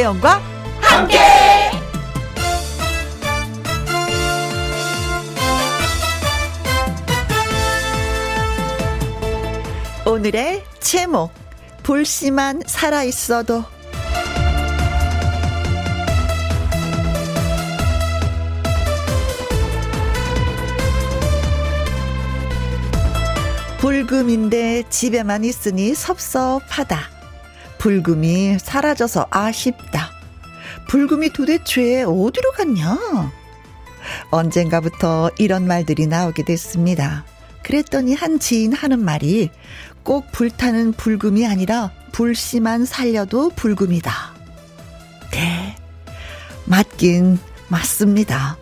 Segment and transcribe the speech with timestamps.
[0.00, 0.40] 김혜영과
[0.80, 1.18] 함께.
[10.06, 11.30] 오늘의 제목
[11.82, 13.62] 불씨만 살아 있어도
[23.78, 27.19] 불금인데 집에만 있으니 섭섭하다.
[27.80, 30.10] 불금이 사라져서 아쉽다.
[30.86, 32.98] 불금이 도대체 어디로 갔냐?
[34.30, 37.24] 언젠가부터 이런 말들이 나오게 됐습니다.
[37.62, 39.48] 그랬더니 한 지인 하는 말이
[40.02, 44.12] 꼭 불타는 불금이 아니라 불씨만 살려도 불금이다.
[45.32, 45.76] 네.
[46.66, 48.58] 맞긴 맞습니다.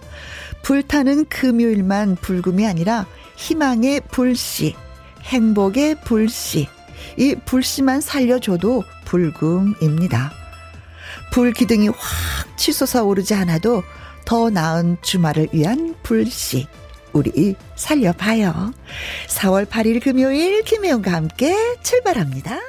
[0.63, 4.77] 불타는 금요일만 불금이 아니라 희망의 불씨.
[5.25, 6.69] 행복의 불씨.
[7.17, 10.33] 이 불씨만 살려줘도 불금입니다.
[11.33, 13.83] 불기둥이 확 치솟아 오르지 않아도
[14.25, 16.67] 더 나은 주말을 위한 불씨.
[17.13, 18.73] 우리 살려봐요.
[19.29, 22.61] 4월 8일 금요일 김혜영과 함께 출발합니다.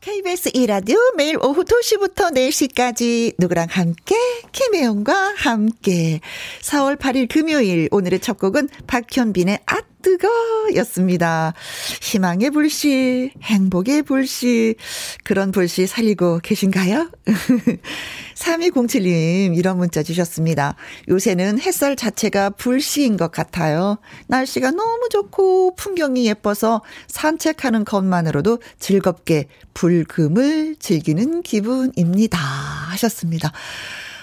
[0.00, 4.16] KBS 2라디오 매일 오후 2시부터 4시까지 누구랑 함께
[4.52, 6.20] 김혜영과 함께
[6.62, 10.28] 4월 8일 금요일 오늘의 첫 곡은 박현빈의 아 뜨거
[10.76, 11.52] 였습니다.
[12.00, 14.76] 희망의 불씨, 행복의 불씨,
[15.24, 17.10] 그런 불씨 살리고 계신가요?
[18.34, 20.76] 3207님, 이런 문자 주셨습니다.
[21.08, 23.98] 요새는 햇살 자체가 불씨인 것 같아요.
[24.28, 32.38] 날씨가 너무 좋고 풍경이 예뻐서 산책하는 것만으로도 즐겁게 불금을 즐기는 기분입니다.
[32.38, 33.52] 하셨습니다.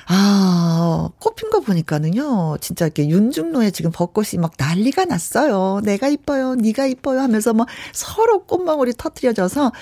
[0.10, 5.82] 아, 꽃핀 거 보니까는요, 진짜 이렇게 윤중로에 지금 벚꽃이 막 난리가 났어요.
[5.84, 9.73] 내가 이뻐요, 네가 이뻐요 하면서 뭐 서로 꽃망울이 터트려져서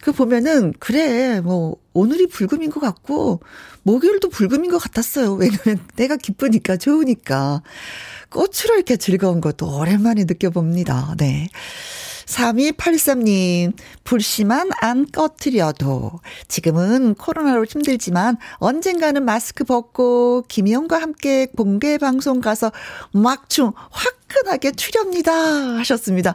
[0.00, 3.40] 그 보면은 그래, 뭐 오늘이 불금인 것 같고
[3.82, 5.34] 목요일도 불금인 것 같았어요.
[5.34, 7.62] 왜냐면 내가 기쁘니까 좋으니까
[8.30, 11.16] 꽃으로 이렇게 즐거운 것도 오랜만에 느껴봅니다.
[11.18, 11.48] 네.
[12.26, 13.72] 3283님,
[14.04, 22.72] 불씨만 안 꺼트려도 지금은 코로나로 힘들지만 언젠가는 마스크 벗고 김희영과 함께 공개 방송 가서
[23.12, 25.32] 막춤 화끈하게 추렵니다.
[25.78, 26.34] 하셨습니다.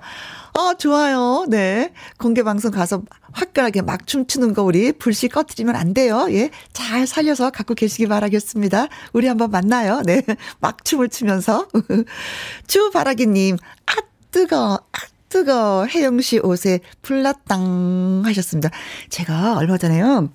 [0.57, 1.45] 어, 좋아요.
[1.47, 1.93] 네.
[2.17, 6.27] 공개 방송 가서 화끈하게 막 춤추는 거 우리 불씨 꺼트리면 안 돼요.
[6.31, 6.49] 예.
[6.73, 8.87] 잘 살려서 갖고 계시기 바라겠습니다.
[9.13, 10.01] 우리 한번 만나요.
[10.05, 10.23] 네.
[10.59, 11.67] 막 춤을 추면서.
[12.67, 13.93] 주바라기님, 아,
[14.31, 14.88] 뜨거, 아,
[15.29, 18.69] 뜨거 혜영 씨 옷에 풀났당 하셨습니다.
[19.09, 20.29] 제가 얼마 전에요.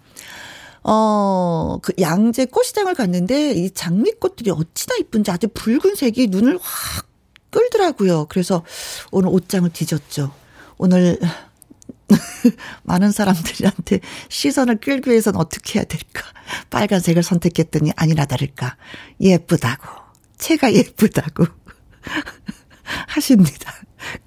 [0.84, 7.08] 어, 그 양재 꽃시장을 갔는데 이 장미꽃들이 어찌나 이쁜지 아주 붉은색이 눈을 확
[7.50, 8.26] 끌더라고요.
[8.26, 8.64] 그래서
[9.10, 10.32] 오늘 옷장을 뒤졌죠.
[10.76, 11.18] 오늘
[12.82, 16.22] 많은 사람들한테 시선을 끌기 위해서는 어떻게 해야 될까?
[16.70, 18.76] 빨간색을 선택했더니 아니나 다를까.
[19.20, 19.88] 예쁘다고.
[20.36, 21.46] 채가 예쁘다고.
[23.08, 23.72] 하십니다.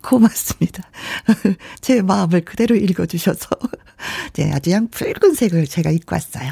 [0.01, 0.83] 고맙습니다.
[1.81, 3.49] 제 마음을 그대로 읽어주셔서.
[4.33, 6.51] 네, 아주 양 붉은색을 제가 입고 왔어요.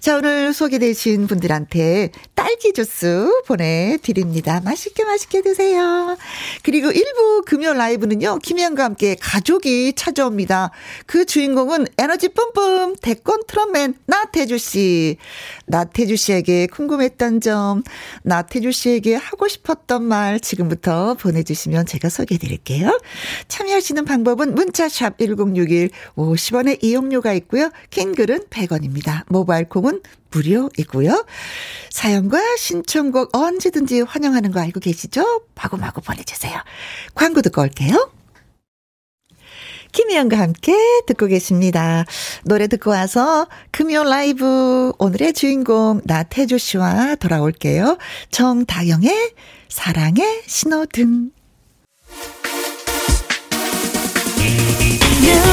[0.00, 4.60] 자, 오늘 소개되신 분들한테 딸기 주스 보내드립니다.
[4.64, 6.16] 맛있게 맛있게 드세요.
[6.62, 10.70] 그리고 일부 금요 라이브는요, 김혜영과 함께 가족이 찾아옵니다.
[11.06, 15.16] 그 주인공은 에너지 뿜뿜 대권 트롯맨 나태주 씨.
[15.66, 17.82] 나태주 씨에게 궁금했던 점,
[18.22, 23.00] 나태주 씨에게 하고 싶었던 말 지금부터 보내주시면 제가 소개해드릴게요.
[23.48, 27.70] 참여하시는 방법은 문자샵 1061 50원의 이용료가 있고요.
[27.90, 29.24] 킹글은 100원입니다.
[29.28, 31.26] 모바일 콩은 무료이고요.
[31.90, 35.42] 사연과 신청곡 언제든지 환영하는 거 알고 계시죠?
[35.54, 36.58] 마구마구 보내주세요.
[37.14, 38.10] 광고 듣고 올게요.
[39.92, 40.72] 김희영과 함께
[41.06, 42.04] 듣고 계십니다.
[42.44, 47.98] 노래 듣고 와서 금요 라이브 오늘의 주인공 나태주 씨와 돌아올게요.
[48.30, 49.32] 정다영의
[49.68, 51.32] 사랑의 신호등.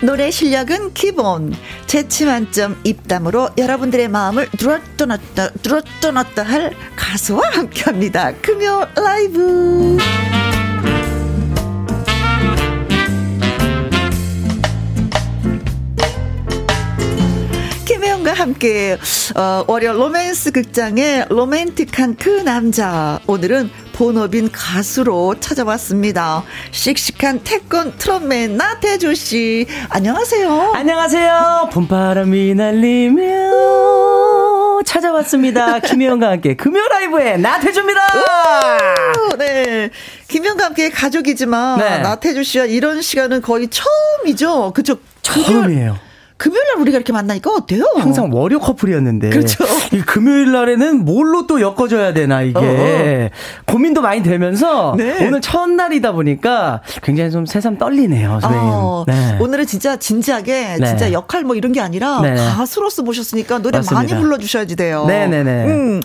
[0.00, 1.52] 노래 실력은 기본,
[1.86, 8.32] 재치 만점 입담으로 여러분들의 마음을 들었다 놨다, 들었다 놨다 할 가수와 함께 합니다.
[8.40, 9.98] 금요 라이브.
[17.84, 18.98] 김혜영과 함께
[19.34, 23.68] 어, 월요 로맨스 극장의 로맨틱한 그 남자 오늘은
[23.98, 26.44] 본업인 가수로 찾아왔습니다.
[26.70, 30.70] 씩씩한 태권 트롯맨 나태주 씨 안녕하세요.
[30.72, 31.70] 안녕하세요.
[31.72, 33.24] 봄바람이 날리며
[34.86, 35.80] 찾아왔습니다.
[35.80, 38.00] 김혜영과 함께 금요 라이브에 나태주입니다.
[39.36, 39.90] 네.
[40.28, 41.98] 김혜영과 함께 가족이지만 네.
[41.98, 44.74] 나태주 씨와 이런 시간은 거의 처음이죠.
[44.74, 44.98] 그쵸?
[45.22, 45.98] 처음이에요.
[46.80, 47.84] 우리가 이렇게 만나니까 어때요?
[47.98, 49.30] 항상 월요 커플이었는데.
[49.30, 49.64] 그렇죠.
[49.92, 52.58] 이 금요일 날에는 뭘로 또 엮어줘야 되나, 이게.
[52.58, 53.28] 어어.
[53.66, 54.94] 고민도 많이 되면서.
[54.96, 55.26] 네.
[55.26, 58.40] 오늘 첫날이다 보니까 굉장히 좀 새삼 떨리네요.
[58.42, 59.38] 어, 네.
[59.40, 60.86] 오늘은 진짜 진지하게, 네.
[60.86, 62.34] 진짜 역할 뭐 이런 게 아니라 네.
[62.34, 63.94] 가수로서 모셨으니까 노래 맞습니다.
[63.94, 65.04] 많이 불러주셔야지 돼요.
[65.06, 65.64] 네네네.
[65.66, 66.02] 음.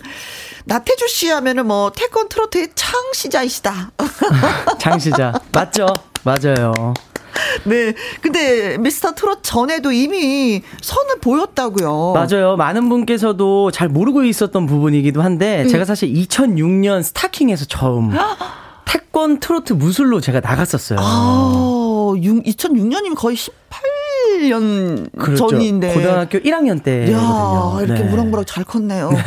[0.66, 3.90] 나태주 씨 하면은 뭐 태권 트로트의 창시자이시다.
[4.80, 5.32] 창시자.
[5.52, 5.86] 맞죠?
[6.22, 6.94] 맞아요.
[7.64, 7.94] 네.
[8.20, 12.12] 근데 미스터 트롯 전에도 이미 선을 보였다고요.
[12.14, 12.56] 맞아요.
[12.56, 15.68] 많은 분께서도 잘 모르고 있었던 부분이기도 한데 음.
[15.68, 18.12] 제가 사실 2006년 스타킹에서 처음
[18.84, 20.98] 태권 트로트 무술로 제가 나갔었어요.
[21.00, 25.48] 아, 2006년이면 거의 18년 그렇죠.
[25.48, 25.94] 전인데.
[25.94, 27.10] 고등학교 1학년 때.
[27.12, 28.08] 야, 이렇게 네.
[28.08, 29.10] 무럭무럭 잘 컸네요.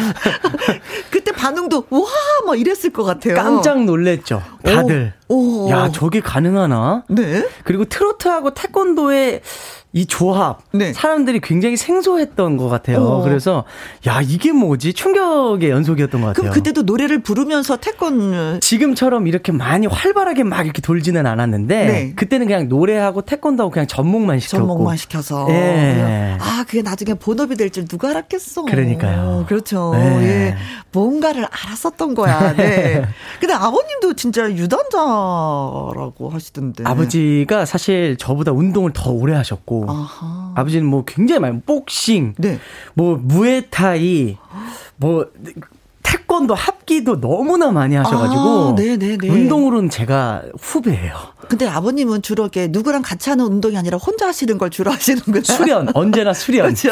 [1.40, 2.00] 반응도 와,
[2.44, 3.34] 뭐 이랬을 것 같아요.
[3.34, 4.42] 깜짝 놀랬죠.
[4.62, 5.14] 다들.
[5.28, 5.70] 오, 오.
[5.70, 7.04] 야, 저게 가능하나?
[7.08, 7.46] 네.
[7.64, 9.40] 그리고 트로트하고 태권도의
[9.92, 10.92] 이 조합 네.
[10.92, 12.98] 사람들이 굉장히 생소했던 것 같아요.
[13.02, 13.22] 어.
[13.24, 13.64] 그래서
[14.06, 16.42] 야 이게 뭐지 충격의 연속이었던 것 같아요.
[16.42, 22.12] 그럼 그때도 노래를 부르면서 태권 지금처럼 이렇게 많이 활발하게 막 이렇게 돌지는 않았는데 네.
[22.14, 26.36] 그때는 그냥 노래하고 태권도하고 그냥 전목만 시켰고 전목만 시켜서 예.
[26.40, 28.64] 아 그게 나중에 본업이 될 줄 누가 알았겠어.
[28.66, 29.44] 그러니까요.
[29.48, 29.92] 그렇죠.
[29.94, 30.22] 네.
[30.22, 30.56] 예.
[30.92, 32.54] 뭔가 를 알았었던 거야.
[32.56, 33.04] 네.
[33.40, 36.84] 근데 아버님도 진짜 유단자라고 하시던데.
[36.84, 40.52] 아버지가 사실 저보다 운동을 더 오래 하셨고 아하.
[40.56, 42.58] 아버지는 뭐 굉장히 많이 복싱, 네.
[42.94, 44.38] 뭐 무에타이,
[44.96, 45.26] 뭐
[46.10, 48.74] 태권도 합기도 너무나 많이 하셔가지고 아,
[49.28, 51.14] 운동으로는 제가 후배예요.
[51.48, 55.42] 근데 아버님은 주로 이렇게 누구랑 같이 하는 운동이 아니라 혼자 하시는 걸 주로 하시는 거예요.
[55.42, 56.74] 수련 언제나 수련.
[56.74, 56.90] 그렇죠.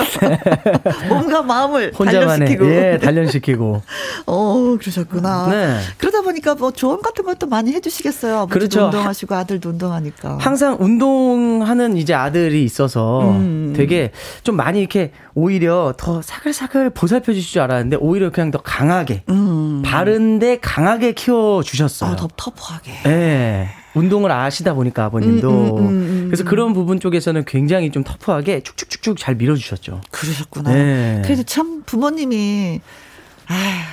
[1.09, 2.67] 몸과 마음을 단련시키고.
[2.67, 3.83] 예, 단련시키고.
[4.27, 5.49] 어 그러셨구나.
[5.49, 5.81] 네.
[5.99, 8.49] 그러다 보니까 뭐 조언 같은 것도 많이 해주시겠어요.
[8.51, 8.87] 그렇죠.
[8.87, 10.39] 운동하시고 아들도 운동하니까.
[10.41, 13.75] 항상 운동하는 이제 아들이 있어서 음.
[13.77, 14.11] 되게
[14.43, 19.83] 좀 많이 이렇게 오히려 더 사글사글 보살펴 주실 줄 알았는데 오히려 그냥 더 강하게 음.
[19.85, 22.13] 바른데 강하게 키워 주셨어요.
[22.13, 22.93] 아, 더 터프하게.
[23.07, 23.09] 예.
[23.09, 23.69] 네.
[23.95, 28.61] 운동을 아시다 보니까 아버님도 음, 음, 음, 음, 그래서 그런 부분 쪽에서는 굉장히 좀 터프하게
[28.61, 30.03] 쭉쭉쭉쭉 잘 밀어주셨죠.
[30.11, 30.73] 그러셨구나.
[30.73, 31.23] 네.
[31.25, 32.81] 그래도 참 부모님이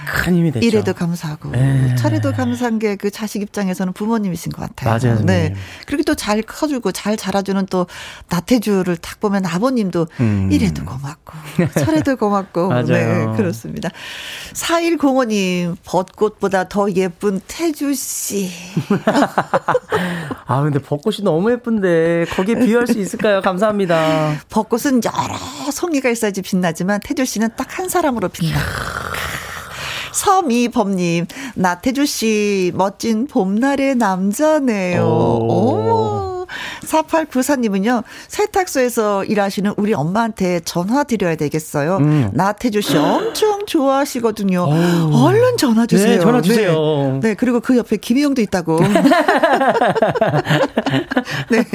[0.07, 0.65] 큰 힘이 됐죠.
[0.65, 1.95] 이래도 감사하고 네.
[1.95, 4.97] 차례도 감사한 게 그 자식 입장에서는 부모님이신 것 같아요.
[4.99, 5.25] 맞아요.
[5.25, 5.53] 네.
[5.85, 7.87] 그리고 또 잘 커주고 잘 자라주는 또
[8.29, 10.49] 나태주를 딱 보면 아버님도 음.
[10.51, 11.33] 이래도 고맙고
[11.79, 12.85] 차례도 고맙고 맞아요.
[12.85, 13.89] 네 그렇습니다.
[14.53, 18.49] 4105님 벚꽃보다 더 예쁜 태주 씨.
[20.47, 23.41] 아 근데 벚꽃이 너무 예쁜데 거기에 비할 수 있을까요?
[23.41, 24.35] 감사합니다.
[24.49, 28.57] 벚꽃은 여러 송이가 있어야지 빛나지만 태주 씨는 딱 한 사람으로 빛나.
[30.15, 35.03] 서미범님, 나태주 씨, 멋진 봄날의 남자네요.
[35.05, 36.25] 어머.
[36.85, 41.97] 4894님은요, 세탁소에서 일하시는 우리 엄마한테 전화 드려야 되겠어요.
[41.97, 42.29] 음.
[42.33, 44.61] 나태주 씨 엄청 좋아하시거든요.
[44.61, 45.15] 오.
[45.25, 46.17] 얼른 전화 주세요.
[46.17, 47.19] 네, 전화 주세요.
[47.21, 47.29] 네.
[47.29, 48.79] 네, 그리고 그 옆에 김희영도 있다고.
[51.49, 51.65] 네.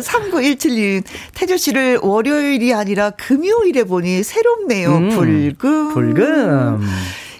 [0.00, 1.02] 3917님,
[1.34, 4.96] 태주 씨를 월요일이 아니라 금요일에 보니 새롭네요.
[4.96, 5.10] 음.
[5.10, 5.94] 불금.
[5.94, 6.80] 불금.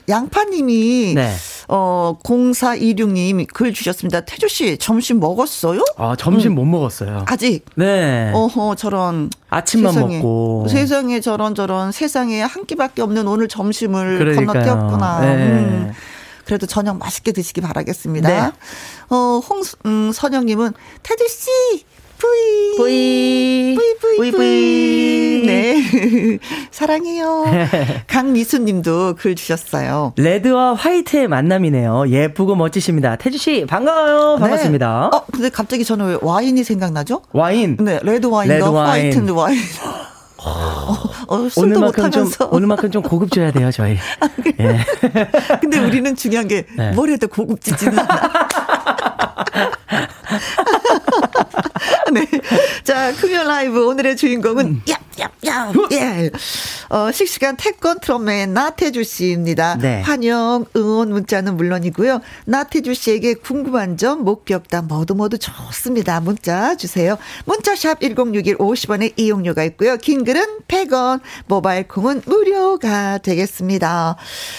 [0.09, 1.33] 양파님이 네.
[1.69, 4.21] 어 0426님 글 주셨습니다.
[4.23, 5.83] 태주 씨 점심 먹었어요?
[5.97, 6.54] 아 점심 음.
[6.57, 7.25] 못 먹었어요.
[7.26, 7.64] 아직.
[7.76, 8.30] 네.
[8.35, 14.47] 어허 저런 아침만 세상에, 먹고 세상에 저런 저런 세상에 한 끼밖에 없는 오늘 점심을 그러니까요.
[14.47, 15.21] 건너뛰었구나.
[15.21, 15.26] 네.
[15.37, 15.92] 음.
[16.45, 18.28] 그래도 저녁 맛있게 드시기 바라겠습니다.
[18.28, 18.52] 네.
[19.11, 20.73] 어, 홍, 음, 선영님은,
[21.04, 21.85] 태주씨,
[22.21, 22.77] 뿌이.
[22.77, 23.75] 뿌이.
[23.77, 25.43] 뿌이, 뿌이, 뿌이.
[25.47, 26.39] 네.
[26.71, 27.45] 사랑해요.
[28.07, 30.12] 강미수 님도 글 주셨어요.
[30.17, 32.09] 레드와 화이트의 만남이네요.
[32.09, 33.17] 예쁘고 멋지십니다.
[33.17, 34.35] 태주씨, 반가워요.
[34.37, 34.41] 네.
[34.41, 35.11] 반갑습니다.
[35.12, 35.17] 네.
[35.17, 37.23] 어, 근데 갑자기 저는 왜 와인이 생각나죠?
[37.33, 37.77] 와인?
[37.81, 39.12] 네, 레드 와인과 레드 와인.
[39.12, 39.59] 화이트 와인.
[40.43, 40.97] 어,
[41.29, 43.99] 어, 오늘만큼 좀 오늘만큼 좀 고급져야 돼요 저희.
[44.21, 44.79] 아, 예.
[45.61, 46.93] 근데 우리는 중요한 게 네.
[46.93, 48.31] 뭘 해도 고급지지는 않아.
[52.14, 52.26] 네.
[52.85, 54.83] 자, 금요 라이브 오늘의 주인공은 음.
[54.90, 55.00] 야
[55.43, 55.93] 얍얍.
[55.93, 56.31] 예.
[56.88, 59.76] 어, 씩씩한 태권 트롯맨 나태주 씨입니다.
[59.76, 60.00] 네.
[60.02, 62.21] 환영, 응원 문자는 물론이고요.
[62.47, 66.21] 나태주 씨에게 궁금한 점, 목격담 모두 모두 좋습니다.
[66.21, 67.19] 문자 주세요.
[67.45, 69.97] 문자샵 1061 50원의 이용료가 있고요.
[69.97, 74.17] 긴 글은 100원, 모바일 콩은 무료가 되겠습니다.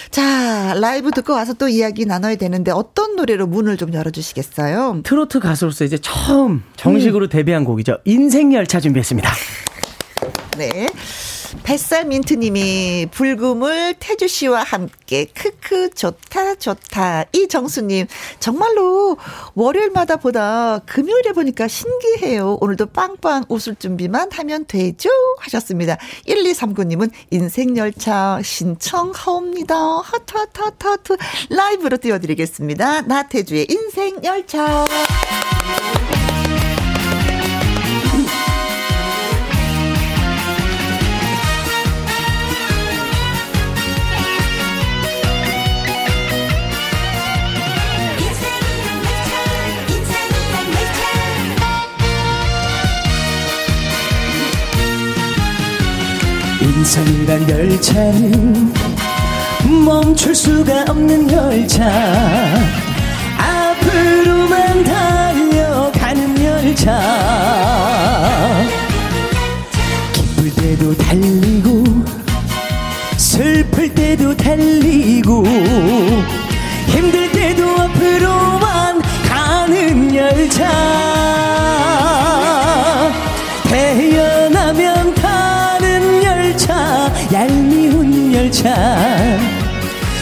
[0.10, 5.02] 자, 라이브 듣고 와서 또 이야기 나눠야 되는데 어떤 노래로 문을 좀 열어 주시겠어요?
[5.04, 7.30] 트로트 가수로서 이제 처음 정식으로 음.
[7.42, 7.98] 데뷔한 곡이죠.
[8.06, 9.30] 인생열차 준비했습니다.
[10.58, 10.88] 네.
[11.64, 18.08] 뱃살 민트님이 불금을 태주 씨와 함께 크크 좋다 좋다 이정수님
[18.40, 19.18] 정말로
[19.56, 22.58] 월요일마다 보다 금요일에 보니까 신기해요.
[22.62, 25.98] 오늘도 빵빵 웃을 준비만 하면 되죠 하셨습니다.
[26.28, 29.76] 1239님은 인생열차 신청하옵니다.
[29.76, 31.18] 하트 하트 하트 하트
[31.50, 33.02] 라이브로 띄워드리겠습니다.
[33.02, 34.86] 나태주의 인생열차.
[56.82, 58.74] 인생이란 열차는
[59.86, 61.86] 멈출 수가 없는 열차.
[63.38, 67.00] 앞으로만 달려가는 열차.
[70.12, 71.84] 기쁠 때도 달리고
[73.16, 75.46] 슬플 때도 달리고
[76.88, 80.68] 힘들 때도 앞으로만 가는 열차.
[83.70, 84.41] 태어
[88.52, 88.76] 열차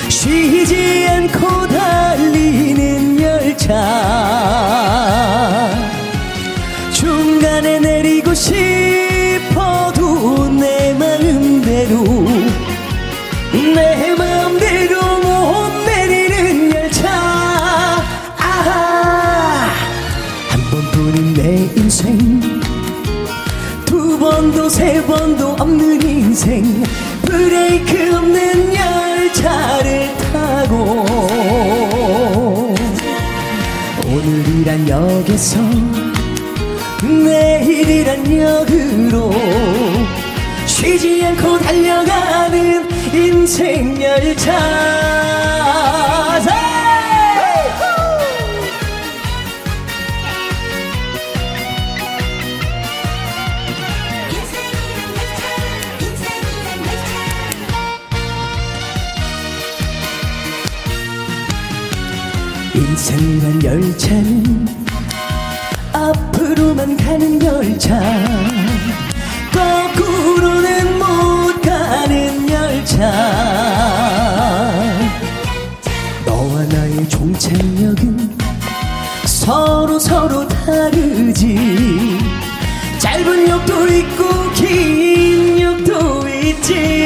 [0.07, 3.73] 쉬지 않고 달리는 열차
[6.93, 9.67] 중간에 내리고 싶어도
[10.49, 12.03] 내 마음대로
[13.73, 17.09] 내 마음대로 못 내리는 열차
[18.37, 19.69] 아하!
[20.49, 22.39] 한 번뿐인 내 인생.
[23.85, 26.83] 두 번도 세 번도 없는 인생.
[27.23, 27.98] 브레이크
[34.89, 35.59] 역에서
[37.03, 39.31] 내일이란 역으로
[40.65, 45.38] 쉬지 않고 달려가는 인생 열차
[67.79, 67.97] 열차.
[69.53, 73.09] 거꾸로는 못 가는 열차.
[76.25, 78.37] 너와 나의 종착역은
[79.25, 82.17] 서로 서로 다르지.
[82.99, 86.98] 짧은 역도 있고 긴 역도 있지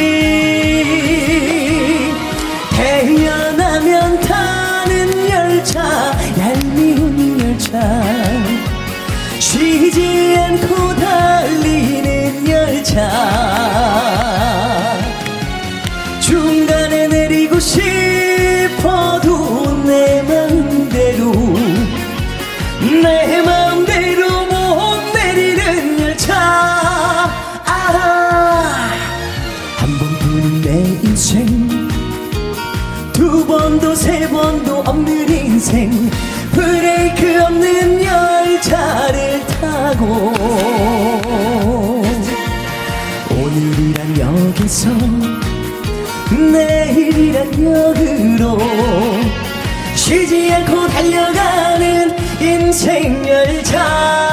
[52.74, 54.33] 인생 열차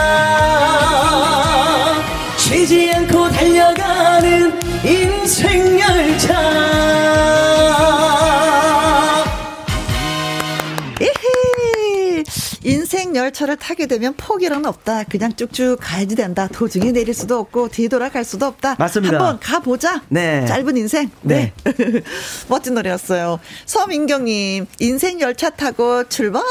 [12.62, 15.05] 인생 열차를 타게 되면 포기란 없다.
[15.05, 16.47] 그냥 쭉쭉 가야지 된다.
[16.52, 18.76] 도중에 내릴 수도 없고 뒤돌아갈 수도 없다.
[18.79, 19.14] 맞습니다.
[19.17, 20.02] 한번 가보자.
[20.09, 20.45] 네.
[20.47, 21.11] 짧은 인생.
[21.23, 21.52] 네.
[21.64, 21.73] 네.
[22.49, 23.40] 멋진 노래였어요.
[23.64, 26.43] 서민경님 인생 열차 타고 출발.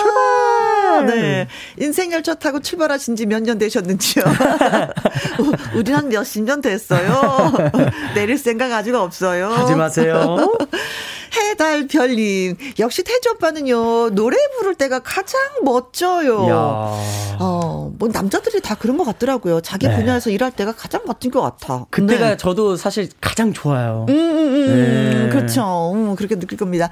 [0.00, 1.06] 출발.
[1.06, 1.48] 네.
[1.78, 4.24] 인생 열차 타고 출발하신 지 몇 년 되셨는지요?
[5.76, 7.52] 우리 한 몇십 년 됐어요.
[8.14, 9.48] 내릴 생각 아직 없어요.
[9.50, 10.56] 하지 마세요.
[11.38, 16.48] 해달별님, 역시 태주 오빠는요, 노래 부를 때가 가장 멋져요.
[16.48, 16.54] 야.
[17.40, 19.60] 어, 뭐뭐 남자들이 다 그런 것 같더라고요.
[19.60, 19.96] 자기 네.
[19.96, 21.86] 분야에서 일할 때가 가장 멋진 것 같아.
[21.90, 22.36] 그때가 네.
[22.36, 24.06] 저도 사실 가장 좋아요.
[24.08, 24.66] 음, 음, 음.
[25.24, 25.28] 네.
[25.30, 25.92] 그렇죠.
[25.94, 26.90] 음, 그렇게 느낄 겁니다.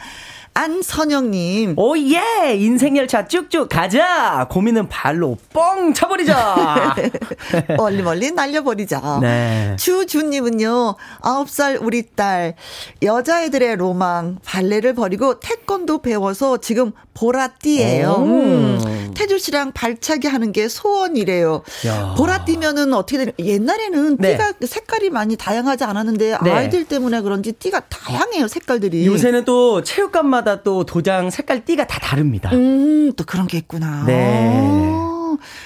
[0.57, 1.75] 안선영님.
[1.77, 2.55] 오, 예!
[2.57, 4.49] 인생열차 쭉쭉 가자!
[4.51, 6.97] 고민은 발로 뻥 쳐버리자!
[7.77, 9.19] 멀리 멀리 날려버리자.
[9.21, 9.77] 네.
[9.79, 12.55] 주주님은요, 9살 우리 딸,
[13.03, 18.15] 여자애들의 로망, 발레를 버리고 태권도 배워서 지금 보라띠예요.
[18.17, 19.13] 음.
[19.15, 21.63] 태주 씨랑 발차기 하는 게 소원이래요.
[21.87, 22.15] 야.
[22.17, 24.33] 보라띠면은 어떻게 되는, 옛날에는 네.
[24.33, 26.51] 띠가 색깔이 많이 다양하지 않았는데, 네.
[26.51, 29.07] 아이들 때문에 그런지 띠가 다양해요, 색깔들이.
[29.07, 32.51] 요새는 또 체육관마다 마다 또 도장 색깔 띠가 다 다릅니다.
[32.53, 34.05] 음, 또 그런 게 있구나.
[34.07, 34.63] 네.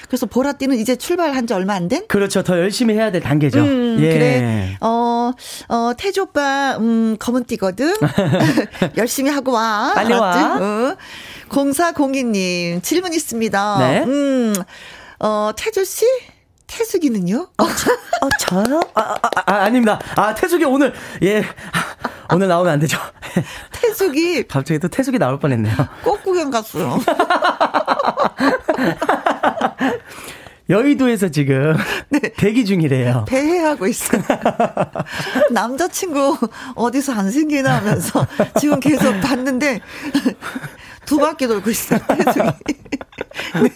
[0.07, 2.05] 그래서 보라띠는 이제 출발한 지 얼마 안 된?
[2.07, 2.41] 그렇죠.
[2.41, 3.59] 더 열심히 해야 될 단계죠.
[3.59, 4.13] 음, 예.
[4.13, 4.77] 그래.
[4.81, 5.31] 어,
[5.69, 7.95] 어, 태조 오빠, 음, 검은 띠거든?
[8.97, 9.93] 열심히 하고 와.
[9.93, 10.57] 빨리 와.
[10.59, 10.97] 어.
[11.49, 13.77] 0402님, 질문 있습니다.
[13.79, 14.03] 네.
[14.03, 14.53] 음,
[15.19, 16.05] 어, 태조 씨?
[16.67, 17.49] 태숙이는요?
[17.57, 17.91] 어, 저,
[18.25, 18.81] 어 저요?
[18.95, 19.99] 아, 아, 아, 아, 아닙니다.
[20.15, 21.43] 아, 태숙이 오늘, 예.
[22.33, 22.97] 오늘 나오면 안 되죠.
[23.71, 24.47] 태숙이.
[24.47, 25.75] 갑자기 또 태숙이 나올 뻔 했네요.
[26.03, 26.99] 꼭 구경 갔어요.
[30.69, 31.75] 여의도에서 지금
[32.09, 32.19] 네.
[32.37, 33.25] 대기 중이래요.
[33.27, 34.21] 배회하고 있어요.
[35.51, 36.37] 남자친구
[36.75, 38.25] 어디서 안 생기나 하면서
[38.59, 39.81] 지금 계속 봤는데
[41.05, 41.99] 두 바퀴 돌고 있어요.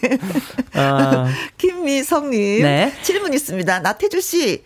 [0.02, 0.18] 네.
[0.74, 1.28] 아.
[1.58, 2.64] 김미성님.
[2.64, 2.94] 네.
[3.02, 3.80] 질문 있습니다.
[3.80, 4.64] 나태주 씨.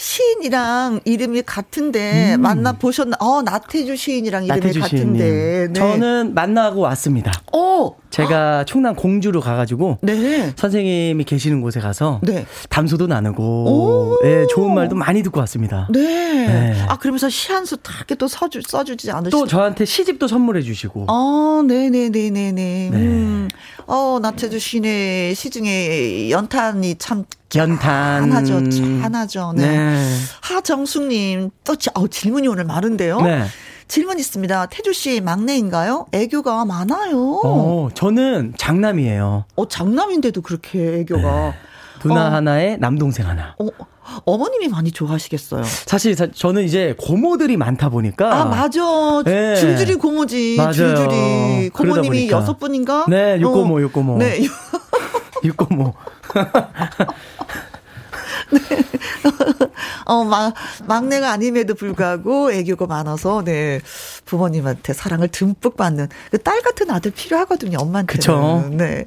[0.00, 2.40] 시인이랑 이름이 같은데 음.
[2.40, 3.18] 만나 보셨나?
[3.20, 5.66] 어 나태주 시인이랑 이름이 나태주 같은데.
[5.68, 5.72] 네.
[5.74, 7.30] 저는 만나고 왔습니다.
[7.52, 7.96] 오.
[8.10, 10.52] 제가 충남 공주로 가가지고 네.
[10.56, 12.44] 선생님이 계시는 곳에 가서 네.
[12.68, 15.88] 담소도 나누고 네, 좋은 말도 많이 듣고 왔습니다.
[15.92, 16.00] 네.
[16.00, 16.84] 네.
[16.88, 19.36] 아 그러면서 시한수다 이렇게 또 써주 써주지 않으시죠?
[19.38, 21.06] 또 저한테 시집도 선물해 주시고.
[21.08, 22.52] 아 네네네네네.
[22.52, 22.96] 네.
[22.96, 23.48] 음.
[23.86, 27.24] 어 나태주 시인의 시 중에 연탄이 참
[27.56, 28.60] 연탄 하죠,
[29.02, 29.52] 하나죠.
[29.56, 29.66] 네.
[29.66, 30.14] 네.
[30.42, 33.18] 하정숙님 또 어, 질문이 오늘 많은데요.
[33.90, 33.92] 네.
[33.94, 34.66] 질문 있습니다.
[34.66, 36.06] 태주 씨 막내인가요?
[36.12, 37.40] 애교가 많아요.
[37.42, 39.46] 어, 저는 장남이에요.
[39.56, 41.22] 어, 장남인데도 그렇게 애교가.
[41.22, 41.52] 네.
[42.00, 42.30] 누나 어.
[42.30, 43.56] 하나에 남동생 하나.
[43.58, 43.66] 어,
[44.24, 45.64] 어머님이 많이 좋아하시겠어요.
[45.64, 48.32] 사실 저는 이제 고모들이 많다 보니까.
[48.32, 48.80] 아 맞아.
[49.24, 49.56] 네.
[49.56, 50.54] 줄줄이 고모지.
[50.56, 50.72] 맞아요.
[50.72, 53.06] 줄줄이 고모님이 여섯 분인가?
[53.08, 53.80] 네, 육고모, 어.
[53.80, 54.18] 육고모.
[54.18, 54.40] 네,
[55.44, 55.94] 육고모.
[58.52, 58.60] 네.
[60.10, 60.54] 어, 막,
[60.86, 63.80] 막내가 아님에도 불구하고 애교가 많아서, 네.
[64.24, 68.12] 부모님한테 사랑을 듬뿍 받는 그딸 같은 아들 필요하거든요, 엄마한테.
[68.12, 68.68] 그쵸.
[68.72, 69.06] 네.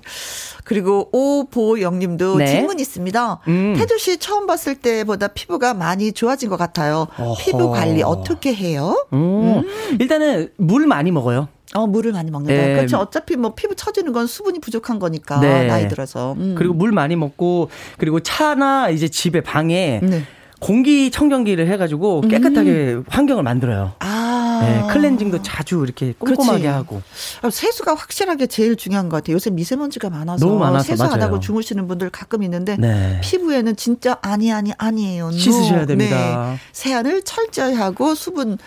[0.63, 2.46] 그리고 오보영 님도 네.
[2.46, 3.42] 질문 있습니다.
[3.50, 3.74] 음.
[3.76, 7.08] 태주 씨 처음 봤을 때보다 피부가 많이 좋아진 것 같아요.
[7.18, 7.36] 어허.
[7.38, 9.06] 피부 관리 어떻게 해요?
[9.12, 9.18] 음.
[9.18, 9.98] 음.
[10.00, 11.50] 일단은 물 많이 먹어요.
[11.74, 12.54] 어, 물을 많이 먹는다.
[12.66, 12.76] 네.
[12.76, 12.98] 그렇죠.
[12.98, 15.68] 어차피 뭐 피부 처지는 건 수분이 부족한 거니까 네.
[15.68, 16.34] 나이 들어서.
[16.38, 16.56] 음.
[16.58, 20.24] 그리고 물 많이 먹고 그리고 차나 이제 집에 방에 네.
[20.63, 23.04] 공기 청정기를 해가지고 깨끗하게 음.
[23.10, 23.93] 환경을 만들어요.
[23.99, 24.60] 아.
[24.62, 26.67] 네, 클렌징도 자주 이렇게 꼼꼼하게 그렇지.
[26.67, 27.02] 하고.
[27.41, 29.36] 아, 세수가 확실하게 제일 중요한 것 같아요.
[29.36, 33.19] 요새 미세먼지가 많아서, 너무 많아서 세수 안 하고 주무시는 분들 가끔 있는데 네.
[33.21, 35.32] 피부에는 진짜 아니 아니 아니에요.
[35.32, 36.52] 씻으셔야 됩니다.
[36.52, 36.58] 네.
[36.71, 38.58] 세안을 철저히 하고 수분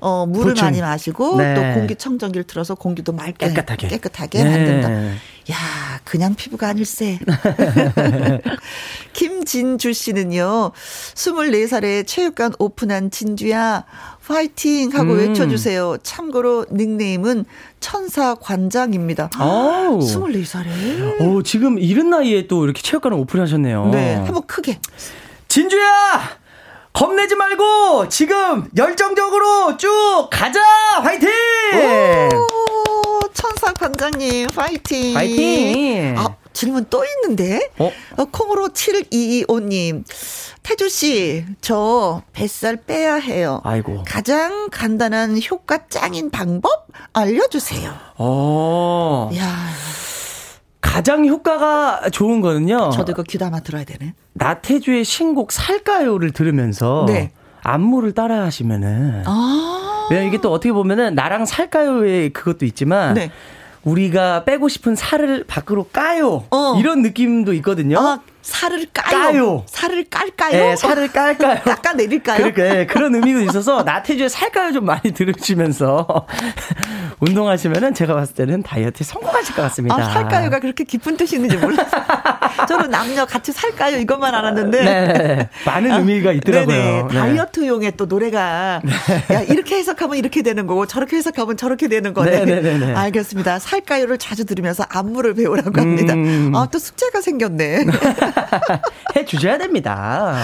[0.00, 0.66] 어, 물을 보충.
[0.66, 1.54] 많이 마시고 네.
[1.54, 4.50] 또 공기청정기를 틀어서 공기도 맑게 깨끗하게, 깨끗하게 네.
[4.50, 4.90] 만든다.
[5.52, 7.18] 야, 그냥 피부가 아닐세.
[9.12, 10.72] 김진주 씨는요,
[11.14, 13.84] 24살에 체육관 오픈한 진주야,
[14.26, 14.90] 파이팅!
[14.92, 15.18] 하고 음.
[15.18, 15.98] 외쳐주세요.
[16.02, 17.44] 참고로 닉네임은
[17.80, 19.30] 천사 관장입니다.
[19.36, 20.00] 아우.
[20.00, 21.20] 24살에.
[21.20, 23.90] 오, 지금 이른 나이에 또 이렇게 체육관을 오픈하셨네요.
[23.90, 24.80] 네, 한번 크게.
[25.48, 26.38] 진주야!
[26.96, 30.58] 겁내지 말고 지금 열정적으로 쭉 가자
[31.02, 31.28] 화이팅!
[32.34, 35.12] 오, 천사 관장님 파이팅!
[35.12, 36.14] 파이팅!
[36.16, 37.70] 아, 질문 또 있는데?
[37.78, 37.92] 어?
[38.16, 40.04] 어 콩으로 7225님.
[40.62, 43.60] 태주씨, 저 뱃살 빼야 해요.
[43.64, 44.02] 아이고.
[44.06, 47.92] 가장 간단한 효과 짱인 방법 알려주세요.
[48.16, 49.30] 어.
[49.36, 49.68] 야
[50.96, 52.88] 가장 효과가 좋은 거는요.
[52.88, 54.14] 저도 이거 귀담아 들어야 되네.
[54.32, 57.32] 나태주의 신곡 살까요를 들으면서 네.
[57.62, 63.30] 안무를 따라 하시면은 아~ 왜냐 이게 또 어떻게 보면은 나랑 살까요의 그것도 있지만 네.
[63.84, 66.44] 우리가 빼고 싶은 살을 밖으로 까요.
[66.48, 66.76] 어.
[66.78, 67.98] 이런 느낌도 있거든요.
[67.98, 69.32] 아, 살을 까요.
[69.32, 69.64] 까요.
[69.66, 70.52] 살을 깔까요?
[70.52, 71.62] 네, 살을 깔까요?
[71.66, 72.36] 깎아내릴까요?
[72.36, 76.06] 그러니까 네, 그런 의미도 있어서 나태주의 살까요 좀 많이 들으시면서
[77.18, 79.96] 운동하시면은 제가 봤을 때는 다이어트에 성공하실 것 같습니다.
[79.96, 82.02] 아, 살까요가 그렇게 깊은 뜻이 있는지 몰랐어요.
[82.68, 83.98] 저는 남녀 같이 살까요?
[83.98, 84.84] 이것만 알았는데.
[84.84, 85.48] 네.
[85.64, 86.76] 많은 의미가 있더라고요.
[86.76, 87.02] 네네.
[87.10, 87.18] 네.
[87.18, 89.34] 다이어트용의 또 노래가 네.
[89.34, 92.44] 야, 이렇게 해석하면 이렇게 되는 거고 저렇게 해석하면 저렇게 되는 거네.
[92.44, 92.94] 네네네.
[92.94, 93.58] 알겠습니다.
[93.58, 96.14] 살까요를 자주 들으면서 안무를 배우라고 합니다.
[96.14, 96.52] 음.
[96.54, 97.86] 아, 또 숙제가 생겼네.
[99.16, 100.36] 해 주셔야 됩니다.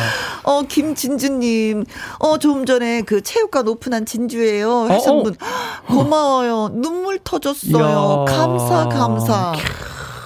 [0.43, 1.85] 어, 김진주님.
[2.19, 4.87] 어, 조금 전에 그 체육관 오픈한 진주예요.
[4.89, 5.37] 하신 어, 분.
[5.89, 6.71] 고마워요.
[6.73, 8.27] 눈물 터졌어요.
[8.29, 8.35] 이야.
[8.35, 9.53] 감사, 감사.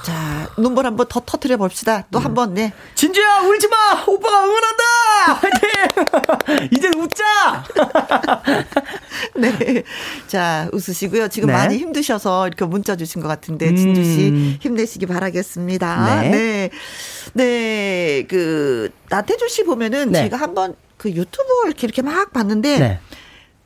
[0.05, 2.05] 자, 눈물 한번 더 터트려 봅시다.
[2.13, 2.73] 또 한 번, 네.
[2.95, 3.77] 진주야, 울지 마!
[4.07, 4.85] 오빠가 응원한다!
[5.41, 6.69] 화이팅!
[6.71, 7.65] 이제 웃자!
[9.37, 9.83] 네.
[10.29, 11.27] 자, 웃으시고요.
[11.29, 11.55] 지금 네.
[11.55, 14.57] 많이 힘드셔서 이렇게 문자 주신 것 같은데, 진주씨 음.
[14.61, 16.21] 힘내시기 바라겠습니다.
[16.23, 16.29] 네.
[16.31, 16.71] 네.
[17.35, 18.27] 네.
[18.29, 20.23] 그, 나태주 씨 보면은 네.
[20.23, 23.01] 제가 한번 그 유튜브 이렇게 이렇게 막 봤는데, 네.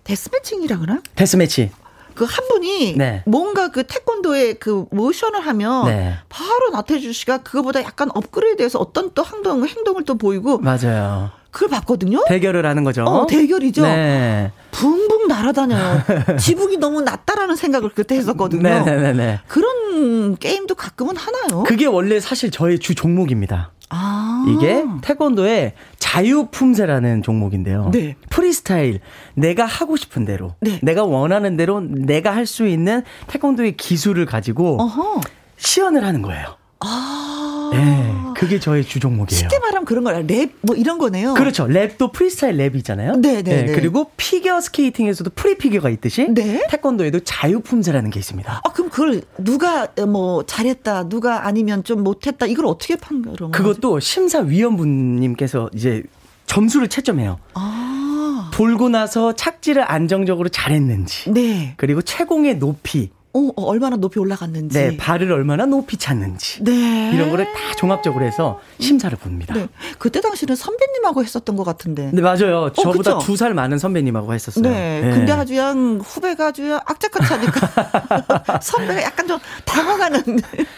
[0.04, 1.02] 데스매칭이라 그러나?
[1.14, 1.70] 데스매치.
[2.14, 3.22] 그한 분이 네.
[3.26, 6.14] 뭔가 그 태권도의 그 모션을 하면 네.
[6.28, 11.30] 바로 나태주 씨가 그거보다 약간 업그레이드해서 어떤 또 행동 행동을 또 보이고 맞아요.
[11.50, 12.24] 그걸 봤거든요.
[12.28, 13.04] 대결을 하는 거죠.
[13.04, 13.82] 어, 대결이죠.
[13.82, 14.52] 네.
[14.70, 16.02] 붕붕 날아다녀요.
[16.38, 18.62] 지붕이 너무 낮다라는 생각을 그때 했었거든요.
[18.62, 19.00] 네네네.
[19.00, 19.40] 네, 네.
[19.48, 21.64] 그런 게임도 가끔은 하나요?
[21.64, 23.72] 그게 원래 사실 저의 주 종목입니다.
[23.92, 24.44] 아.
[24.48, 27.90] 이게 태권도의 자유품새라는 종목인데요.
[27.92, 28.14] 네.
[28.30, 29.00] 프리스타일
[29.34, 30.78] 내가 하고 싶은 대로 네.
[30.82, 35.20] 내가 원하는 대로 내가 할 수 있는 태권도의 기술을 가지고 어허.
[35.56, 36.56] 시연을 하는 거예요.
[36.80, 37.70] 아.
[37.72, 39.38] 네, 그게 저의 주 종목이에요.
[39.38, 40.22] 쉽게 말하면 그런 거예요.
[40.26, 41.34] 랩, 뭐 이런 거네요.
[41.34, 41.66] 그렇죠.
[41.66, 43.20] 랩도 프리스타일 랩이잖아요.
[43.20, 43.42] 네네.
[43.42, 46.66] 네, 네, 그리고 피겨 스케이팅에서도 프리 피겨가 있듯이 네?
[46.68, 48.60] 태권도에도 자유품새라는 게 있습니다.
[48.64, 53.50] 아, 그럼 그걸 누가 뭐 잘했다, 누가 아니면 좀 못했다, 이걸 어떻게 판결을?
[53.52, 56.02] 그것도 심사위원분님께서 이제
[56.46, 57.38] 점수를 채점해요.
[57.54, 58.50] 아.
[58.52, 61.30] 돌고 나서 착지를 안정적으로 잘했는지.
[61.30, 61.74] 네.
[61.76, 63.10] 그리고 채공의 높이.
[63.32, 64.76] 어, 어, 얼마나 높이 올라갔는지.
[64.76, 66.64] 네, 발을 얼마나 높이 찼는지.
[66.64, 67.12] 네.
[67.14, 69.54] 이런 거를 다 종합적으로 해서 심사를 봅니다.
[69.54, 69.68] 네.
[69.98, 72.10] 그때 당시는 선배님하고 했었던 것 같은데.
[72.12, 72.62] 네, 맞아요.
[72.62, 74.62] 어, 저보다 두 살 많은 선배님하고 했었어요.
[74.64, 75.00] 네.
[75.00, 75.10] 네.
[75.12, 80.22] 근데 아주 양 후배가 아주 악착같이 하니까 선배가 약간 좀 당황하는.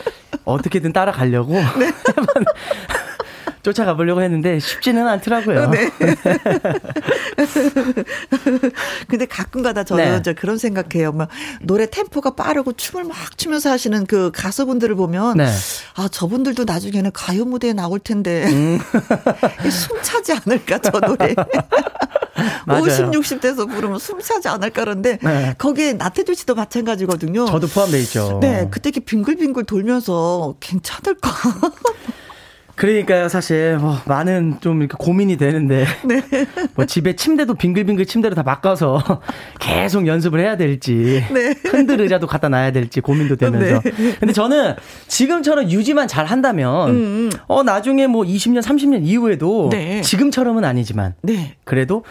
[0.44, 1.52] 어떻게든 따라가려고.
[1.54, 1.64] 네.
[3.62, 5.70] 쫓아가 보려고 했는데 쉽지는 않더라고요.
[5.70, 5.88] 네.
[9.08, 10.34] 근데 가끔가다 저는 네.
[10.34, 11.12] 그런 생각해요.
[11.12, 11.28] 막
[11.62, 15.48] 노래 템포가 빠르고 춤을 막 추면서 하시는 그 가수분들을 보면 네.
[15.94, 18.80] 아 저분들도 나중에는 가요 무대에 나올 텐데 음.
[19.70, 21.34] 숨 차지 않을까 저 노래.
[22.66, 25.54] 50, 60대에서 부르면 숨 차지 않을까 그런데 네.
[25.58, 27.46] 거기에 나태주 씨도 마찬가지거든요.
[27.46, 28.38] 저도 포함돼 있죠.
[28.40, 31.30] 네, 그때 이렇게 빙글빙글 돌면서 괜찮을까?
[32.82, 36.20] 그러니까요, 사실 뭐 많은 좀 이렇게 고민이 되는데 네.
[36.74, 39.00] 뭐 집에 침대도 빙글빙글 침대로 다 바꿔서
[39.60, 41.54] 계속 연습을 해야 될지 네.
[41.70, 43.80] 흔들 의자도 갖다 놔야 될지 고민도 되면서.
[43.82, 44.16] 네.
[44.18, 44.74] 근데 저는
[45.06, 47.30] 지금처럼 유지만 잘 한다면 음, 음.
[47.46, 50.00] 어 나중에 뭐 20년, 30년 이후에도 네.
[50.00, 51.54] 지금처럼은 아니지만 네.
[51.62, 52.02] 그래도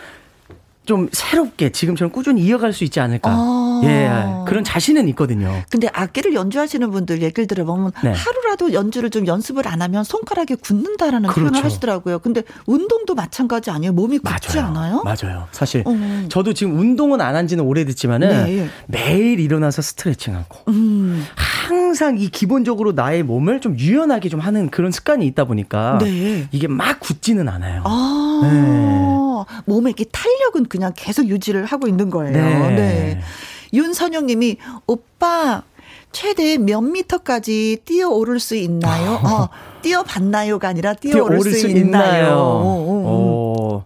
[0.85, 3.29] 좀 새롭게 지금처럼 꾸준히 이어갈 수 있지 않을까.
[3.29, 3.70] 아.
[3.83, 4.11] 예,
[4.47, 5.51] 그런 자신은 있거든요.
[5.69, 8.13] 근데 악기를 연주하시는 분들 얘기를 들어보면 네.
[8.13, 11.49] 하루라도 연주를 좀 연습을 안 하면 손가락이 굳는다라는 그렇죠.
[11.49, 12.19] 표현을 하시더라고요.
[12.19, 13.93] 근데 운동도 마찬가지 아니에요?
[13.93, 14.69] 몸이 굳지 맞아요.
[14.69, 15.03] 않아요?
[15.03, 15.47] 맞아요.
[15.51, 16.25] 사실 어.
[16.29, 18.69] 저도 지금 운동은 안 한 지는 오래됐지만은 네.
[18.87, 21.25] 매일 일어나서 스트레칭하고 음.
[21.35, 26.47] 항상 이 기본적으로 나의 몸을 좀 유연하게 좀 하는 그런 습관이 있다 보니까 네.
[26.51, 27.83] 이게 막 굳지는 않아요.
[27.85, 28.41] 아.
[28.43, 29.61] 네.
[29.65, 32.31] 몸에 이렇게 탄력은 그냥 계속 유지를 하고 있는 거예요.
[32.33, 33.21] 네.
[33.71, 33.77] 네.
[33.77, 34.57] 윤선영 님이
[34.87, 35.63] 오빠
[36.11, 39.13] 최대 몇 미터까지 뛰어오를 수 있나요?
[39.23, 39.49] 어,
[39.81, 41.83] 뛰어봤나요가 아니라 뛰어오를, 뛰어오를 수, 수, 있나요?
[41.83, 42.37] 있나요?
[42.37, 43.83] 오,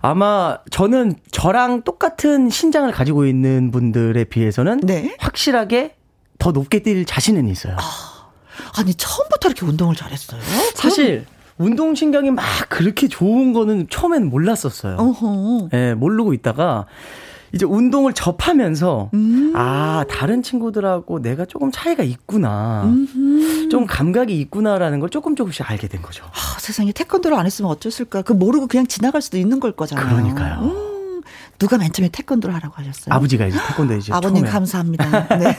[0.00, 5.14] 아마 저는 저랑 똑같은 신장을 가지고 있는 분들에 비해서는 네?
[5.18, 5.96] 확실하게
[6.38, 7.76] 더 높게 뛸 자신은 있어요.
[7.78, 8.30] 아,
[8.78, 10.40] 아니 처음부터 이렇게 운동을 잘했어요?
[10.74, 11.26] 사실
[11.58, 14.96] 운동 신경이 막 그렇게 좋은 거는 처음에는 몰랐었어요.
[14.96, 15.68] 어허.
[15.74, 16.86] 예, 모르고 있다가
[17.52, 19.52] 이제 운동을 접하면서 음.
[19.54, 23.68] 아 다른 친구들하고 내가 조금 차이가 있구나 음흠.
[23.70, 26.24] 좀 감각이 있구나라는 걸 조금 조금씩 알게 된 거죠.
[26.26, 28.22] 아, 세상에 태권도를 안 했으면 어쩔까?
[28.22, 30.06] 그 모르고 그냥 지나갈 수도 있는 걸 거잖아요.
[30.06, 30.60] 그러니까요.
[30.62, 30.89] 음.
[31.60, 33.14] 누가 맨 처음에 태권도를 하라고 하셨어요?
[33.14, 34.50] 아버지가 이제 태권도 이제 아버님 처음에.
[34.50, 35.28] 감사합니다.
[35.38, 35.56] 네.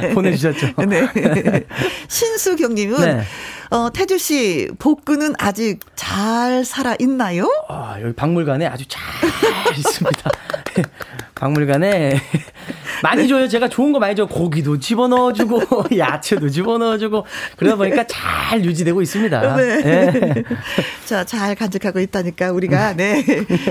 [0.00, 0.14] 네.
[0.14, 0.72] 보내주셨죠.
[0.88, 1.06] 네.
[2.08, 3.22] 신수경님은 네.
[3.70, 7.48] 어, 태주 씨 복근은 아직 잘 살아 있나요?
[7.68, 9.02] 아 여기 박물관에 아주 잘
[9.76, 10.30] 있습니다.
[11.36, 12.18] 박물관에
[13.02, 13.28] 많이 네.
[13.28, 13.46] 줘요.
[13.46, 14.26] 제가 좋은 거 많이 줘요.
[14.26, 19.56] 고기도 집어넣어주고, 야채도 집어넣어주고, 그러다 보니까 잘 유지되고 있습니다.
[19.56, 19.82] 네.
[19.82, 20.42] 네.
[21.04, 23.22] 자, 잘 간직하고 있다니까 우리가, 네,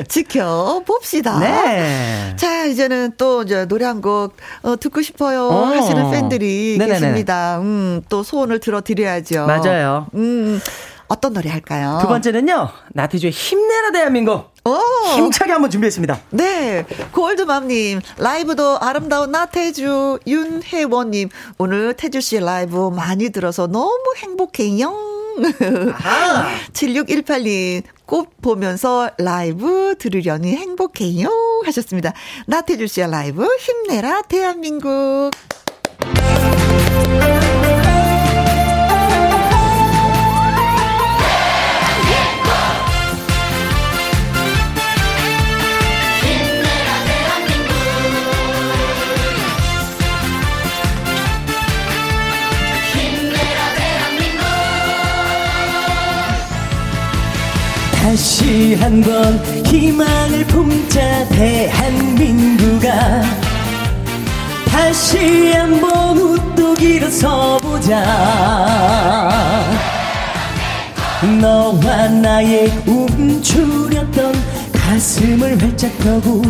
[0.08, 1.40] 지켜봅시다.
[1.40, 2.34] 네.
[2.36, 5.66] 자, 이제는 또 이제 노래 한곡 어, 듣고 싶어요 어.
[5.66, 7.00] 하시는 팬들이 네네네.
[7.00, 7.60] 계십니다.
[7.62, 9.48] 음, 또 소원을 들어드려야죠.
[9.48, 10.08] 맞아요.
[10.14, 10.62] 음.
[11.08, 12.00] 어떤 노래 할까요?
[12.02, 14.54] 두 번째는요, 나태주의 힘내라 대한민국.
[14.66, 14.80] 오.
[15.16, 16.20] 힘차게 한번 준비했습니다.
[16.32, 16.86] 네.
[17.12, 24.92] 골드맘님, 라이브도 아름다운 나태주, 윤혜원님, 오늘 태주 씨 라이브 많이 들어서 너무 행복해요.
[26.74, 31.30] 7618님, 꽃 보면서 라이브 들으려니 행복해요.
[31.66, 32.14] 하셨습니다.
[32.48, 35.32] 나태주 씨의 라이브, 힘내라, 대한민국.
[58.06, 63.24] 다시 한번 희망을 품자 대한민국아.
[64.68, 68.06] 다시 한번 우뚝 일어서보자.
[71.42, 74.36] 너와 나의 움츠렸던
[74.72, 76.44] 가슴을 활짝 펴고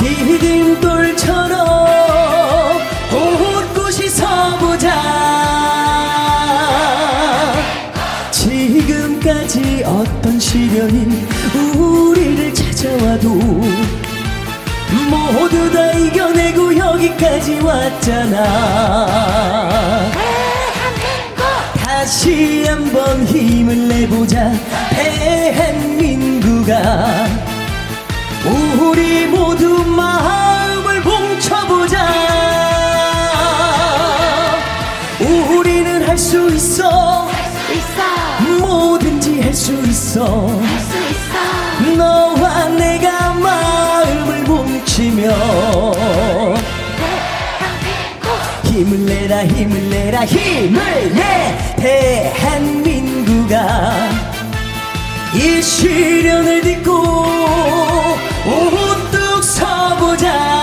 [0.00, 1.58] 디딤돌처럼
[3.10, 5.51] 곳곳이 서보자
[9.52, 11.26] 지금까지 어떤 시련이
[11.76, 13.28] 우리를 찾아와도
[15.10, 18.40] 모두 다 이겨내고 여기까지 왔잖아.
[21.76, 24.52] 다시 한번 힘을 내보자
[24.90, 26.72] 대한민국아.
[28.80, 32.06] 우리 모두 마음을 뭉쳐보자.
[35.20, 37.11] 우리는 할 수 있어
[40.12, 40.46] 있어.
[41.96, 45.22] 너와 내가 마음을 뭉치며
[48.64, 51.74] 힘을 내라 힘을 내라 힘을 내.
[51.76, 53.56] 대한민국아
[55.34, 56.92] 이 시련을 딛고
[58.44, 60.61] 우뚝 서보자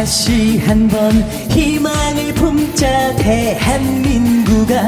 [0.00, 1.12] 다시 한번
[1.50, 4.80] 희망을 품자 대한민국아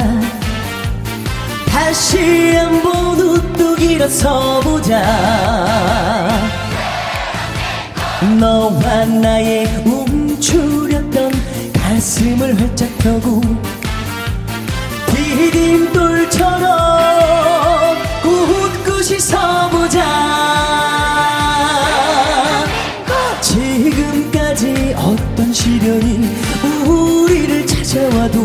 [1.66, 5.02] 다시 한번 우뚝 일어서보자.
[8.40, 11.30] 너와 나의 움츠렸던
[11.74, 13.42] 가슴을 활짝 펴고
[15.12, 16.38] 디딤돌처럼
[18.22, 20.41] 꿋꿋이 서보자
[25.52, 26.20] 시련이
[26.86, 28.40] 우리를 찾아와도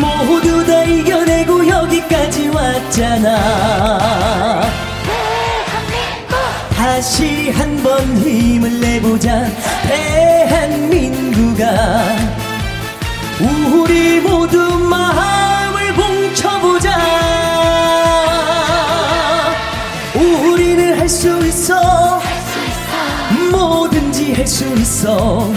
[0.00, 4.62] 모두 다 이겨내고 여기까지 왔잖아.
[6.76, 9.44] 다시 한 번 힘을 내보자
[9.88, 11.64] 대한민국아.
[13.40, 15.12] 우리 모두 마
[24.42, 25.48] 할 수 있어.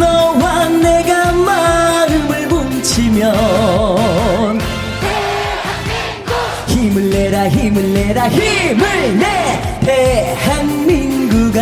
[0.00, 3.30] 너와 내가 마음을 뭉치면
[6.66, 9.78] 힘을 내라 힘을 내라 힘을 내.
[9.84, 11.60] 대한민국아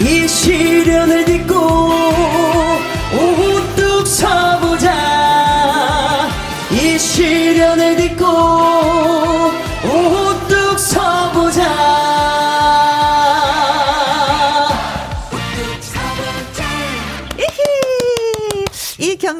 [0.00, 2.43] 이 시련을 딛고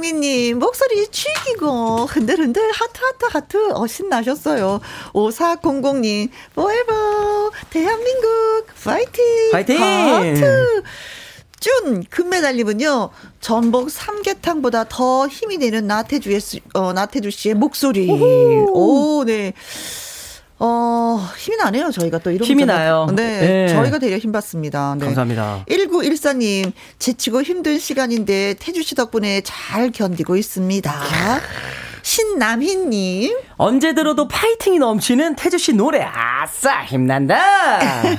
[0.05, 4.81] 이경민님, 목소리 죽이고, 흔들흔들, 하트, 하트, 하트, 어, 신나셨어요.
[5.15, 9.25] 5400님, forever, 대한민국, 파이팅!
[9.53, 9.83] 파이팅!
[9.83, 10.83] 하트!
[11.59, 16.41] 준, 금메달님은요, 전복 삼계탕보다 더 힘이 되는 나태주 의,
[16.75, 18.11] 어, 나태주 씨의 목소리.
[18.11, 18.73] 오호.
[18.75, 19.55] 오, 네.
[20.59, 23.07] 어, 힘이 나네요, 저희가 또 이런 힘이 나요.
[23.15, 23.69] 네, 네.
[23.69, 24.95] 저희가 되려 힘 받습니다.
[24.99, 25.05] 네.
[25.07, 25.65] 감사합니다.
[25.69, 30.93] 1914님, 지치고 힘든 시간인데 태주 씨 덕분에 잘 견디고 있습니다.
[32.05, 33.35] 신남희님.
[33.57, 36.03] 언제 들어도 파이팅이 넘치는 태주씨 노래.
[36.03, 37.41] 아싸, 힘난다.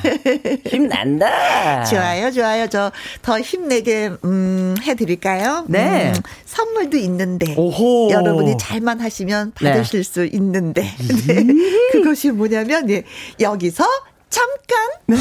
[0.67, 1.83] 힘난다.
[1.85, 2.67] 좋아요, 좋아요.
[2.67, 5.65] 저 더 힘내게, 음, 해드릴까요?
[5.67, 6.11] 네.
[6.15, 7.53] 음, 선물도 있는데.
[7.55, 8.09] 오호.
[8.11, 10.11] 여러분이 잘만 하시면 받으실 네.
[10.11, 10.81] 수 있는데.
[11.27, 11.45] 네.
[11.91, 13.03] 그것이 뭐냐면, 예,
[13.39, 13.85] 여기서
[14.29, 14.89] 잠깐.
[15.07, 15.17] 네.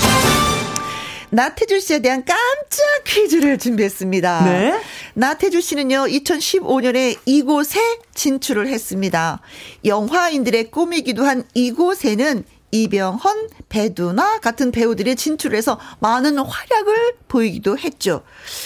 [1.35, 4.45] 나태주 씨에 대한 깜짝 퀴즈를 준비했습니다.
[4.45, 4.81] 네.
[5.15, 7.81] 나태주 씨는요, 2015년에 이곳에
[8.15, 9.41] 진출을 했습니다.
[9.85, 18.23] 영화인들의 꿈이기도 한 이곳에는 이병헌, 배두나 같은 배우들이 진출해서 많은 활약을 보이기도 했죠.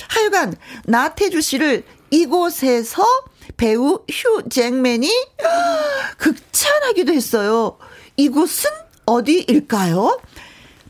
[0.08, 0.54] 하여간
[0.84, 3.02] 나태주 씨를 이곳에서
[3.56, 5.10] 배우 휴 잭맨이
[6.18, 7.78] 극찬하기도 했어요.
[8.18, 8.70] 이곳은
[9.06, 10.20] 어디일까요?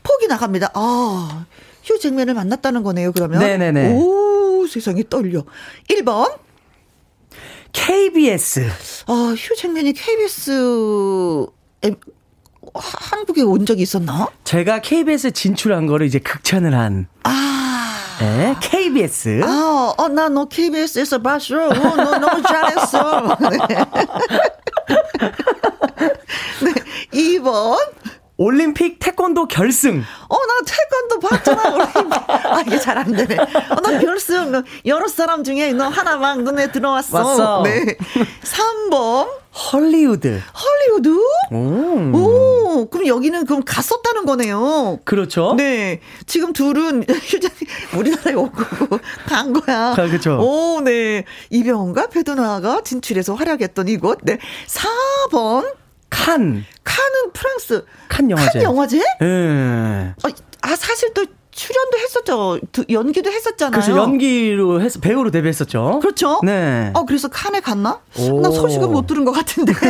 [0.03, 0.71] 폭이 나갑니다.
[0.73, 1.45] 아,
[1.89, 3.39] 휴 잭맨을 만났다는 거네요, 그러면.
[3.39, 3.93] 네네네.
[3.93, 5.43] 오, 세상에 떨려.
[5.89, 6.37] 1번.
[7.73, 8.67] KBS.
[9.07, 10.51] 아, 휴 잭맨이 KBS에
[12.75, 14.27] 한국에 온 적이 있었나?
[14.43, 17.07] 제가 KBS 진출한 거를 이제 극찬을 한.
[17.23, 17.95] 아.
[18.19, 19.41] 네, KBS.
[19.43, 21.69] 아, 어, 나 너 KBS에서 봤어.
[21.69, 23.37] 어, 너 너무 잘했어.
[23.49, 23.57] 네.
[26.61, 26.73] 네.
[27.39, 27.77] 2번.
[28.49, 30.01] 올림픽 태권도 결승.
[30.29, 32.13] 어, 나 태권도 봤잖아, 올림픽.
[32.29, 33.35] 아, 이게 잘 안 되네.
[33.37, 34.63] 어, 나 결승.
[34.85, 37.17] 여러 사람 중에 너 하나만 눈에 들어왔어.
[37.17, 37.61] 왔어.
[37.63, 37.97] 네.
[38.43, 39.27] 3번.
[39.73, 40.41] 헐리우드.
[40.53, 41.19] 헐리우드?
[41.51, 42.17] 오.
[42.17, 42.89] 오.
[42.89, 44.99] 그럼 여기는 그럼 갔었다는 거네요.
[45.03, 45.55] 그렇죠.
[45.57, 45.99] 네.
[46.25, 47.51] 지금 둘은 휴장
[47.97, 48.53] 우리나라에 오고
[49.27, 49.91] 간 거야.
[49.91, 50.39] 아, 그렇죠.
[50.39, 51.25] 오, 네.
[51.49, 54.19] 이병헌과 페도나가 진출해서 활약했던 이곳.
[54.23, 54.37] 네.
[55.29, 55.73] 4번.
[56.09, 56.65] 칸.
[56.83, 57.85] 칸은 프랑스.
[58.07, 58.51] 칸 영화제.
[58.59, 58.97] 칸 영화제?
[59.21, 60.13] 네.
[60.61, 62.59] 아, 사실 또 출연도 했었죠.
[62.89, 63.71] 연기도 했었잖아요.
[63.81, 65.99] 그래서 연기로 해서 배우로 데뷔했었죠.
[66.01, 66.39] 그렇죠.
[66.43, 66.91] 네.
[66.93, 67.99] 어 그래서 칸에 갔나?
[68.17, 68.39] 오.
[68.39, 69.73] 나 소식은 못 들은 것 같은데.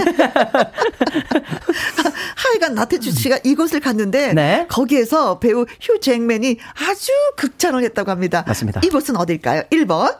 [2.35, 4.65] 하여간 나태주 씨가 이곳을 갔는데 네.
[4.69, 8.43] 거기에서 배우 휴 잭맨이 아주 극찬을 했다고 합니다.
[8.47, 8.81] 맞습니다.
[8.83, 9.61] 이곳은 어딜까요?
[9.71, 10.17] 1번.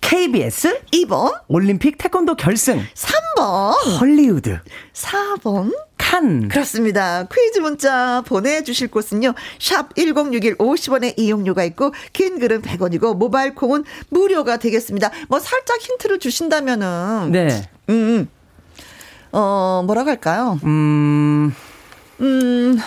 [0.00, 4.58] KBS 2번 올림픽 태권도 결승 3번 헐리우드
[4.92, 7.26] 4번 칸 그렇습니다.
[7.32, 9.32] 퀴즈 문자 보내주실 곳은요.
[9.58, 15.10] 샵 1061 50원의 이용료가 있고 긴 글은 100원이고 모바일 콩은 무료가 되겠습니다.
[15.28, 17.62] 뭐 살짝 힌트를 주신다면은 네.
[17.88, 18.28] 음, 음.
[19.32, 20.60] 어 뭐라고 할까요?
[20.64, 21.54] 음.
[22.20, 22.78] 음.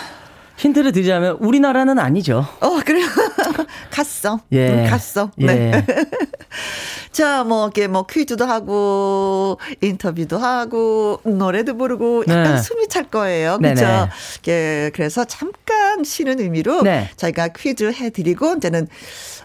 [0.56, 2.46] 힌트를 드리자면 우리나라는 아니죠.
[2.60, 3.06] 어 그래요.
[3.90, 4.40] 갔어.
[4.52, 4.84] 예.
[4.84, 5.30] 응, 갔어.
[5.38, 5.46] 예.
[5.46, 5.86] 네.
[7.12, 12.58] 자, 뭐, 이렇게 뭐 퀴즈도 하고, 인터뷰도 하고, 노래도 부르고, 약간 네.
[12.58, 13.56] 숨이 찰 거예요.
[13.56, 14.08] 그죠?
[14.48, 17.08] 예, 그래서 잠깐 쉬는 의미로 네.
[17.16, 18.88] 저희가 퀴즈 해드리고, 이제는,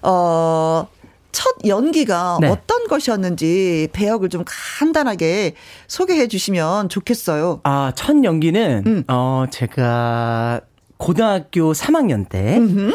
[0.02, 0.86] 어,
[1.32, 2.50] 첫 연기가 네.
[2.50, 5.56] 어떤 것이었는지 배역을 좀 간단하게
[5.88, 7.62] 소개해 주시면 좋겠어요.
[7.64, 9.04] 아, 첫 연기는, 음.
[9.08, 10.60] 어, 제가
[11.02, 12.94] 고등학교 3학년 때, 음흠.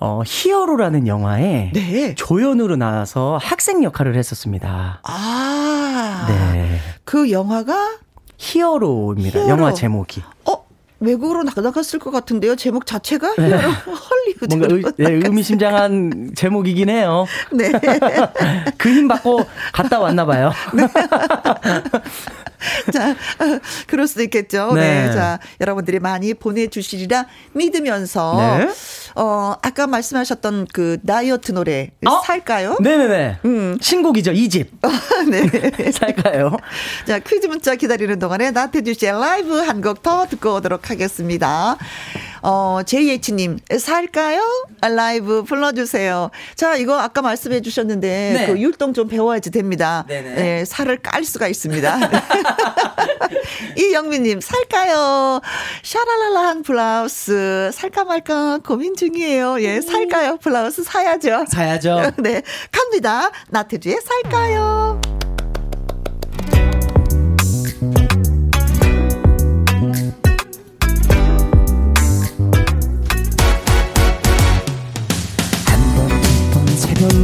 [0.00, 2.14] 어, 히어로라는 영화에 네.
[2.16, 5.00] 조연으로 나와서 학생 역할을 했었습니다.
[5.04, 6.26] 아.
[6.28, 6.78] 네.
[7.04, 7.98] 그 영화가
[8.36, 9.38] 히어로입니다.
[9.38, 9.48] 히어로.
[9.50, 10.22] 영화 제목이.
[10.50, 10.66] 어,
[10.98, 12.56] 외국으로 나갔을 것 같은데요.
[12.56, 13.52] 제목 자체가 네.
[13.54, 14.46] 헐리우드.
[14.56, 17.26] 뭔가 의, 네, 의미심장한 제목이긴 해요.
[17.52, 17.70] 네.
[18.76, 20.50] 그 힘 받고 갔다 왔나 봐요.
[20.74, 20.82] 네.
[22.92, 23.14] 자,
[23.86, 24.72] 그럴 수도 있겠죠.
[24.74, 25.06] 네.
[25.06, 25.12] 네.
[25.12, 28.68] 자, 여러분들이 많이 보내주시리라 믿으면서, 네.
[29.14, 32.20] 어, 아까 말씀하셨던 그 다이어트 노래, 어?
[32.24, 32.76] 살까요?
[32.80, 33.38] 네네네.
[33.44, 33.78] 음.
[33.80, 34.66] 신곡이죠, 2집.
[35.30, 35.90] 네.
[35.92, 36.56] 살까요?
[37.06, 41.76] 자, 퀴즈 문자 기다리는 동안에 나태주 씨의 라이브 한 곡 더 듣고 오도록 하겠습니다.
[42.42, 44.42] 어, JH님, 살까요?
[44.82, 46.30] 라이브 불러주세요.
[46.54, 48.46] 자, 이거 아까 말씀해 주셨는데, 네.
[48.46, 50.04] 그 율동 좀 배워야지 됩니다.
[50.08, 50.34] 네네.
[50.34, 51.98] 네, 살을 깔 수가 있습니다.
[53.76, 55.40] 이영민님, 살까요?
[55.82, 59.60] 샤랄랄라한 블라우스, 살까 말까 고민 중이에요.
[59.62, 60.36] 예, 살까요?
[60.38, 61.44] 블라우스 사야죠.
[61.48, 62.12] 사야죠.
[62.18, 63.30] 네, 갑니다.
[63.50, 65.00] 나태주의 살까요?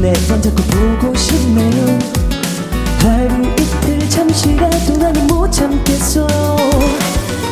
[0.03, 1.99] 내손 잡고 보고 싶네요.
[2.99, 6.27] 하루 이틀 잠시라도 나는 못 참겠어.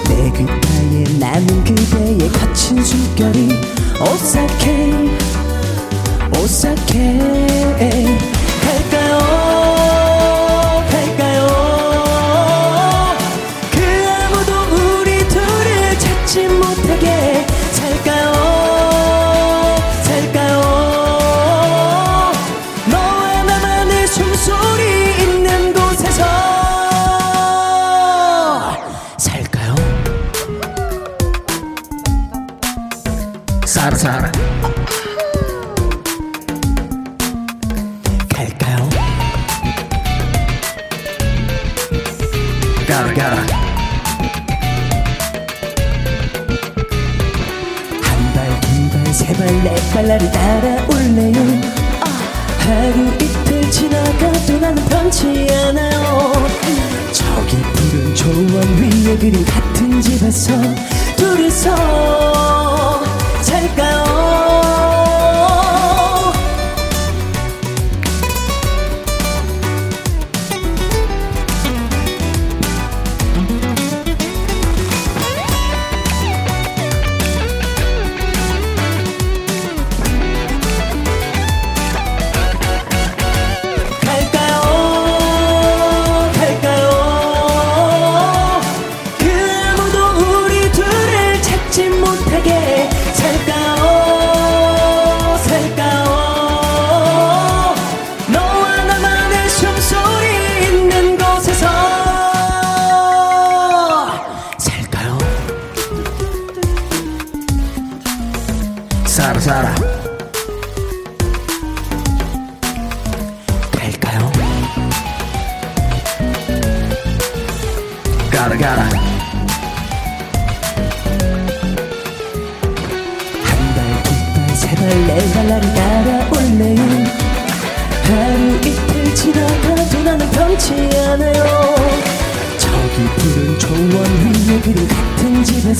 [0.08, 3.50] 내 귓가에 남은 그대의 거친 숨결이
[4.00, 4.92] 오싹해
[6.36, 8.29] 오싹해
[50.00, 51.60] 발날이 따라올래요
[52.00, 52.06] 아.
[52.60, 56.32] 하루 이틀 지나가도 나는 변치 않아요
[57.12, 60.54] 저기 푸른 조원 위에 그린 같은 집에서
[61.16, 63.04] 둘이서
[63.42, 64.09] 잘까요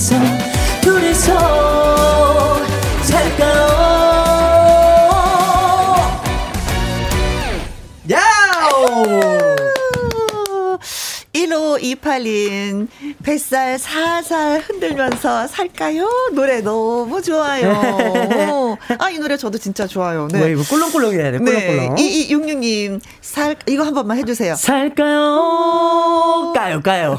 [0.01, 0.50] 같
[12.25, 12.89] 1528인
[13.23, 16.09] 뱃살 살살 흔들면서 살까요?
[16.33, 17.71] 노래 너무 좋아요.
[18.99, 20.29] 아, 이 노래 저도 진짜 좋아요.
[20.31, 20.41] 네.
[20.45, 21.95] 왜 이거 꿀렁꿀렁 해야 돼, 꿀렁꿀렁.
[21.95, 22.03] 네.
[22.29, 24.55] 2266님, 살, 이거 한 번만 해주세요.
[24.57, 26.53] 살까요?
[26.55, 27.19] 까요, 까요.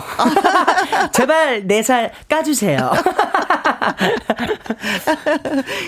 [1.13, 2.91] 제발 내 살 까주세요.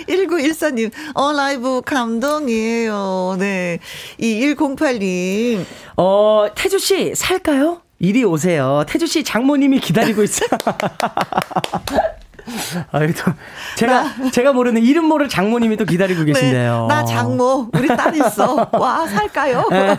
[0.08, 3.36] 1914님, 어, 라이브 감동이에요.
[3.38, 3.78] 네.
[4.20, 5.64] 2108님.
[5.96, 7.80] 어, 태주씨, 살까요?
[7.98, 8.84] 이리 오세요.
[8.86, 10.48] 태주 씨 장모님이 기다리고 있어요.
[12.92, 13.32] 아유, 또,
[13.76, 16.86] 제가, 나, 제가 모르는 이름 모를 장모님이 또 기다리고 네, 계신데요.
[16.88, 18.68] 네, 나 장모, 우리 딸 있어.
[18.72, 19.66] 와, 살까요?
[19.70, 19.96] 네.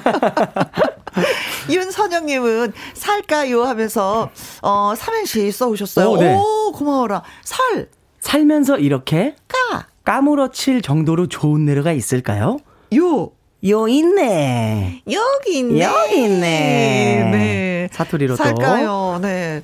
[1.73, 4.29] 윤선영님은 살까요 하면서,
[4.61, 6.07] 어, 삼행시 써오셨어요.
[6.07, 6.35] 오, 네.
[6.35, 7.23] 오, 고마워라.
[7.43, 7.87] 살.
[8.19, 9.87] 살면서 이렇게 까.
[10.03, 12.57] 까무러칠 정도로 좋은 노래가 있을까요?
[12.95, 13.31] 요.
[13.67, 15.01] 요 있네.
[15.11, 15.81] 여기 있네.
[15.81, 17.29] 여기 있네.
[17.31, 17.89] 네.
[17.91, 19.19] 사투리로 살까요?
[19.21, 19.61] 네.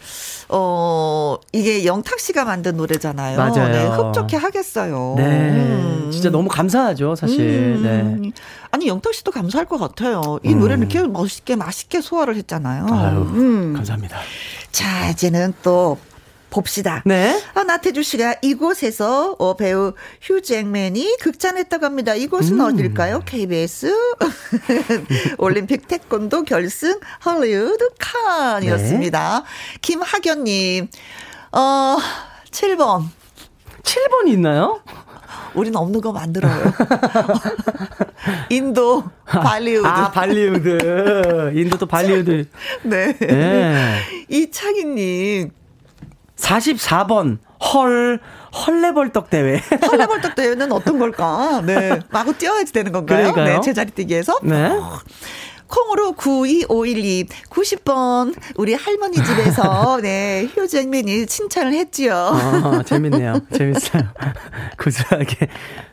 [0.50, 3.38] 어, 이게 영탁 씨가 만든 노래잖아요.
[3.38, 3.68] 맞아요.
[3.70, 5.16] 네, 흡족해 하겠어요.
[5.18, 5.24] 네.
[5.24, 6.10] 음.
[6.12, 7.40] 진짜 너무 감사하죠, 사실.
[7.42, 8.22] 음.
[8.24, 8.32] 네.
[8.72, 10.40] 아니, 영탁 씨도 감사할 것 같아요.
[10.44, 10.60] 이 음.
[10.60, 12.86] 노래를 이렇게 멋있게, 맛있게 소화를 했잖아요.
[12.92, 13.74] 아유, 음.
[13.76, 14.18] 감사합니다.
[14.72, 15.98] 자, 이제는 또
[16.52, 17.02] 봅시다.
[17.06, 17.42] 네.
[17.56, 22.14] 아, 나태주 씨가 이곳에서 어, 배우 휴 잭맨이 극찬했다고 합니다.
[22.14, 22.66] 이곳은 음.
[22.66, 23.22] 어딜까요?
[23.26, 23.96] KBS
[25.40, 29.40] 올림픽 태권도 결승 헐리우드 칸이었습니다.
[29.40, 29.78] 네.
[29.82, 30.88] 김학연님,
[31.54, 31.98] 어,
[32.52, 33.06] 7번.
[33.82, 34.82] 7번이 있나요?
[35.54, 36.74] 우리는 없는 거 만들어요.
[38.50, 39.86] 인도 발리우드.
[39.88, 41.52] 아, 발리우드.
[41.56, 42.48] 인도 또 발리우드.
[42.84, 43.18] 네.
[43.18, 43.98] 네.
[44.30, 45.52] 이창희 님,
[46.42, 47.38] 44번
[47.74, 48.20] 헐
[48.54, 49.62] 헐레벌떡 대회.
[49.92, 51.62] 헐레벌떡 대회는 어떤 걸까?
[51.66, 52.00] 네.
[52.10, 53.32] 마구 뛰어야지 되는 건가요?
[53.32, 53.56] 그러니까요.
[53.60, 53.62] 네.
[53.62, 54.40] 제자리 뛰기에서.
[54.44, 54.72] 네.
[55.68, 62.14] 콩으로 92512 90번 우리 할머니 집에서 네 효정맨이 칭찬을 했지요.
[62.14, 63.40] 아, 재밌네요.
[63.54, 64.04] 재밌어요.
[64.78, 65.48] 구수하게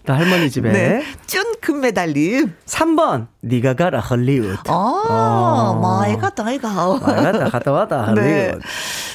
[0.09, 0.73] 또 할머니 집에.
[0.73, 1.03] 네.
[1.27, 2.55] 쭌 금메달님.
[2.65, 4.57] 3번 네가 가라 헐리우드.
[4.69, 6.69] 아, 어, 많이 갔다 이가.
[6.99, 8.27] 많이 갔다 갔다 왔다 헐리우드.
[8.27, 8.55] 네.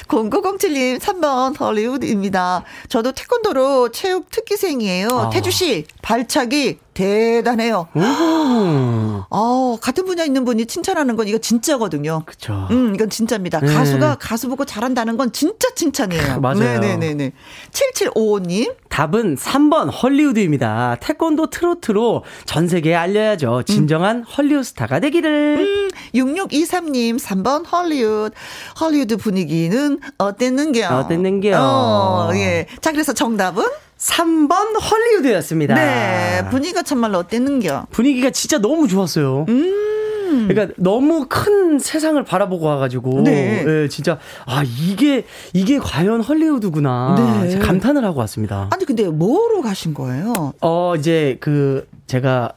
[0.06, 2.62] 0907님 3번 헐리우드입니다.
[2.88, 5.08] 저도 태권도로 체육 특기생이에요.
[5.10, 5.30] 아.
[5.30, 7.88] 태주 씨 발차기 대단해요.
[7.96, 12.22] 아, 같은 분야 있는 분이 칭찬하는 건 이거 진짜거든요.
[12.24, 12.68] 그렇죠.
[12.70, 13.58] 음, 이건 진짜입니다.
[13.60, 13.74] 네.
[13.74, 16.38] 가수가 가수 보고 잘한다는 건 진짜 칭찬이에요.
[16.40, 16.78] 맞아요.
[16.80, 17.32] 네 네네.
[17.72, 18.74] 7755님.
[18.88, 20.83] 답은 3번 헐리우드입니다.
[21.00, 23.62] 태권도 트로트로 전 세계에 알려야죠.
[23.64, 24.22] 진정한 음.
[24.22, 25.58] 헐리우드 스타가 되기를.
[25.58, 28.34] 음, 6623님 3번 헐리우드.
[28.80, 30.88] 헐리우드 분위기는 어땠는겨?
[30.98, 31.58] 어땠는겨?
[31.60, 32.66] 어, 예.
[32.80, 33.64] 자, 그래서 정답은
[33.98, 35.74] 3번 헐리우드였습니다.
[35.74, 36.44] 네.
[36.50, 37.86] 분위기가 참말로 어땠는겨?
[37.90, 39.46] 분위기가 진짜 너무 좋았어요.
[39.48, 40.03] 음.
[40.48, 43.64] 그러니까 너무 큰 세상을 바라보고 와가지고, 네.
[43.64, 47.44] 네 진짜 아 이게 이게 과연 헐리우드구나.
[47.44, 47.58] 네.
[47.58, 48.68] 감탄을 하고 왔습니다.
[48.72, 50.52] 아니 근데 뭐로 가신 거예요?
[50.60, 52.52] 어 이제 그 제가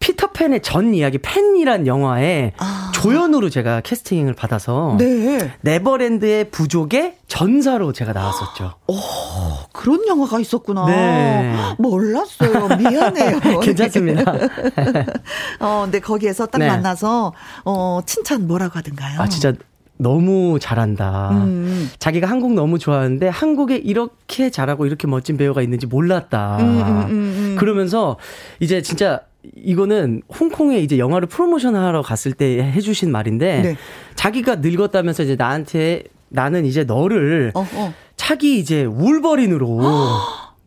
[0.00, 2.92] 피터팬의 전 이야기 팬이란 영화에 아.
[2.94, 5.52] 조연으로 제가 캐스팅을 받아서 네.
[5.60, 8.74] 네버랜드의 부족의 전사로 제가 나왔었죠.
[8.88, 8.94] 오,
[9.72, 10.86] 그런 영화가 있었구나.
[10.86, 11.54] 네.
[11.78, 12.76] 몰랐어요.
[12.76, 13.40] 미안해요.
[13.60, 14.32] 괜찮습니다.
[15.60, 16.66] 어, 근데 거기에서 딱 네.
[16.66, 17.32] 만나서
[17.64, 19.20] 어, 칭찬 뭐라고 하던가요?
[19.20, 19.52] 아, 진짜
[19.96, 21.30] 너무 잘한다.
[21.32, 21.90] 음.
[21.98, 26.58] 자기가 한국 너무 좋아하는데 한국에 이렇게 잘하고 이렇게 멋진 배우가 있는지 몰랐다.
[26.58, 27.56] 음, 음, 음, 음.
[27.58, 28.16] 그러면서
[28.60, 29.20] 이제 진짜
[29.56, 33.76] 이거는 홍콩에 이제 영화를 프로모션 하러 갔을 때 해주신 말인데 네.
[34.14, 37.94] 자기가 늙었다면서 이제 나한테 나는 이제 너를 어, 어.
[38.16, 39.80] 차기 이제 울버린으로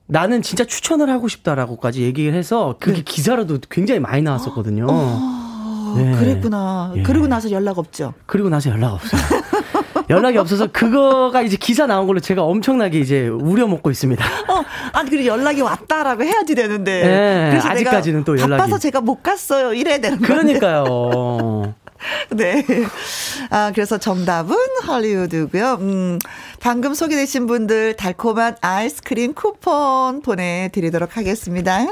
[0.07, 3.03] 나는 진짜 추천을 하고 싶다라고까지 얘기를 해서 그게 네.
[3.03, 4.87] 기사로도 굉장히 많이 나왔었거든요.
[4.89, 6.17] 어, 네.
[6.17, 6.93] 그랬구나.
[6.95, 7.03] 예.
[7.03, 8.13] 그리고 나서 연락 없죠.
[8.25, 9.21] 그리고 나서 연락 없어요.
[10.09, 14.25] 연락이 없어서 그거가 이제 기사 나온 걸로 제가 엄청나게 이제 우려 먹고 있습니다.
[14.47, 17.03] 어, 아니 그리고 연락이 왔다라고 해야지 되는데.
[17.03, 18.61] 네, 그래서 아직까지는 또 연락이.
[18.61, 19.73] 바빠서 제가 못 갔어요.
[19.73, 20.33] 이래야 되는 거예요.
[20.33, 21.73] 그러니까요.
[22.29, 22.63] 네.
[23.49, 25.77] 아, 그래서 정답은 할리우드고요.
[25.81, 26.19] 음,
[26.59, 31.85] 방금 소개되신 분들 달콤한 아이스크림 쿠폰 보내 드리도록 하겠습니다.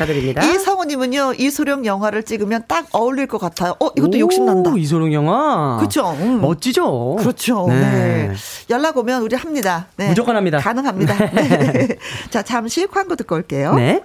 [0.00, 0.42] 축하드립니다.
[0.42, 3.74] 이성우님은요, 이소룡 영화를 찍으면 딱 어울릴 것 같아요.
[3.80, 4.72] 어, 이것도 욕심난다.
[4.76, 5.76] 이소룡 영화?
[5.78, 6.12] 그렇죠.
[6.12, 6.40] 음.
[6.40, 7.16] 멋지죠?
[7.18, 7.66] 그렇죠.
[7.68, 7.80] 네.
[7.80, 8.34] 네.
[8.70, 9.88] 연락 오면 우리 합니다.
[9.96, 10.08] 네.
[10.08, 10.58] 무조건 합니다.
[10.58, 11.30] 가능합니다.
[11.30, 11.32] 네.
[11.72, 11.88] 네.
[12.30, 13.74] 자, 잠시 광고 듣고 올게요.
[13.74, 14.02] 네.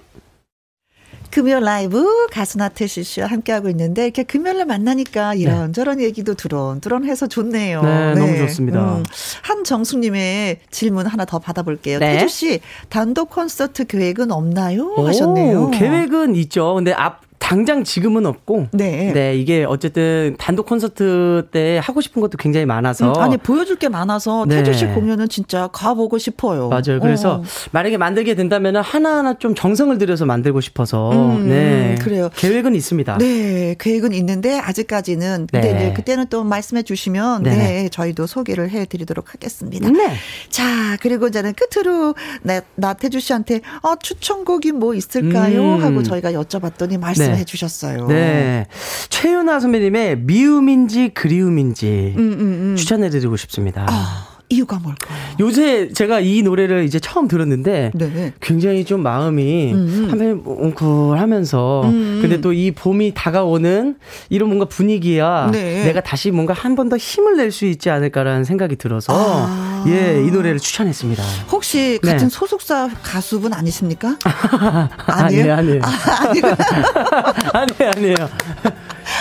[1.31, 6.05] 금요 라이브 가수 나태시 씨와 함께하고 있는데 이렇게 금요일날 만나니까 이런저런 네.
[6.05, 7.81] 얘기도 드론드론해서 좋네요.
[7.81, 8.19] 네, 네.
[8.19, 8.97] 너무 좋습니다.
[8.97, 9.03] 음,
[9.43, 11.99] 한정숙님의 질문 하나 더 받아볼게요.
[11.99, 12.13] 네.
[12.19, 12.59] 태주 씨
[12.89, 14.93] 단독 콘서트 계획은 없나요?
[14.95, 15.71] 하셨네요.
[15.71, 16.75] 계획은 있죠.
[16.75, 19.11] 근데 앞 당장 지금은 없고 네.
[19.13, 23.87] 네 이게 어쨌든 단독 콘서트 때 하고 싶은 것도 굉장히 많아서 음, 아니 보여줄 게
[23.87, 24.57] 많아서 네.
[24.57, 26.69] 태주 씨 공연은 진짜 가보고 싶어요.
[26.69, 26.99] 맞아요.
[26.99, 27.43] 그래서 어.
[27.71, 32.31] 만약에 만들게 된다면 하나하나 좀 정성을 들여서 만들고 싶어서 음, 네 그래요.
[32.35, 33.19] 계획은 있습니다.
[33.19, 35.61] 네 계획은 있는데 아직까지는 네.
[35.61, 37.55] 근데 그때는 또 말씀해 주시면 네.
[37.55, 39.87] 네 저희도 소개를 해드리도록 하겠습니다.
[39.91, 40.15] 네.
[40.49, 45.75] 자 그리고 이제는 끝으로 네, 나태주 씨한테 어, 추천곡이 뭐 있을까요?
[45.75, 45.83] 음.
[45.83, 47.34] 하고 저희가 여쭤봤더니 말씀.
[47.35, 47.41] 네.
[47.41, 48.07] 해주셨어요.
[48.07, 48.67] 네.
[49.09, 52.75] 최윤아 선배님의 미움인지 그리움인지 음, 음, 음.
[52.75, 53.85] 추천해드리고 싶습니다.
[53.89, 54.34] 아.
[54.49, 55.17] 이유가 뭘까요?
[55.39, 58.33] 요새 제가 이 노래를 이제 처음 들었는데 네.
[58.41, 60.07] 굉장히 좀 마음이 음.
[60.09, 62.19] 한편 웅클하면서 음.
[62.21, 63.95] 근데 또 이 봄이 다가오는
[64.29, 65.83] 이런 뭔가 분위기야 네.
[65.85, 69.83] 내가 다시 뭔가 한 번 더 힘을 낼 수 있지 않을까라는 생각이 들어서 아.
[69.87, 71.21] 예, 이 노래를 추천했습니다.
[71.51, 72.11] 혹시 네.
[72.11, 72.29] 같은 네.
[72.29, 74.17] 소속사 가수분 아니십니까?
[75.07, 75.53] 아니에요?
[75.55, 75.81] 아니에요.
[75.83, 76.55] 아, 니에요
[77.53, 78.15] 아니에요, 아니에요.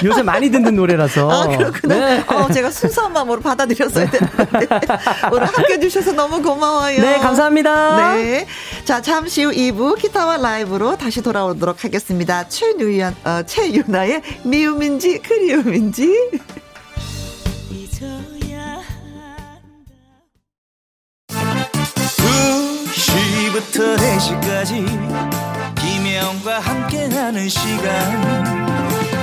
[0.02, 1.30] 요새 많이 듣는 노래라서.
[1.30, 1.94] 아, 그렇구나.
[1.94, 2.24] 네.
[2.26, 4.66] 어, 제가 순수한 마음으로 받아들였어야 되는데.
[5.30, 7.00] 오늘 함께 해주셔서 너무 고마워요.
[7.00, 8.14] 네, 감사합니다.
[8.16, 8.46] 네.
[8.84, 12.48] 자, 잠시 후 2부 기타와 라이브로 다시 돌아오도록 하겠습니다.
[12.48, 16.30] 최유연, 어, 최유나의 미움인지 그리움인지.
[23.54, 28.73] 2시부터 4시까지 김혜영과 함께하는 시간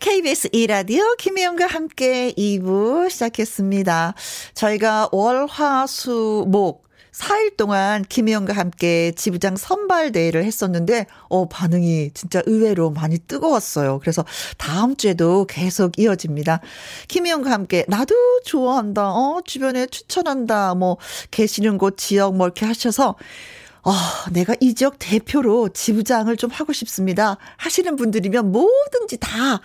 [0.00, 4.14] KBS 2라디오 김혜영과 함께 2부 시작했습니다.
[4.54, 12.40] 저희가 월, 화, 수, 목 4일 동안 김혜영과 함께 지부장 선발대회를 했었는데, 어, 반응이 진짜
[12.46, 13.98] 의외로 많이 뜨거웠어요.
[13.98, 14.24] 그래서
[14.56, 16.60] 다음 주에도 계속 이어집니다.
[17.08, 20.96] 김혜영과 함께, 나도 좋아한다, 어, 주변에 추천한다, 뭐,
[21.30, 23.16] 계시는 곳, 지역 뭐 이렇게 하셔서,
[23.82, 27.38] 아, 내가 이 지역 대표로 지부장을 좀 하고 싶습니다.
[27.56, 29.60] 하시는 분들이면 뭐든지 다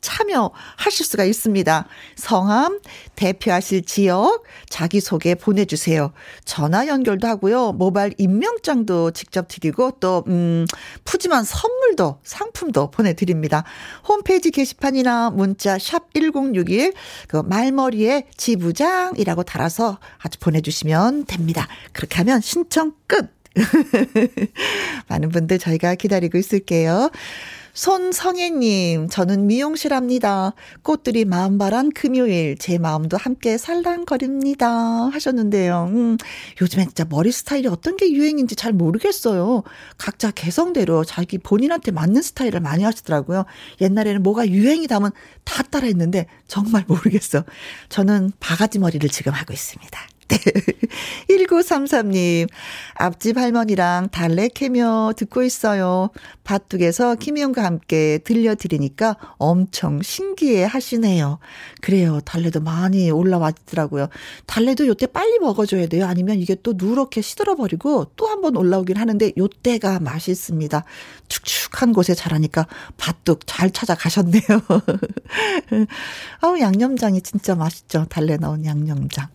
[0.00, 1.86] 참여하실 수가 있습니다.
[2.16, 2.80] 성함,
[3.14, 6.12] 대표하실 지역, 자기소개 보내주세요.
[6.44, 7.72] 전화 연결도 하고요.
[7.72, 10.66] 모바일 임명장도 직접 드리고 또, 음,
[11.04, 13.64] 푸짐한 선물도, 상품도 보내드립니다.
[14.08, 16.92] 홈페이지 게시판이나 문자 샵 1061,
[17.28, 21.68] 그 말머리에 지부장이라고 달아서 아주 보내주시면 됩니다.
[21.92, 23.39] 그렇게 하면 신청 끝!
[25.08, 27.10] 많은 분들 저희가 기다리고 있을게요.
[27.72, 30.54] 손성애님, 저는 미용실 합니다.
[30.82, 34.68] 꽃들이 마음바란 금요일, 제 마음도 함께 살랑거립니다.
[35.10, 35.88] 하셨는데요.
[35.90, 36.18] 음,
[36.60, 39.62] 요즘엔 진짜 머리 스타일이 어떤 게 유행인지 잘 모르겠어요.
[39.98, 43.44] 각자 개성대로 자기 본인한테 맞는 스타일을 많이 하시더라고요.
[43.80, 45.12] 옛날에는 뭐가 유행이다면
[45.44, 47.44] 다 따라 했는데 정말 모르겠어.
[47.88, 50.09] 저는 바가지 머리를 지금 하고 있습니다.
[50.38, 50.38] 때.
[51.28, 52.48] 1933님,
[52.94, 56.10] 앞집 할머니랑 달래 캐며 듣고 있어요.
[56.50, 61.38] 밭둑에서 김희영과 함께 들려드리니까 엄청 신기해 하시네요.
[61.80, 62.20] 그래요.
[62.24, 64.08] 달래도 많이 올라왔더라고요.
[64.46, 66.06] 달래도 요때 빨리 먹어줘야 돼요.
[66.06, 70.82] 아니면 이게 또 누렇게 시들어버리고 또 한 번 올라오긴 하는데 요때가 맛있습니다.
[71.28, 74.42] 축축한 곳에 자라니까 밭둑 잘 찾아가셨네요.
[76.40, 78.06] 아우, 양념장이 진짜 맛있죠.
[78.08, 79.28] 달래 넣은 양념장.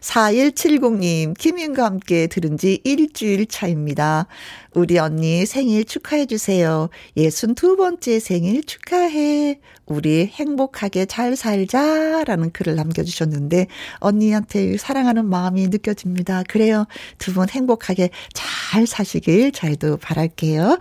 [0.00, 4.26] 4170님, 김윤과 함께 들은 지 일주일 차입니다.
[4.72, 6.88] 우리 언니 생일 축하해 주세요.
[7.16, 9.60] 62번째 생일 축하해.
[9.86, 12.22] 우리 행복하게 잘 살자.
[12.24, 13.66] 라는 글을 남겨주셨는데,
[13.98, 16.44] 언니한테 사랑하는 마음이 느껴집니다.
[16.48, 16.86] 그래요.
[17.18, 20.78] 두 분 행복하게 잘 사시길 저희도 바랄게요.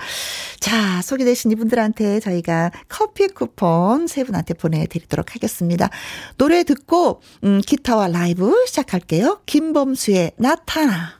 [0.60, 5.90] 자, 소개되신 이분들한테 저희가 커피 쿠폰 세 분한테 보내드리도록 하겠습니다.
[6.38, 9.42] 노래 듣고, 음, 기타와 라이브 시작할게요.
[9.46, 11.20] 김범수의 나타나.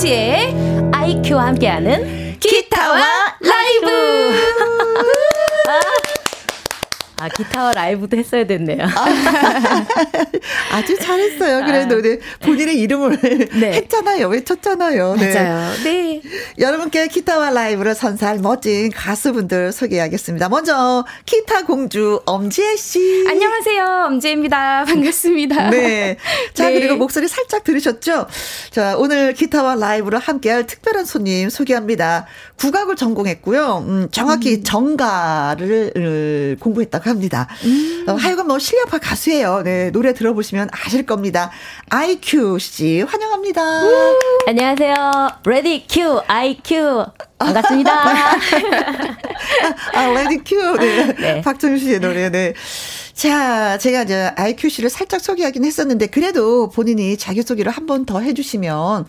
[0.00, 0.54] 엄지의
[0.92, 3.90] 아이큐와 함께하는 기타와 라이브.
[7.20, 8.78] 아, 기타와 라이브도 했어야 됐네요.
[10.72, 11.66] 아, 주 잘했어요.
[11.66, 12.00] 그래도 아.
[12.00, 12.18] 네.
[12.40, 13.18] 본인의 이름을
[13.60, 13.72] 네.
[13.74, 14.26] 했잖아요.
[14.28, 15.16] 외쳤잖아요.
[15.16, 15.34] 네.
[15.34, 15.70] 맞아요.
[15.84, 16.22] 네.
[16.58, 20.48] 여러분께 기타와 라이브를 선사할 멋진 가수분들 소개하겠습니다.
[20.48, 23.26] 먼저 기타 공주 엄지혜 씨.
[23.28, 24.04] 안녕하세요.
[24.06, 24.84] 엄지혜입니다.
[24.86, 25.68] 반갑습니다.
[25.68, 26.16] 네.
[26.54, 26.72] 자, 네.
[26.72, 28.28] 그리고 목소리 살짝 들으셨죠?
[28.70, 32.24] 자, 오늘 기타와 라이브로 함께할 특별한 손님 소개합니다.
[32.56, 33.84] 국악을 전공했고요.
[33.86, 34.64] 음, 정확히 음.
[34.64, 37.46] 정가를 공부했다고 합니다.
[37.64, 38.04] 음.
[38.08, 39.62] 어, 하여간 뭐 실력파 가수예요.
[39.62, 41.50] 네, 노래 들어보시면 아실 겁니다.
[41.90, 43.60] IQ 씨 환영합니다.
[44.46, 44.94] 안녕하세요.
[45.44, 47.04] ready cue IQ
[47.38, 47.92] 반갑습니다.
[49.94, 50.76] 아, ready cue.
[50.78, 51.14] 네.
[51.14, 51.40] 네.
[51.40, 52.30] 박정희 씨의 노래.
[52.30, 52.52] 네.
[53.20, 59.04] 자, 제가 이제 IQ 씨를 살짝 소개하긴 했었는데 그래도 본인이 자기소개를 한 번 더 해주시면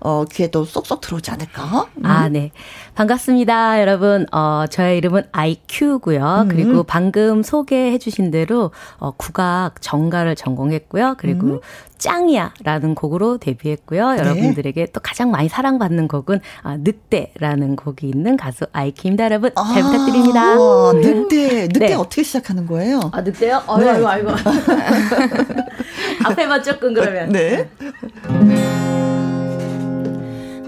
[0.00, 1.86] 어 귀에 또 쏙쏙 들어오지 않을까?
[1.96, 2.04] 음.
[2.04, 2.50] 아, 네.
[2.94, 4.26] 반갑습니다, 여러분.
[4.32, 6.40] 어 저의 이름은 IQ고요.
[6.42, 6.48] 음.
[6.48, 11.14] 그리고 방금 소개해주신 대로 어 국악 정가를 전공했고요.
[11.16, 11.60] 그리고 음.
[11.98, 14.12] 짱이야 라는 곡으로 데뷔했고요.
[14.12, 14.18] 네.
[14.18, 19.50] 여러분들에게 또 가장 많이 사랑받는 곡은 아, 늑대라는 곡이 있는 가수 아이키입니다, 여러분.
[19.54, 20.54] 잘 아, 부탁드립니다.
[20.94, 21.94] 늑대, 늑대 네.
[21.94, 23.00] 어떻게 시작하는 거예요?
[23.12, 23.62] 아, 늑대요?
[23.66, 23.90] 아이고, 네.
[23.90, 24.30] 아이고, 아이고.
[26.24, 27.28] 앞에만 조금 그러면.
[27.30, 27.68] 네.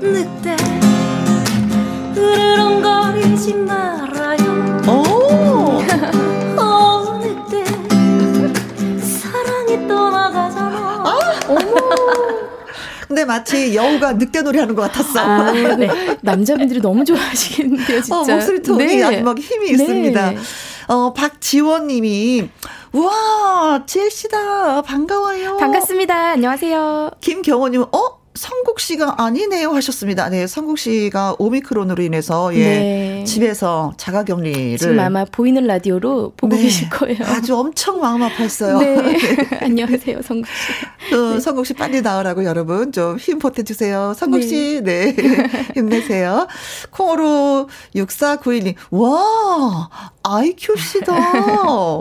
[0.01, 0.57] 늑대,
[2.17, 4.36] 으르렁거리지 말아요.
[13.09, 15.21] 근데 마치 여우가 늑대 놀이 하는 것 같았어.
[15.21, 15.89] 아, 네.
[16.23, 18.17] 남자분들이 너무 좋아하시겠는데요, 진짜.
[18.17, 19.03] 어, 목소리 톤이 네.
[19.03, 19.73] 아주 막 힘이 네.
[19.73, 20.33] 있습니다.
[20.89, 22.49] 어, 박지원 님이,
[22.93, 24.83] 우와, 지혜 씨다.
[24.83, 25.57] 반가워요.
[25.57, 26.31] 반갑습니다.
[26.31, 27.11] 안녕하세요.
[27.21, 28.16] 김경호 님, 어?
[28.37, 30.29] 성국 씨가 아니네요 하셨습니다.
[30.29, 33.25] 네, 성국 씨가 오미크론으로 인해서 예 네.
[33.25, 36.63] 집에서 자가격리를 지금 아마 보이는 라디오로 보고 네.
[36.63, 37.19] 계실 거예요.
[37.25, 38.79] 아주 엄청 마음 아팠어요.
[38.79, 38.97] 네.
[39.03, 39.59] 네.
[39.63, 41.15] 안녕하세요, 성국 씨.
[41.15, 41.41] 어, 네.
[41.41, 44.13] 성국 씨 빨리 나으라고 여러분 좀 힘 보태 주세요.
[44.17, 44.47] 성국 네.
[44.47, 45.17] 씨, 네
[45.75, 46.47] 힘내세요.
[46.91, 49.89] 콩으로 6491님, 와
[50.23, 51.15] IQ씨다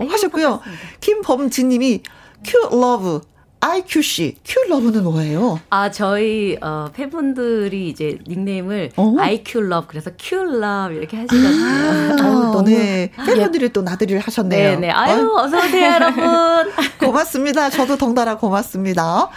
[0.09, 0.59] 하셨고요.
[0.99, 2.01] 김범진님이
[2.43, 3.21] 큐 러브
[3.59, 5.59] IQ씨, 큐러브는 뭐예요?
[5.69, 9.15] 아, 저희, 어, 팬분들이 이제 닉네임을 어?
[9.17, 11.65] IQ러브, 그래서 큐러브 이렇게 하시거든요.
[11.65, 12.15] 아,
[12.51, 13.11] 너무, 네.
[13.25, 13.69] 팬분들이 예.
[13.69, 14.71] 또 나들이를 하셨네요.
[14.79, 14.91] 네네.
[14.91, 16.23] 아유, 어서 오세요, 여러분.
[16.99, 17.69] 고맙습니다.
[17.71, 19.29] 저도 덩달아 고맙습니다.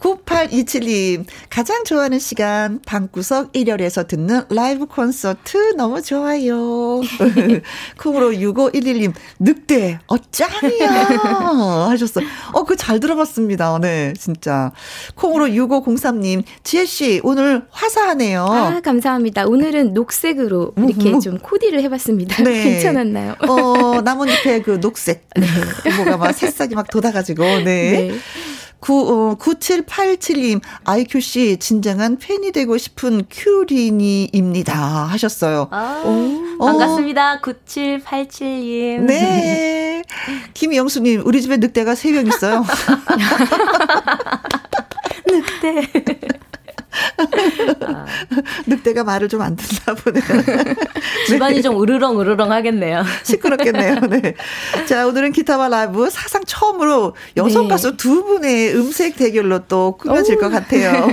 [0.00, 7.00] 9827님, 가장 좋아하는 시간, 방구석 1열에서 듣는 라이브 콘서트 너무 좋아요.
[7.98, 10.88] 콩으로 6511님, 늑대, 어, 짱이야.
[11.90, 12.26] 하셨어요.
[12.52, 13.57] 어, 그 잘 들어봤습니다.
[13.80, 14.72] 네, 진짜.
[15.14, 18.44] 콩으로 6503님, 지혜씨, 오늘 화사하네요.
[18.44, 19.46] 아, 감사합니다.
[19.46, 22.42] 오늘은 녹색으로 이렇게 음, 좀 코디를 해봤습니다.
[22.44, 22.62] 네.
[22.64, 23.34] 괜찮았나요?
[23.48, 25.28] 어, 나뭇잎에 그 녹색.
[25.36, 25.96] 네.
[25.96, 27.62] 뭐가 막 새싹이 막 돋아가지고, 네.
[27.64, 28.12] 네.
[28.80, 34.74] 9, 어, 9787님, IQ씨, 진정한 팬이 되고 싶은 큐리니입니다.
[34.74, 35.68] 하셨어요.
[35.70, 36.58] 아, 오.
[36.64, 37.40] 반갑습니다.
[37.40, 39.00] 9787님.
[39.00, 40.02] 네.
[40.54, 42.64] 김영수님, 우리 집에 늑대가 3명 있어요.
[45.26, 46.38] 늑대.
[47.80, 48.06] 아.
[48.66, 50.24] 늑대가 말을 좀 안 듣나 보네요.
[51.28, 51.62] 집안이 네.
[51.62, 53.04] 좀 으르렁 으르렁 하겠네요.
[53.22, 54.00] 시끄럽겠네요.
[54.10, 54.34] 네.
[54.86, 57.68] 자, 오늘은 기타와 라이브 사상 처음으로 여성 네.
[57.68, 60.40] 가수 두 분의 음색 대결로 또 꾸며질 오.
[60.40, 61.06] 것 같아요.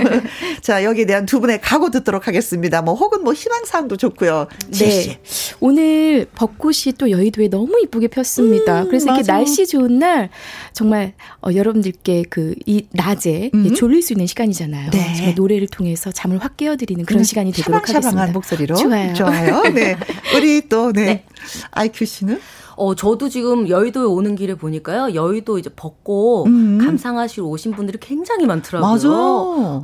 [0.60, 2.82] 자, 여기에 대한 두 분의 각오 듣도록 하겠습니다.
[2.82, 4.48] 뭐 혹은 뭐 희망사항도 좋고요.
[4.72, 5.20] 네.
[5.60, 8.82] 오늘 벚꽃이 또 여의도에 너무 이쁘게 폈습니다.
[8.82, 9.18] 음, 그래서 맞아.
[9.18, 10.30] 이렇게 날씨 좋은 날
[10.72, 13.74] 정말 어, 여러분들께 그 이 낮에 음.
[13.74, 14.90] 졸릴 수 있는 시간이잖아요.
[14.90, 15.14] 네.
[15.16, 18.26] 정말 노래를 통해서 잠을 확 깨워드리는 그런 시간이 되도록 하겠습니다.
[18.32, 18.76] 목소리로.
[18.76, 19.14] 좋아요.
[19.14, 19.62] 좋아요.
[19.72, 19.96] 네.
[20.36, 21.04] 우리 또, 네.
[21.04, 21.24] 네.
[21.70, 22.40] 아이큐 씨는?
[22.76, 25.14] 어, 저도 지금 여의도에 오는 길에 보니까요.
[25.14, 26.78] 여의도 이제 벚꽃 음.
[26.78, 28.90] 감상하시러 오신 분들이 굉장히 많더라고요.
[28.90, 29.08] 맞아.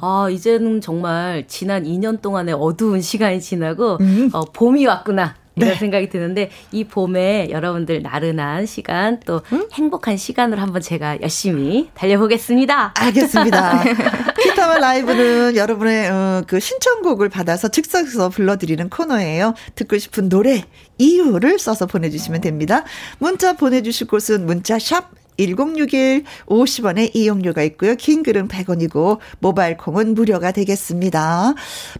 [0.07, 4.30] 아, 이제는 정말 지난 2년 동안의 어두운 시간이 지나고 음.
[4.33, 5.35] 어, 봄이 왔구나.
[5.57, 5.76] 이런 네.
[5.76, 9.68] 생각이 드는데 이 봄에 여러분들 나른한 시간 또 음?
[9.72, 12.94] 행복한 시간으로 한번 제가 열심히 달려보겠습니다.
[12.96, 13.82] 알겠습니다.
[14.42, 19.55] 기타와 라이브는 여러분의 어, 그 신청곡을 받아서 즉석에서 불러드리는 코너예요.
[19.74, 20.64] 듣고 싶은 노래
[20.98, 22.84] 이유를 써서 보내주시면 됩니다.
[23.18, 25.11] 문자 보내주실 곳은 문자 샵
[25.47, 27.95] 1061 50원의 이용료가 있고요.
[27.97, 31.55] 긴 글은 100원이고 모바일 콩은 무료가 되겠습니다.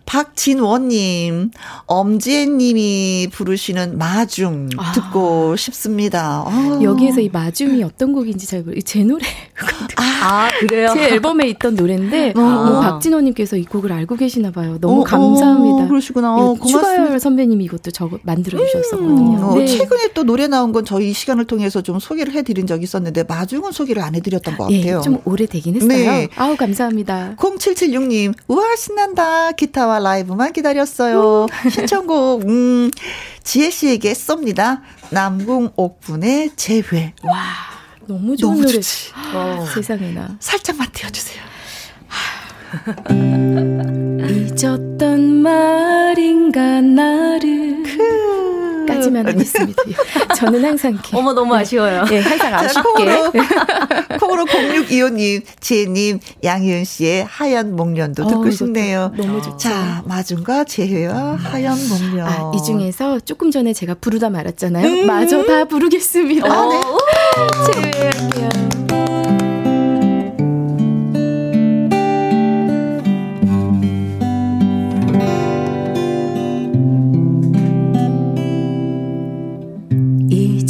[0.07, 1.51] 박진원 님,
[1.87, 4.93] 엄지혜 님이 부르시는 마중 아.
[4.93, 5.57] 듣고 아.
[5.57, 6.45] 싶습니다.
[6.47, 6.81] 아.
[6.83, 8.81] 여기에서 이 마중이 어떤 곡인지 잘 모르.
[8.83, 9.27] 제 노래.
[9.97, 10.91] 아, 아, 그래요?
[10.95, 12.41] 제 앨범에 있던 노래인데 아.
[12.41, 14.79] 어, 박진원님께서 이 곡을 알고 계시나 봐요.
[14.81, 15.85] 너무 어, 감사합니다.
[15.85, 16.37] 어, 그러시구나.
[16.37, 19.53] 어, 추가열 선배님이 이것도 저 만들어 주셨었거든요.
[19.53, 19.67] 음, 네.
[19.67, 24.03] 최근에 또 노래 나온 건 저희 시간을 통해서 좀 소개를 해드린 적이 있었는데 마중은 소개를
[24.03, 24.99] 안 해드렸던 것 예, 같아요.
[24.99, 25.89] 예, 좀 오래 되긴 했어요.
[25.89, 26.29] 네.
[26.37, 27.35] 아우 감사합니다.
[27.37, 31.47] 0776님 우와 신난다 기타와 라이브만 기다렸어요.
[31.47, 31.71] 음.
[31.71, 32.91] 신청곡 음,
[33.43, 34.81] 지혜 씨에게 쏩니다.
[35.11, 37.13] 남궁옥분의 재회.
[37.25, 37.72] 와
[38.07, 38.73] 너무 좋은 너무 노래.
[38.75, 39.13] 좋지.
[39.35, 39.67] 어.
[39.75, 40.37] 세상에나.
[40.41, 41.43] 살짝만 띄워주세요.
[44.29, 49.83] 잊었던 말인가 나를 그 까지만 하겠습니다.
[50.37, 51.17] 저는 항상 이렇게.
[51.17, 52.05] 어머, 너무 아쉬워요.
[52.05, 52.83] 네, 항상 아쉽게.
[52.83, 53.33] 콩으로,
[54.21, 59.13] 콩으로 0625님, 지혜님, 양희은 씨의 하얀 목련도 듣고 어, 싶네요.
[59.17, 59.57] 너무 좋죠.
[59.57, 62.27] 자, 마중과 재혜와 하얀 목련.
[62.27, 64.87] 아, 이 중에서 조금 전에 제가 부르다 말았잖아요.
[64.87, 66.47] 음~ 마저 다 부르겠습니다.
[66.47, 66.81] 아, 네.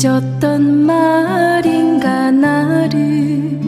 [0.02, 3.60] 잊었던 말인가 나를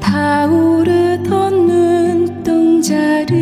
[0.00, 3.36] 타오르던 눈동자를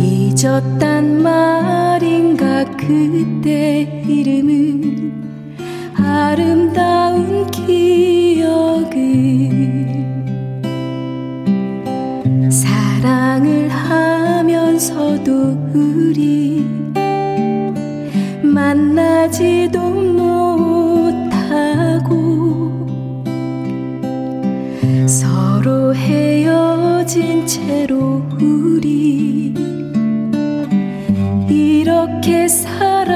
[0.00, 2.29] 잊었단 말인가
[2.64, 5.12] 그때 이름은
[5.96, 8.90] 아름다운 기억을
[12.50, 15.32] 사랑을 하면서도
[15.72, 16.66] 우리
[18.42, 21.30] 만나지도 못하고
[25.06, 29.19] 서로 헤어진 채로 우리
[32.00, 33.10] 이렇게 살아왔건만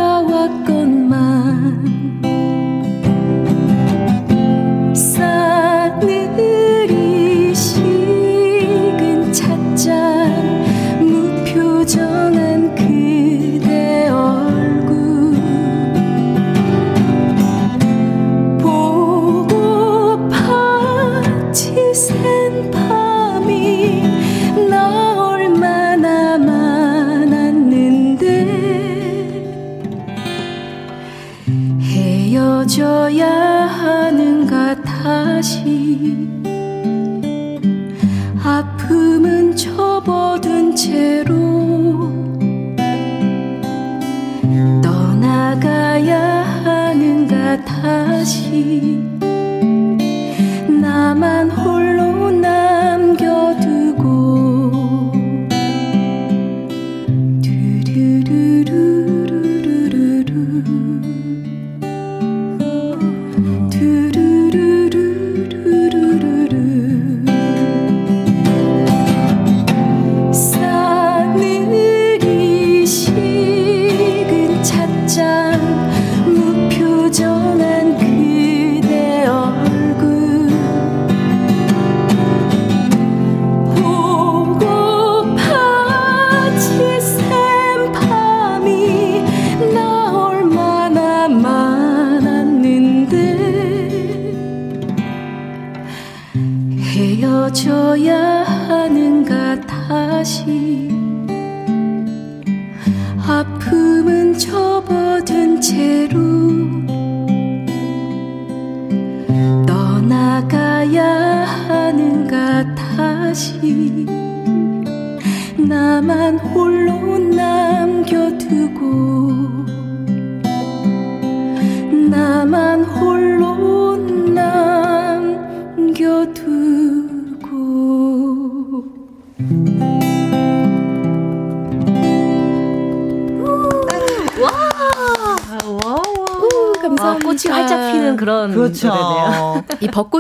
[50.81, 51.94] 나만 홀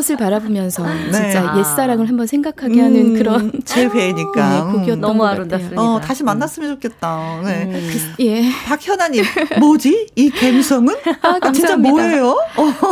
[0.04, 1.10] 이 벚꽃을 바라보면서 네.
[1.10, 1.58] 진짜 아.
[1.58, 5.80] 옛사랑을 한번 생각하게 음, 하는 그런 제 회니까 네, 곡이었던 너무 아름답습니다.
[5.80, 7.40] 어, 다시 만났으면 좋겠다.
[7.44, 7.64] 네.
[7.64, 7.90] 음.
[8.20, 8.42] 예.
[8.66, 9.24] 박현아님,
[9.60, 10.08] 뭐지?
[10.14, 10.94] 이 감성은?
[11.22, 12.36] 아, 아, 진짜 뭐예요?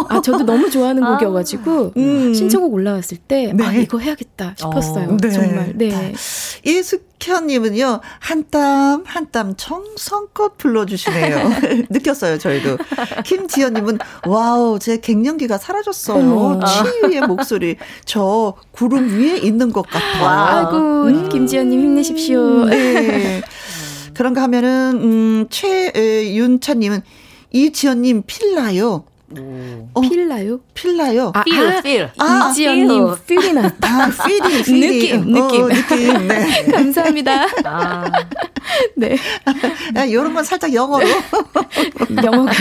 [0.09, 1.13] 아, 저도 너무 좋아하는 아.
[1.13, 2.35] 곡이어가지고 음.
[2.35, 3.65] 신청곡 올라왔을 때 네.
[3.65, 5.11] 아, 이거 해야겠다 싶었어요.
[5.11, 5.31] 어, 네.
[5.31, 5.73] 정말.
[5.77, 6.15] 네.
[6.65, 11.51] 예숙 박현님은요, 한 땀, 한땀 정성껏 불러주시네요.
[11.89, 12.79] 느꼈어요, 저희도.
[13.25, 16.61] 김지연님은, 와우, 제 갱년기가 사라졌어요.
[16.67, 17.77] 치유의 목소리.
[18.05, 20.27] 저 구름 위에 있는 것 같아요.
[20.27, 21.29] 아이고, 음.
[21.29, 22.65] 김지연님 힘내십시오.
[22.67, 23.43] 네.
[24.15, 27.03] 그런가 하면은, 음, 최윤찬님은,
[27.53, 29.05] 이지연님 feel 나요.
[29.95, 30.61] 어, feel 나요?
[30.75, 31.33] feel 나요?
[31.35, 32.11] 아, feel, 아, feel.
[32.19, 33.89] 아, 이지연님, feel이 났다.
[33.89, 35.63] 아, feel이, 느낌, 느낌.
[35.63, 36.29] 어, 느낌.
[36.29, 36.65] 네.
[36.73, 37.47] 감사합니다.
[37.65, 38.05] 아.
[38.97, 39.17] 네.
[39.97, 41.07] 야, 이런 건 살짝 영어로.
[42.25, 42.53] 영어가.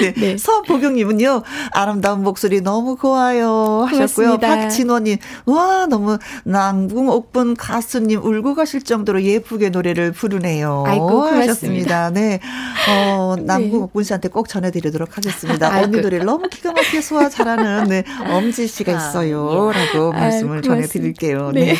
[0.00, 0.14] 네.
[0.14, 0.36] 네.
[0.38, 3.86] 서보경님은요, 아름다운 목소리 너무 고와요.
[3.88, 4.38] 하셨고요.
[4.38, 10.84] 박진원님, 와, 너무 남궁 옥분 가수님 울고 가실 정도로 예쁘게 노래를 부르네요.
[10.86, 12.10] 아이고, 하셨습니다.
[12.10, 12.40] 네.
[12.88, 13.76] 어, 남궁 네.
[13.84, 15.71] 옥분 씨한테 꼭 전해드리도록 하겠습니다.
[15.80, 19.72] 언니 노래를 너무 기가 막히게 소화 잘하는 네, 엄지 씨가 아, 있어요.
[19.74, 19.78] 예.
[19.78, 21.50] 라고 말씀을 아이고, 전해드릴게요.
[21.52, 21.72] 네.
[21.72, 21.76] 네.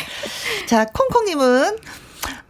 [0.65, 1.77] 자, 콩콩님은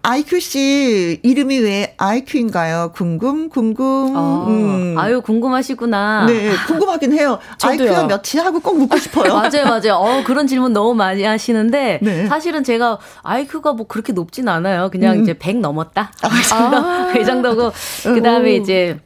[0.06, 2.92] 아이큐 씨 이름이 왜 아이큐인가요?
[2.94, 4.14] 궁금 궁금.
[4.14, 4.96] 어, 음.
[4.98, 6.26] 아유 궁금하시구나.
[6.28, 7.40] 네, 궁금하긴 해요.
[7.64, 9.32] 아이큐가 몇이 하고 꼭 묻고 싶어요.
[9.34, 9.94] 맞아요, 맞아요.
[9.96, 12.28] 어 그런 질문 너무 많이 하시는데 네.
[12.28, 14.90] 사실은 제가 아이큐가 뭐 그렇게 높진 않아요.
[14.92, 15.24] 그냥 음.
[15.24, 16.12] 이제 100 넘었다.
[16.52, 17.72] 아, 그 정도고
[18.04, 19.00] 그 다음에 이제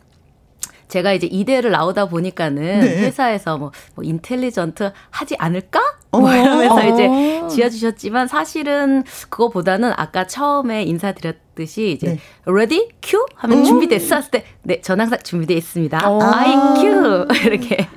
[0.87, 2.97] 제가 이제 이대를 나오다 보니까는 네.
[3.01, 5.81] 회사에서 뭐, 뭐 인텔리전트 하지 않을까?
[6.11, 6.35] 뭐 어.
[6.35, 7.07] 이러면서 이제
[7.41, 7.47] 어.
[7.47, 12.19] 지어주셨지만 사실은 그거보다는 아까 처음에 인사드렸 듯이 이제 네.
[12.45, 13.63] ready 큐 하면 음.
[13.65, 15.97] 준비됐어 했을 때 네 전 항상 준비되어 있습니다.
[16.03, 17.87] I 큐 이렇게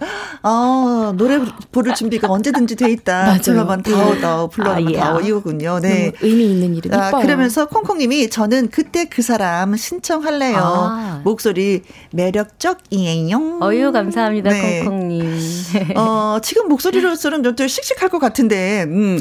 [0.42, 1.40] 아 노래
[1.72, 3.38] 부를 준비가 언제든지 돼 있다.
[3.42, 4.96] 불러만 다오 다오 불러만 아, 예.
[4.96, 5.80] 다오 이거군요.
[5.80, 6.94] 네 의미 있는 이름.
[6.94, 10.56] 아, 그러면서 콩콩 님이 저는 그때 그 사람 신청할래요.
[10.58, 11.20] 아.
[11.24, 11.82] 목소리
[12.12, 13.58] 매력적이에요.
[13.62, 14.84] 어유 감사합니다 네.
[14.84, 15.38] 콩콩 님.
[15.96, 19.18] 어 지금 목소리로서는 좀 씩씩할 것 같은데, 음.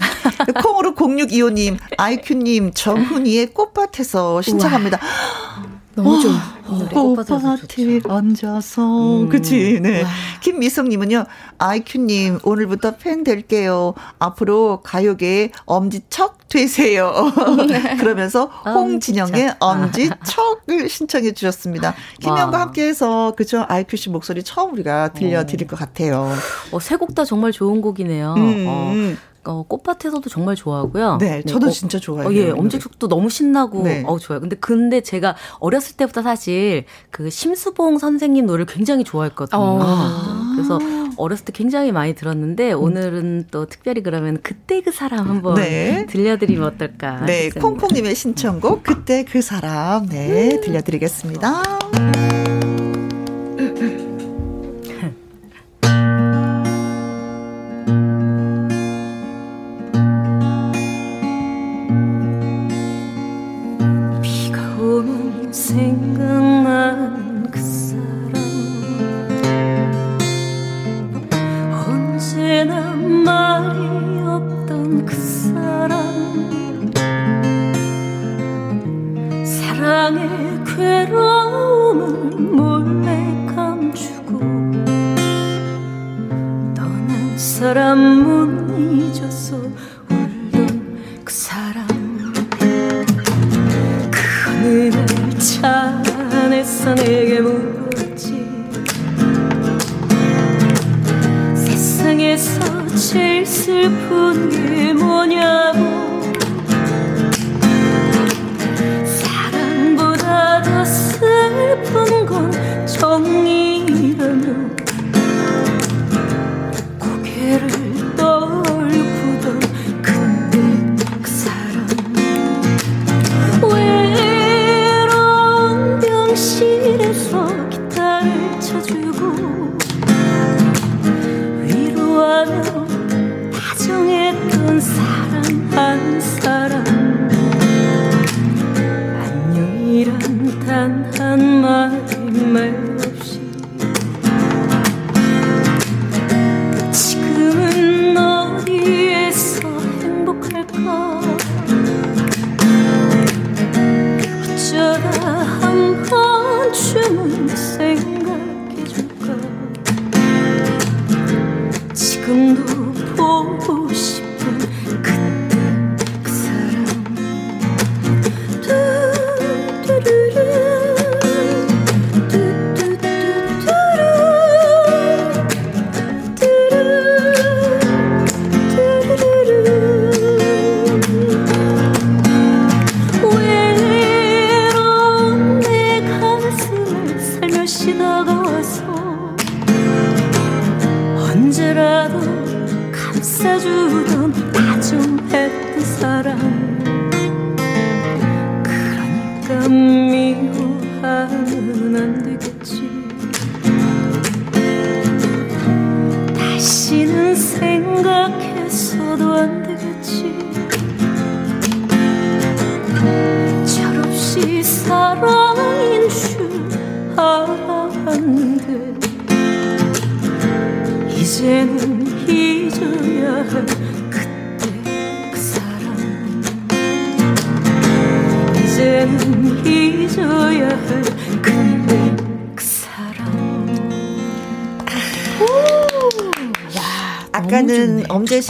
[0.63, 4.99] 콩으로 0625님, 아이큐님, 정훈이의 꽃밭에서 신청합니다.
[5.95, 6.31] 너무 좋아.
[6.93, 9.23] 꽃밭에 앉아서.
[9.23, 9.29] 음.
[9.29, 10.05] 그치, 네.
[10.39, 11.25] 김미성님은요,
[11.57, 13.95] 아이큐님, 오늘부터 팬 될게요.
[14.19, 17.11] 앞으로 가요계의 엄지척 되세요.
[17.99, 21.95] 그러면서 홍진영의 엄지척을 신청해 주셨습니다.
[22.21, 23.65] 김영과 함께 해서, 그죠?
[23.67, 25.69] 아이큐 씨 목소리 처음 우리가 들려드릴 어.
[25.71, 26.31] 것 같아요.
[26.71, 28.35] 어, 세 곡 다 정말 좋은 곡이네요.
[28.37, 28.65] 음.
[28.67, 28.93] 어.
[29.45, 31.17] 어, 꽃밭에서도 정말 좋아하고요.
[31.19, 32.29] 네, 저도 네, 진짜 좋아해요.
[32.29, 34.03] 어, 예, 엄지축도 너무 신나고, 네.
[34.05, 34.39] 어, 좋아요.
[34.39, 39.59] 근데, 근데 제가 어렸을 때부터 사실 그 심수봉 선생님 노래를 굉장히 좋아했거든요.
[39.61, 39.79] 어.
[39.81, 40.53] 아.
[40.55, 40.79] 그래서
[41.17, 42.81] 어렸을 때 굉장히 많이 들었는데, 음.
[42.81, 46.05] 오늘은 또 특별히 그러면 그때 그 사람 한번 네.
[46.07, 47.25] 들려드리면 어떨까.
[47.25, 50.61] 네, 콩콩님의 신청곡, 그때 그 사람, 네, 음.
[50.61, 51.63] 들려드리겠습니다.
[51.63, 52.48] 사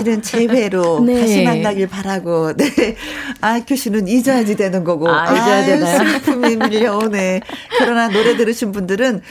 [0.10, 1.22] 씨는 재회로 네.
[1.22, 2.96] 다시 만나길 바라고, 네.
[3.42, 5.08] 아이큐 씨는 잊어야지 되는 거고.
[5.10, 5.98] 아, 잊어야 되나요?
[5.98, 7.42] 슬픔이 밀려오네.
[7.78, 9.22] 그러나 노래 들으신 분들은,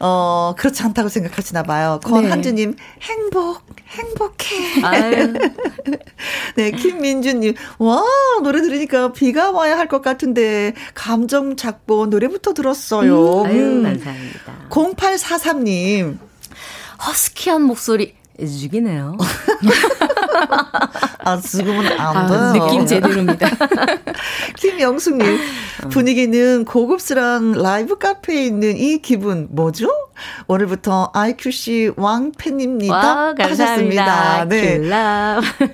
[0.00, 2.00] 어, 그렇지 않다고 생각하시나 봐요.
[2.04, 4.82] 권한주님, 행복, 행복해.
[4.82, 5.32] 아유.
[6.56, 8.02] 네, 김민주님, 와,
[8.42, 13.44] 노래 들으니까 비가 와야 할 것 같은데, 감정 잡고 노래부터 들었어요.
[13.46, 13.82] 아유, 음.
[13.82, 14.68] 감사합니다.
[14.70, 16.18] 0843님,
[17.06, 19.16] 허스키한 목소리 죽이네요.
[21.24, 22.64] 아, 지금은 안 아, 돼요.
[22.64, 23.48] 느낌 제대로입니다.
[24.56, 25.38] 김영숙님,
[25.90, 29.88] 분위기는 고급스러운 라이브 카페에 있는 이 기분, 뭐죠?
[30.46, 32.94] 오늘부터 IQ씨 왕팬입니다.
[32.94, 34.04] 와, 감사합니다.
[34.04, 34.44] 하셨습니다.
[34.48, 34.80] 네.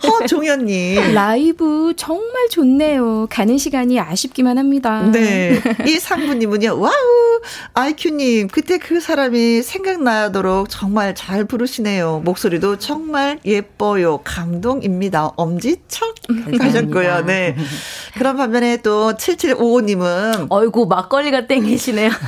[0.03, 1.14] 허종현님.
[1.14, 3.26] 라이브 정말 좋네요.
[3.30, 5.03] 가는 시간이 아쉽기만 합니다.
[5.11, 5.61] 네.
[5.86, 6.93] 이 상부님은요, 와우!
[7.74, 12.22] 아이큐님, 그때 그 사람이 생각나도록 정말 잘 부르시네요.
[12.24, 14.20] 목소리도 정말 예뻐요.
[14.24, 15.32] 감동입니다.
[15.36, 16.14] 엄지척
[16.61, 17.24] 하셨고요.
[17.26, 17.57] 네.
[18.14, 22.11] 그런 반면에 또 7755님은 어이구, 막걸리가 땡기시네요.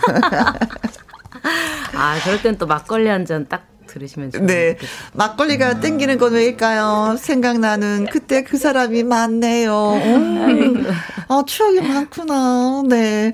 [1.95, 4.47] 아, 그럴 땐 또 막걸리 한 잔 딱 들으시면 좋겠어요.
[4.47, 4.77] 네.
[5.13, 7.17] 막걸리가 땡기는 건 왜일까요?
[7.19, 10.01] 생각나는 그때 그 사람이 많네요.
[10.05, 10.87] 음.
[11.29, 12.83] 아, 추억이 많구나.
[12.89, 13.33] 네.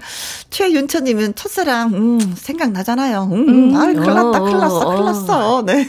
[0.50, 3.28] 최윤철님은 첫사랑, 음, 생각나잖아요.
[3.32, 3.76] 음, 음.
[3.76, 5.64] 아, 큰일 났다, 큰일 났어, 큰일 났어.
[5.64, 5.88] 네.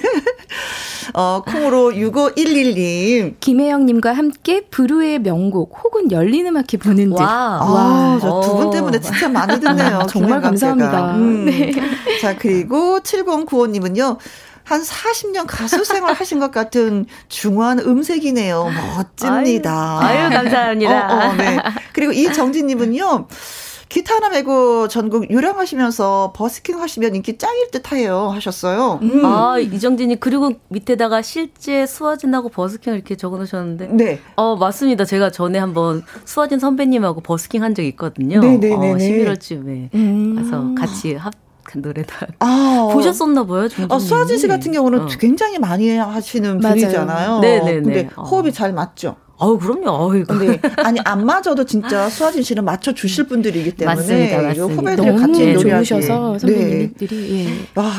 [1.13, 3.35] 어, 콩으로 6511님.
[3.39, 7.19] 김혜영님과 함께 브루의 명곡 혹은 열린 음악회 보는 듯.
[7.19, 7.59] 와.
[7.61, 8.69] 아, 저두분 오.
[8.69, 10.05] 때문에 진짜 많이 듣네요.
[10.09, 10.41] 정말.
[10.41, 11.15] 감사합니다.
[11.15, 11.47] 음.
[12.21, 14.17] 자, 그리고 7095님은요.
[14.69, 18.69] 한 40년 가수 생활 하신 것 같은 중후한 음색이네요.
[18.95, 19.99] 멋집니다.
[19.99, 21.07] 아유, 아유, 감사합니다.
[21.07, 21.57] 어, 어, 네.
[21.91, 23.27] 그리고 이정진님은요.
[23.89, 28.99] 기타 하나 메고 전국 유랑하시면서 버스킹 하시면 인기 짱일 듯해요 하셨어요.
[29.01, 29.25] 음.
[29.25, 33.87] 아, 이정진이 그리고 밑에다가 실제 수화진하고 버스킹을 이렇게 적어 놓으셨는데.
[33.87, 34.19] 네.
[34.35, 35.05] 어, 맞습니다.
[35.05, 38.39] 제가 전에 한번 수화진 선배님하고 버스킹 한 적이 있거든요.
[38.41, 38.91] 네네네네.
[38.91, 40.35] 어, 11월쯤에 음.
[40.35, 41.33] 가서 같이 합
[41.77, 43.91] 노래도 아, 보셨었나 봐요, 중진님.
[43.91, 45.07] 어, 수아진 씨 같은 경우는 어.
[45.19, 46.75] 굉장히 많이 하시는 맞아요.
[46.75, 47.39] 분이잖아요.
[47.39, 47.81] 네네네.
[47.81, 48.23] 근데 어.
[48.23, 49.15] 호흡이 잘 맞죠.
[49.41, 49.89] 아우 그럼요.
[50.11, 50.37] 어이구.
[50.37, 54.91] 근데 아니 안 맞아도 진짜 수아진 씨는 맞춰 주실 분들이기 때문에 맞습니다, 요 맞습니다.
[54.91, 55.85] 후배들 같이 노래하기.
[55.85, 56.39] 좋으셔서 네.
[56.39, 57.79] 선배님들이 예.
[57.79, 57.89] 와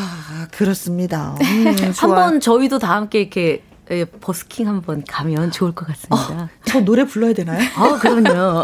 [0.52, 1.34] 그렇습니다.
[1.40, 1.74] 음.
[1.96, 6.44] 한번 저희도 다 함께 이렇게 예, 버스킹 한번 가면 좋을 것 같습니다.
[6.44, 7.58] 어, 저 노래 불러야 되나요?
[7.74, 8.62] 아, 그럼요.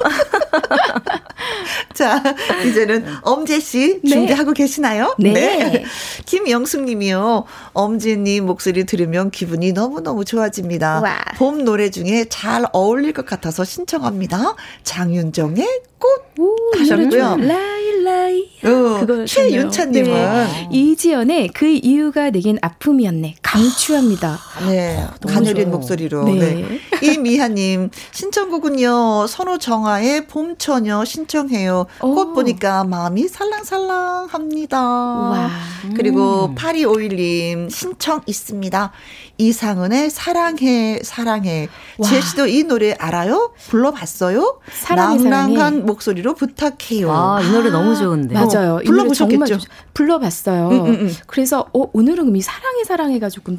[1.97, 2.23] 자,
[2.69, 4.11] 이제는 엄재 씨 네.
[4.11, 4.63] 준비하고 네.
[4.63, 5.15] 계시나요?
[5.19, 5.33] 네.
[5.33, 5.85] 네.
[6.27, 7.45] 김영숙 님이요.
[7.73, 11.01] 엄지님 목소리 들으면 기분이 너무너무 좋아집니다.
[11.01, 11.17] 와.
[11.37, 14.57] 봄 노래 중에 잘 어울릴 것 같아서 신청합니다.
[14.85, 15.67] 장윤정의
[15.99, 17.37] 꽃 하셨고요.
[17.39, 18.51] 라이 라이.
[18.65, 20.69] 어, 최윤찬님은 네.
[20.71, 23.37] 이지연의 그 이유가 내겐 아픔이었네.
[23.43, 24.39] 강추합니다.
[24.67, 26.25] 네, 어, 가녀린 목소리로.
[26.25, 26.39] 네.
[26.39, 26.81] 네.
[27.03, 31.86] 이미하님 신청곡은요 선호정아의 봄처녀 신청해요.
[32.03, 32.15] 오.
[32.15, 34.81] 꽃 보니까 마음이 살랑살랑합니다.
[34.81, 35.51] 와.
[35.95, 36.55] 그리고 음.
[36.55, 38.93] 8251님 신청 있습니다.
[39.39, 41.69] 이상은의 사랑해 사랑해.
[42.03, 43.53] 지혜 씨도 이 노래 알아요?
[43.69, 44.61] 불러봤어요?
[44.73, 45.79] 사랑해, 낭랑한 사랑해.
[45.81, 47.13] 목소리로 부탁해요.
[47.13, 48.35] 아, 이 노래 아, 너무 좋은데.
[48.35, 48.77] 맞아요.
[48.77, 49.59] 어, 불러보셨겠죠?
[49.95, 50.69] 불러봤어요.
[50.69, 51.15] 음, 음, 음.
[51.27, 53.57] 그래서 어, 오늘은 이 사랑해 사랑해가지고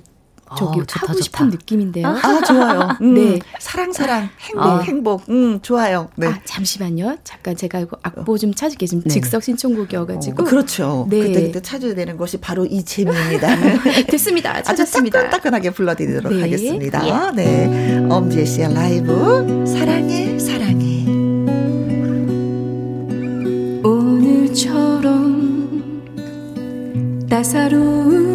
[0.55, 1.57] 저기 아, 좋다, 하고 싶은 좋다.
[1.57, 2.07] 느낌인데요.
[2.07, 2.97] 아, 좋아요.
[3.01, 3.39] 음, 네.
[3.59, 4.79] 사랑, 사랑, 행복, 아.
[4.81, 5.29] 행복.
[5.29, 6.09] 음, 좋아요.
[6.15, 6.27] 네.
[6.27, 7.17] 아, 잠시만요.
[7.23, 8.85] 잠깐 제가 이거 악보 좀 찾을게.
[8.85, 9.09] 지금 네.
[9.09, 10.43] 즉석 신청곡이어가지고.
[10.43, 11.07] 어, 그렇죠.
[11.09, 11.19] 네.
[11.19, 13.47] 그때, 그때 찾아야 되는 것이 바로 이 재미입니다.
[14.09, 14.61] 됐습니다.
[14.63, 15.19] 찾았습니다.
[15.19, 16.41] 아주 따끈따끈하게 불러드리도록 네.
[16.41, 17.07] 하겠습니다.
[17.07, 17.35] 예.
[17.35, 18.05] 네.
[18.09, 21.05] 엄지혜 씨의 라이브, 사랑해, 사랑해.
[23.83, 25.27] 오늘처럼
[27.29, 28.26] 따사로운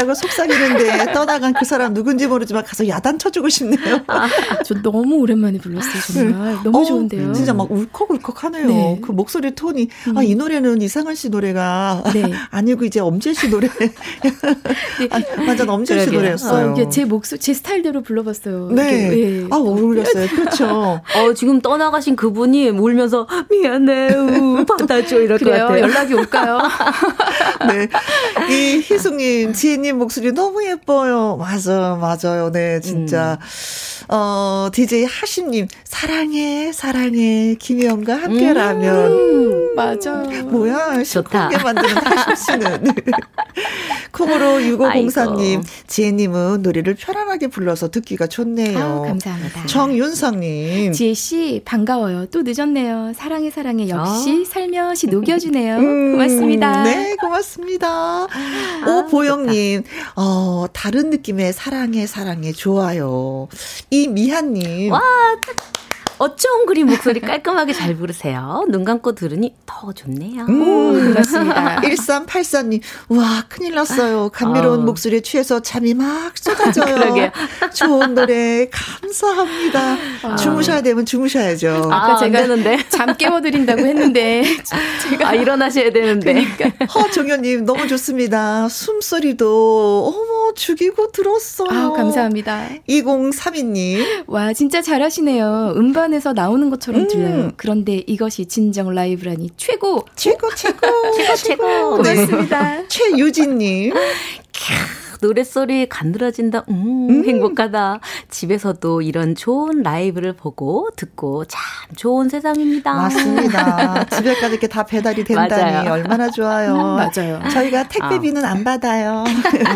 [0.00, 4.00] 사랑한다고 속삭이는데 떠나간 그 사람 누군지 모르지만 가서 야단 쳐주고 싶네요.
[4.06, 4.28] 아,
[4.64, 6.54] 저 너무 오랜만에 불렀어요, 정말.
[6.54, 6.58] 네.
[6.64, 7.32] 너무 어, 좋은데요.
[7.32, 8.66] 진짜 막 울컥울컥 하네요.
[8.66, 9.00] 네.
[9.02, 10.18] 그 목소리 톤이 음.
[10.18, 12.32] 아, 이 노래는 이상한 씨 노래가 네.
[12.50, 13.68] 아니고 이제 엄재 씨 노래.
[13.68, 13.92] 네.
[15.10, 16.72] 아, 완전 엄재 씨 노래였어요.
[16.72, 18.70] 어, 제 목소리, 제 스타일대로 불러봤어요.
[18.72, 19.08] 네.
[19.10, 19.46] 네.
[19.50, 20.26] 아, 어울렸어요.
[20.28, 21.00] 그렇죠.
[21.16, 25.20] 어, 지금 떠나가신 그분이 울면서 미안해, 우, 받아줘.
[25.20, 25.66] 이럴 그래요?
[25.66, 25.82] 것 같아요.
[25.82, 26.58] 연락이 올까요?
[27.68, 27.88] 네.
[28.50, 31.36] 이 희숙님, 지혜님 목소리 너무 예뻐요.
[31.36, 32.50] 맞아, 맞아요.
[32.50, 33.38] 네, 진짜.
[33.40, 33.44] 음.
[34.08, 37.56] 어, DJ 하심님, 사랑해, 사랑해.
[37.58, 39.12] 김혜영과 함께라면.
[39.12, 40.12] 음, 맞아.
[40.44, 41.50] 뭐야, 좋다.
[41.62, 42.84] 만드는 하심 씨는.
[44.12, 48.78] 콩으로 6504님, 지혜님은 노래를 편안하게 불러서 듣기가 좋네요.
[48.78, 49.66] 아, 감사합니다.
[49.66, 50.92] 정윤성님.
[50.92, 52.26] 지혜씨, 반가워요.
[52.26, 53.12] 또 늦었네요.
[53.16, 53.88] 사랑해, 사랑해.
[53.88, 54.44] 역시 어?
[54.44, 55.76] 살며시 녹여주네요.
[55.76, 56.82] 음, 고맙습니다.
[56.84, 57.88] 네, 고맙습니다.
[57.88, 58.26] 아,
[58.86, 59.84] 오보영님,
[60.16, 62.52] 어, 다른 느낌의 사랑해, 사랑해.
[62.52, 63.48] 좋아요.
[63.90, 64.92] 이 미한님.
[64.92, 65.00] 와,
[66.20, 68.66] 어쩜 그리 목소리 깔끔하게 잘 부르세요.
[68.68, 70.44] 눈 감고 들으니 더 좋네요.
[70.50, 71.80] 음, 그렇습니다.
[71.82, 74.28] 1384님, 와, 큰일 났어요.
[74.28, 74.82] 감미로운 어.
[74.82, 76.94] 목소리에 취해서 잠이 막 쏟아져요.
[76.94, 77.30] 그러게요.
[77.72, 79.96] 좋은 노래, 감사합니다.
[80.24, 80.36] 어.
[80.36, 81.88] 주무셔야 되면 주무셔야죠.
[81.90, 82.84] 아까 아, 제가 되는데.
[82.90, 84.44] 잠 깨워드린다고 했는데.
[85.08, 85.26] 제가.
[85.30, 86.34] 아, 일어나셔야 되는데.
[86.34, 86.84] 그러니까.
[86.84, 88.68] 허종현님, 너무 좋습니다.
[88.68, 91.70] 숨소리도, 어머, 죽이고 들었어요.
[91.70, 92.68] 아, 감사합니다.
[92.86, 94.24] 2032님.
[94.26, 95.72] 와, 진짜 잘하시네요.
[95.76, 97.08] 음반 음반에서 나오는 것처럼 음.
[97.08, 97.50] 들려요.
[97.56, 100.04] 그런데 이것이 진정 라이브라니 최고!
[100.16, 100.78] 최고, 최고!
[101.16, 101.96] 최고, 최고!
[101.96, 102.76] 고맙습니다.
[102.76, 102.84] 네.
[102.88, 103.92] 최유진님.
[105.20, 106.64] 노랫소리 간드러진다.
[106.68, 108.00] 음, 음, 행복하다.
[108.30, 111.60] 집에서도 이런 좋은 라이브를 보고 듣고 참
[111.96, 112.92] 좋은 세상입니다.
[112.94, 114.04] 맞습니다.
[114.06, 115.88] 집에까지 이렇게 다 배달이 된다니.
[115.88, 116.74] 얼마나 좋아요.
[116.74, 117.40] 음, 맞아요.
[117.52, 118.48] 저희가 택배비는 어.
[118.48, 119.24] 안 받아요.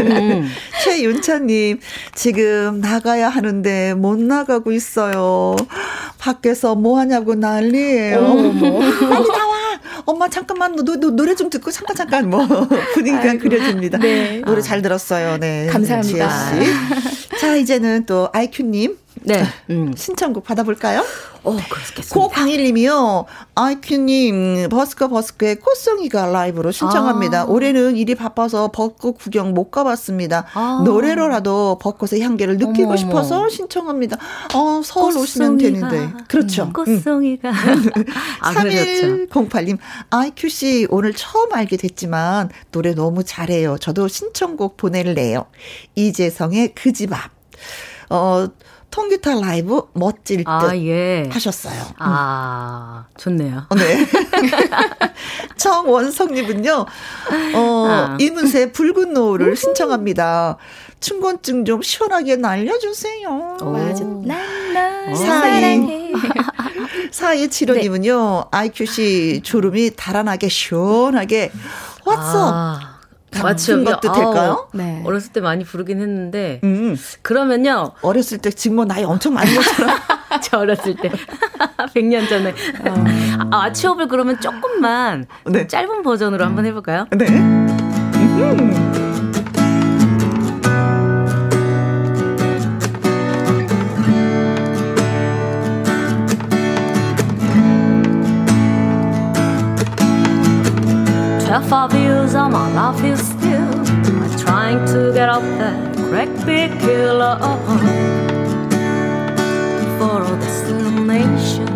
[0.01, 0.49] 음.
[0.85, 1.81] 최윤찬님,
[2.15, 5.57] 지금 나가야 하는데 못 나가고 있어요.
[6.19, 8.21] 밖에서 뭐 하냐고 난리예요.
[8.21, 9.44] 빨리 나와.
[10.07, 12.47] 엄마 잠깐만 노, 노, 노래 좀 듣고 잠깐 잠깐 뭐
[12.95, 13.39] 분위기가 아이고.
[13.39, 13.99] 그려집니다.
[13.99, 14.41] 네.
[14.45, 15.39] 노래 잘 들었어요.
[15.39, 15.67] 네.
[15.71, 16.29] 감사합니다.
[17.41, 19.45] 자 이제는 또 아이큐님 네.
[19.71, 19.93] 음.
[19.97, 21.05] 신청곡 받아볼까요?
[21.45, 22.15] 어, 그렇겠습니다.
[22.15, 23.27] 고광일님이요.
[23.55, 27.43] 아이큐님, 버스커 버스커의 꽃송이가 라이브로 신청합니다.
[27.43, 27.45] 아.
[27.45, 30.47] 올해는 일이 바빠서 벚꽃 구경 못 가봤습니다.
[30.55, 30.83] 아.
[30.85, 33.49] 노래로라도 벚꽃의 향기를 느끼고 어머, 싶어서.
[33.49, 34.17] 신청합니다.
[34.55, 36.11] 어, 서울 오시면 되는데.
[36.29, 36.65] 그렇죠.
[36.65, 37.51] 음, 꽃송이가.
[38.41, 39.79] 아, 3108님,
[40.11, 43.77] 아이큐씨, 오늘 처음 알게 됐지만, 노래 너무 잘해요.
[43.79, 45.45] 저도 신청곡 보낼래요.
[45.95, 47.33] 이재성의 그 집 앞.
[48.09, 48.47] 어,
[48.95, 51.29] 통기타 라이브 멋질 듯 아, 예.
[51.29, 51.83] 하셨어요.
[51.99, 53.67] 아, 좋네요.
[53.69, 54.07] 어, 네.
[55.59, 56.87] 정원성님은요,
[57.57, 58.17] 어, 아.
[58.21, 60.59] 이문세 붉은 노을을 신청합니다.
[61.01, 63.57] 춘곤증 좀 시원하게 날려주세요.
[63.61, 64.05] 맞아.
[64.05, 66.13] 날라 사랑해.
[67.11, 68.59] 사이 칠호님은요, 네.
[68.59, 71.51] IQC 졸음이 달아나게 시원하게
[72.05, 72.53] 왔어.
[72.55, 72.94] 아.
[73.43, 74.69] 맞춤 것도 될까요?
[74.73, 75.03] 네.
[75.05, 76.97] 어렸을 때 많이 부르긴 했는데 음.
[77.23, 79.95] 그러면요 어렸을 때 지금 뭐 나이 엄청 많이 먹잖아.
[80.43, 81.11] 저 어렸을 때
[81.95, 83.05] 100년 전에 어.
[83.53, 85.67] 아, 아치업을 그러면 조금만 네.
[85.67, 87.07] 짧은 버전으로 한번 해볼까요?
[87.11, 87.27] 네.
[87.29, 89.04] 음.
[101.55, 107.21] Of my life is still I'm trying to get up that great big hill
[109.97, 111.69] for a destination.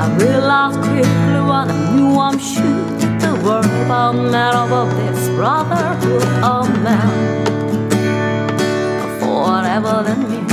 [0.00, 2.84] I realized quickly what I knew I'm sure
[3.20, 7.44] the world about matter of this brotherhood of man
[9.20, 10.43] for whatever that means.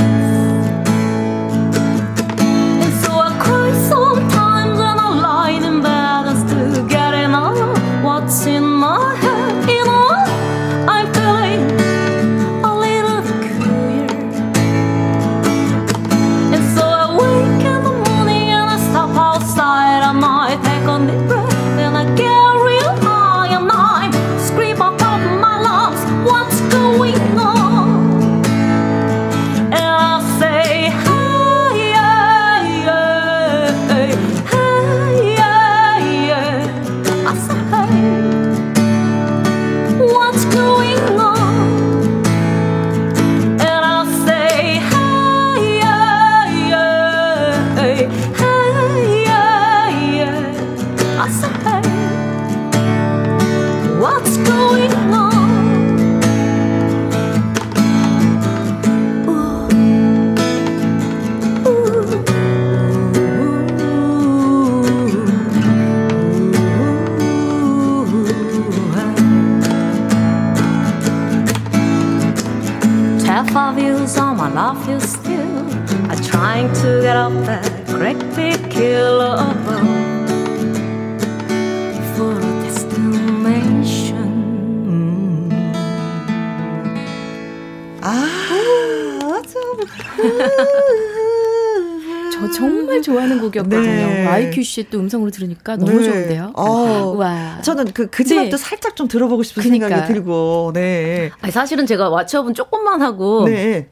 [94.62, 94.64] 네.
[94.64, 96.04] IQ 씨또 음성으로 들으니까 너무 네.
[96.04, 96.52] 좋은데요.
[96.54, 97.60] 어, 와.
[97.62, 98.56] 저는 그, 그 집앞도 네.
[98.56, 99.88] 살짝 좀 들어보고 싶은 그러니까.
[99.88, 101.30] 생각이 들고, 네.
[101.40, 103.88] 아니, 사실은 제가 왓츠업은 조금만 하고, 네.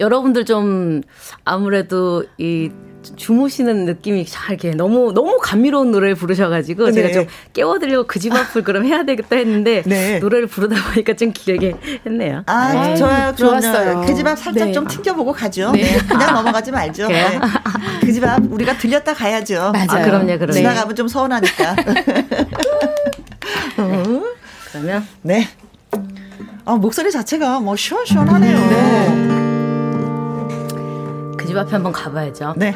[0.00, 1.02] 여러분들 좀
[1.44, 2.70] 아무래도 이
[3.16, 6.92] 주무시는 느낌이 잘 이렇게 너무 너무 감미로운 노래를 부르셔가지고 네.
[6.92, 10.18] 제가 좀 깨워드리려고 그 집 앞을 그럼 해야 되겠다 했는데 네.
[10.18, 12.42] 노래를 부르다 보니까 좀 길게 했네요.
[12.46, 12.96] 아 네.
[12.96, 14.00] 좋아요, 좋았어요.
[14.06, 14.72] 그 집 앞 살짝 네.
[14.72, 15.70] 좀 튕겨보고 가죠.
[15.72, 15.96] 네.
[16.08, 17.06] 그냥 넘어가지 말죠.
[17.08, 17.38] 네.
[18.00, 19.70] 그집 앞 우리가 들렸다 가야죠.
[19.72, 19.86] 맞아요.
[19.88, 20.52] 아, 그럼요, 그럼요.
[20.52, 21.76] 지나가면 좀 서운하니까.
[23.78, 24.22] 어?
[24.72, 25.48] 그러면 네.
[26.64, 28.58] 아 목소리 자체가 뭐 시원시원하네요.
[28.58, 29.37] 네.
[31.48, 32.52] 집 앞에 한번 가봐야죠.
[32.58, 32.74] 네.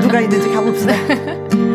[0.00, 0.94] 누가 있는지 가봅시다.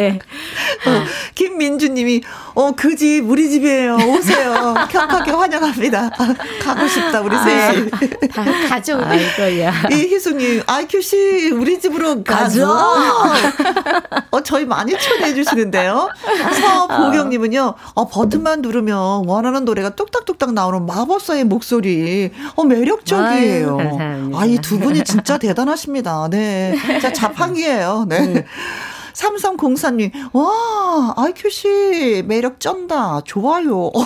[0.00, 0.18] 네.
[0.86, 1.04] 어,
[1.34, 2.22] 김민주님이
[2.54, 3.96] 어 그 집 우리 집이에요.
[3.96, 4.74] 오세요.
[4.90, 6.10] 격하게 환영합니다.
[6.18, 7.90] 아, 가고 싶다 우리 아, 셋이.
[8.32, 8.98] 다 가죠.
[9.02, 9.72] 아이고야.
[9.92, 12.66] 이희숙님, 아이큐 씨 우리 집으로 가죠.
[14.30, 16.08] 어 저희 많이 초대해 주시는데요.
[16.60, 17.74] 서보경님은요.
[17.94, 22.30] 어 버튼만 누르면 원하는 노래가 뚝딱뚝딱 나오는 마법사의 목소리.
[22.56, 23.78] 어 매력적이에요.
[24.34, 26.28] 아이 두 분이 진짜 대단하십니다.
[26.30, 26.74] 네.
[27.00, 28.06] 자 자판기예요.
[28.08, 28.18] 네.
[28.18, 28.44] 음.
[29.60, 33.20] 삼성공사님, 와, 아이큐 씨, 매력 쩐다.
[33.24, 33.92] 좋아요.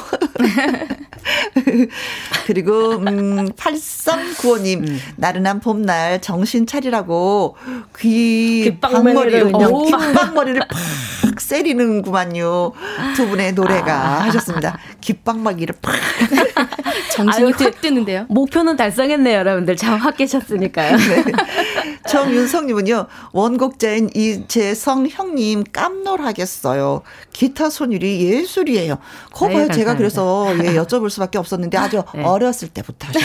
[2.47, 4.99] 그리고, 음, 8395님, 음.
[5.17, 7.57] 나른한 봄날 정신 차리라고
[7.99, 10.69] 귀, 방머리를, 귓방머리를 팍
[11.41, 12.73] 세리는구만요.
[13.17, 14.25] 두 분의 노래가 아.
[14.25, 14.79] 하셨습니다.
[15.01, 15.95] 깃방망이를 팍.
[17.15, 18.27] 정신이 확 뜨는데요.
[18.29, 19.77] 목표는 달성했네요, 여러분들.
[19.77, 20.97] 잠확 깨셨으니까요.
[20.97, 21.25] 네.
[22.09, 27.03] 정윤성님은요, 원곡자인 이재성 형님 깜놀하겠어요.
[27.33, 28.99] 기타 손율이 예술이에요.
[29.33, 29.69] 거 봐요.
[29.69, 32.23] 제가 그래서 예, 여쭤볼 수밖에 없었는데 아주 네.
[32.23, 33.09] 어렸을 때부터.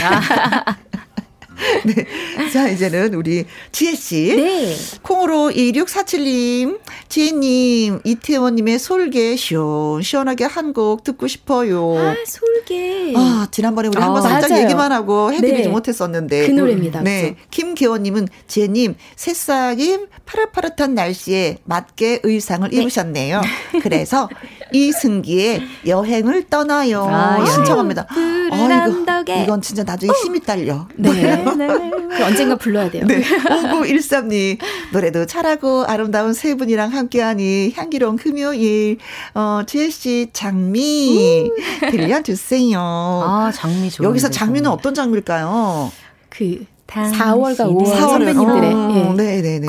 [1.86, 2.06] 네.
[2.52, 4.36] 자, 이제는 우리 지혜씨.
[4.36, 4.76] 네.
[5.02, 6.80] 콩으로 2647님,
[7.10, 11.98] 지혜님, 이태원님의 솔개 시원시원하게 한 곡 듣고 싶어요.
[11.98, 13.11] 아, 솔개.
[13.15, 14.64] 아, 지난번에 우리 아, 한번 살짝 맞아요.
[14.64, 15.68] 얘기만 하고 해드리지 네.
[15.68, 16.45] 못했었는데.
[16.45, 17.02] 그 노래입니다.
[17.02, 17.36] 네.
[17.49, 22.77] 김계원님은 지혜님, 새싹이 파릇파릇한 날씨에 맞게 의상을 네.
[22.77, 23.41] 입으셨네요.
[23.81, 24.30] 그래서
[24.72, 27.08] 이승기의 여행을 떠나요.
[27.10, 28.08] 아, 신청합니다.
[28.10, 30.88] 아, 이거, 이건 진짜 나중에 힘이 딸려.
[30.96, 31.44] 네.
[31.58, 32.24] 네.
[32.24, 33.06] 언젠가 불러야 돼요.
[33.06, 33.22] 네.
[33.22, 34.58] 5913님,
[34.91, 38.98] 노래도 잘하고 아름다운 세 분이랑 함께하니 향기로운 금요일,
[39.34, 41.50] 어, 지혜씨 장미
[41.91, 42.80] 들려주세요.
[42.80, 44.08] 아, 장미 좋아.
[44.08, 45.91] 여기서 장미는 어떤 장미일까요?
[46.30, 49.14] 그, 4월과 5월 선배님들의 어, 예.
[49.16, 49.68] 네네네.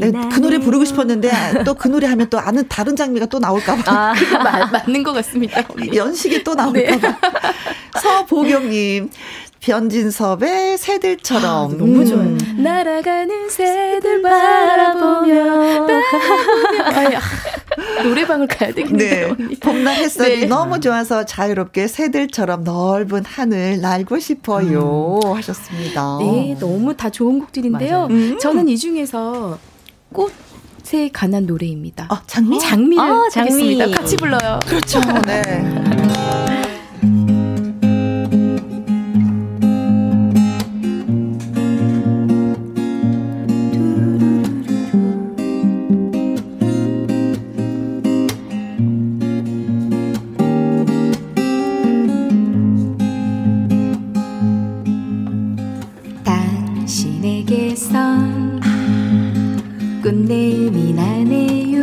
[0.00, 1.30] 네, 그 노래 부르고 싶었는데
[1.64, 3.82] 또 그 노래 하면 또 아는 다른 장미가 또 나올까봐.
[3.86, 4.14] 아,
[4.82, 5.62] 맞는 것 같습니다.
[5.94, 6.96] 연식이 또 나올까봐.
[7.08, 7.16] 네.
[8.00, 9.10] 서보경님
[9.60, 11.44] 변진섭의 새들처럼.
[11.44, 12.22] 아, 너무 좋아요.
[12.28, 12.38] 음.
[12.62, 17.18] 날아가는 새들 바라보며, 바라보며.
[17.98, 19.36] 아, 노래방을 가야 되겠네요.
[19.36, 19.48] 네.
[19.60, 20.46] 봄날 햇살이 네.
[20.46, 25.20] 너무 좋아서 자유롭게 새들처럼 넓은 하늘 날고 싶어요.
[25.24, 25.32] 음.
[25.34, 26.18] 하셨습니다.
[26.20, 28.08] 네, 너무 다 좋은 곡들인데요.
[28.10, 28.38] 음.
[28.40, 29.58] 저는 이 중에서
[30.12, 32.06] 꽃에 관한 노래입니다.
[32.08, 32.58] 아, 장미?
[32.58, 33.50] 장미를 아, 장미.
[33.50, 34.00] 하겠습니다.
[34.00, 34.58] 같이 불러요.
[34.66, 35.00] 그렇죠.
[35.26, 35.97] 네.
[60.08, 61.78] 꽃내음이 나네요.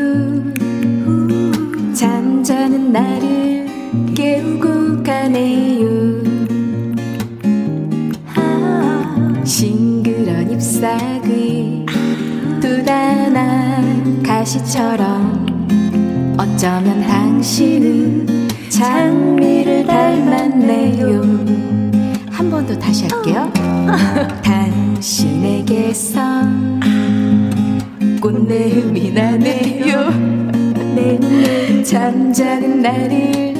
[1.94, 3.68] 잠자는 나를
[4.16, 6.24] 깨우고 가네요.
[9.44, 11.86] 싱그런 잎사귀
[12.60, 15.46] 두단한 가시처럼
[16.40, 21.22] 어쩌면 당신은 장미를 닮았네요.
[22.32, 23.52] 한 번 더 다시 할게요.
[24.44, 25.76] 당신에게선
[28.22, 29.84] 꽃내음이 나네요.
[31.84, 33.54] 잠자는 나를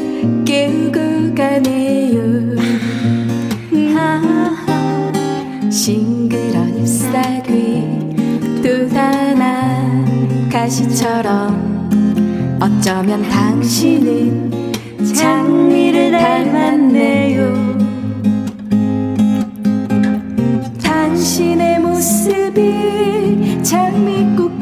[0.46, 2.56] 깨우고 가네요.
[5.70, 7.84] 싱그런 잎사귀
[8.64, 11.86] 두단한 가시처럼
[12.60, 14.52] 어쩌면 당신은
[15.14, 17.54] 장미를 닮았네요.
[20.82, 24.55] 당신의 모습이 장미꽃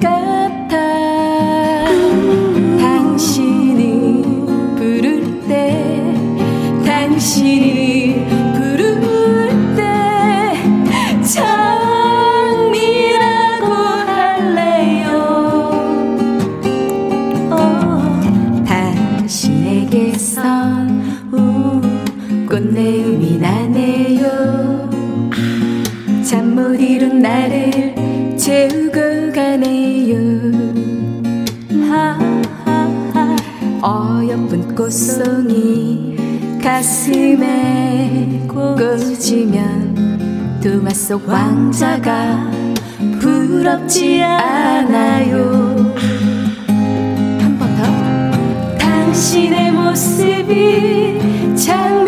[36.84, 39.96] 가슴에 꽂으면
[40.62, 42.52] 두마 속 왕자가
[43.22, 45.94] 부럽지 않아요.
[47.40, 48.78] 한 번 더.
[48.78, 52.03] 당신의 모습이 장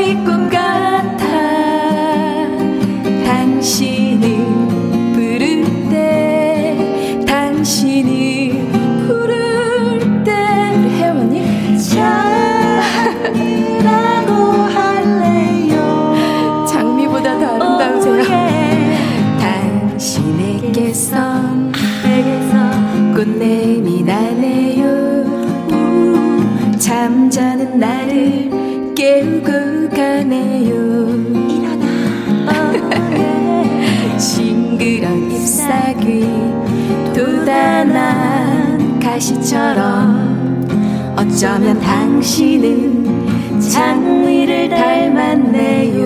[39.15, 46.03] 가시처럼 어쩌면 당신은 장미를 닮았네요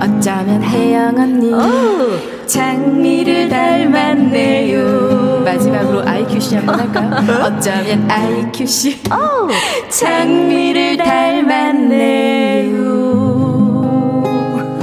[0.00, 1.50] 어쩌면 혜영 언니
[2.46, 5.42] 장미를 닮았네요.
[5.44, 7.10] 마지막으로 IQC 한번 할까요?
[7.42, 9.02] 어쩌면 IQC.
[9.90, 12.76] 장미를 닮았네요.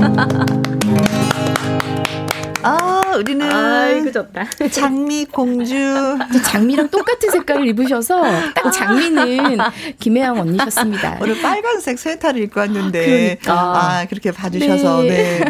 [2.64, 3.73] 아, 우리는 아이고
[4.14, 4.45] 좋다.
[4.72, 6.18] 장미 공주.
[6.45, 8.23] 장미랑 똑같은 색깔을 입으셔서
[8.53, 9.57] 딱 장미는
[9.99, 11.18] 김혜영 언니셨습니다.
[11.22, 13.53] 오늘 빨간색 스웨터를 입고 왔는데 그러니까.
[13.53, 15.40] 아, 그렇게 봐 주셔서 네.
[15.40, 15.45] 네.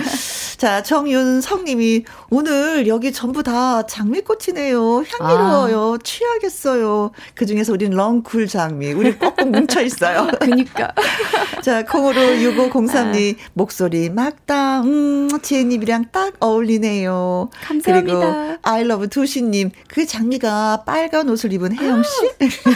[0.63, 5.03] 자, 정윤성 님이 오늘 여기 전부 다 장미꽃이네요.
[5.09, 5.95] 향기로워요.
[5.95, 5.97] 아.
[6.01, 7.11] 취하겠어요.
[7.35, 8.93] 그 중에서 우리는 렁쿨 장미.
[8.93, 10.29] 우리 꼭꼭 뭉쳐 있어요.
[10.39, 10.93] 그니까.
[11.61, 13.49] 자, 콩으로 6503님 아.
[13.51, 14.83] 목소리 막다.
[14.83, 17.49] 음, 지혜님이랑 딱 어울리네요.
[17.61, 18.19] 감사합니다.
[18.19, 22.29] 그리고 아이러브 두시님 그 장미가 빨간 옷을 입은 혜영 씨.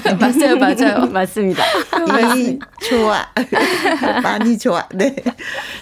[0.10, 1.06] 아, 맞아요, 맞아요.
[1.12, 1.64] 맞습니다.
[2.36, 2.60] 이
[2.90, 3.26] 좋아.
[4.22, 4.86] 많이 좋아.
[4.94, 5.16] 네.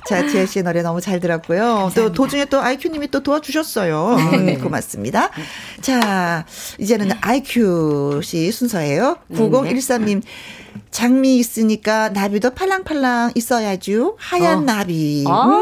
[0.07, 1.89] 자, 지혜 씨의 노래 너무 잘 들었고요.
[1.95, 4.17] 또 도중에 또 아이큐님이 또 도와주셨어요.
[4.45, 4.57] 네.
[4.57, 5.31] 고맙습니다.
[5.81, 6.45] 자,
[6.79, 9.17] 이제는 아이큐 씨 순서예요.
[9.33, 10.21] 9013님.
[10.91, 14.15] 장미 있으니까 나비도 팔랑팔랑 있어야죠.
[14.17, 14.61] 하얀 어.
[14.61, 15.25] 나비.
[15.27, 15.61] 아,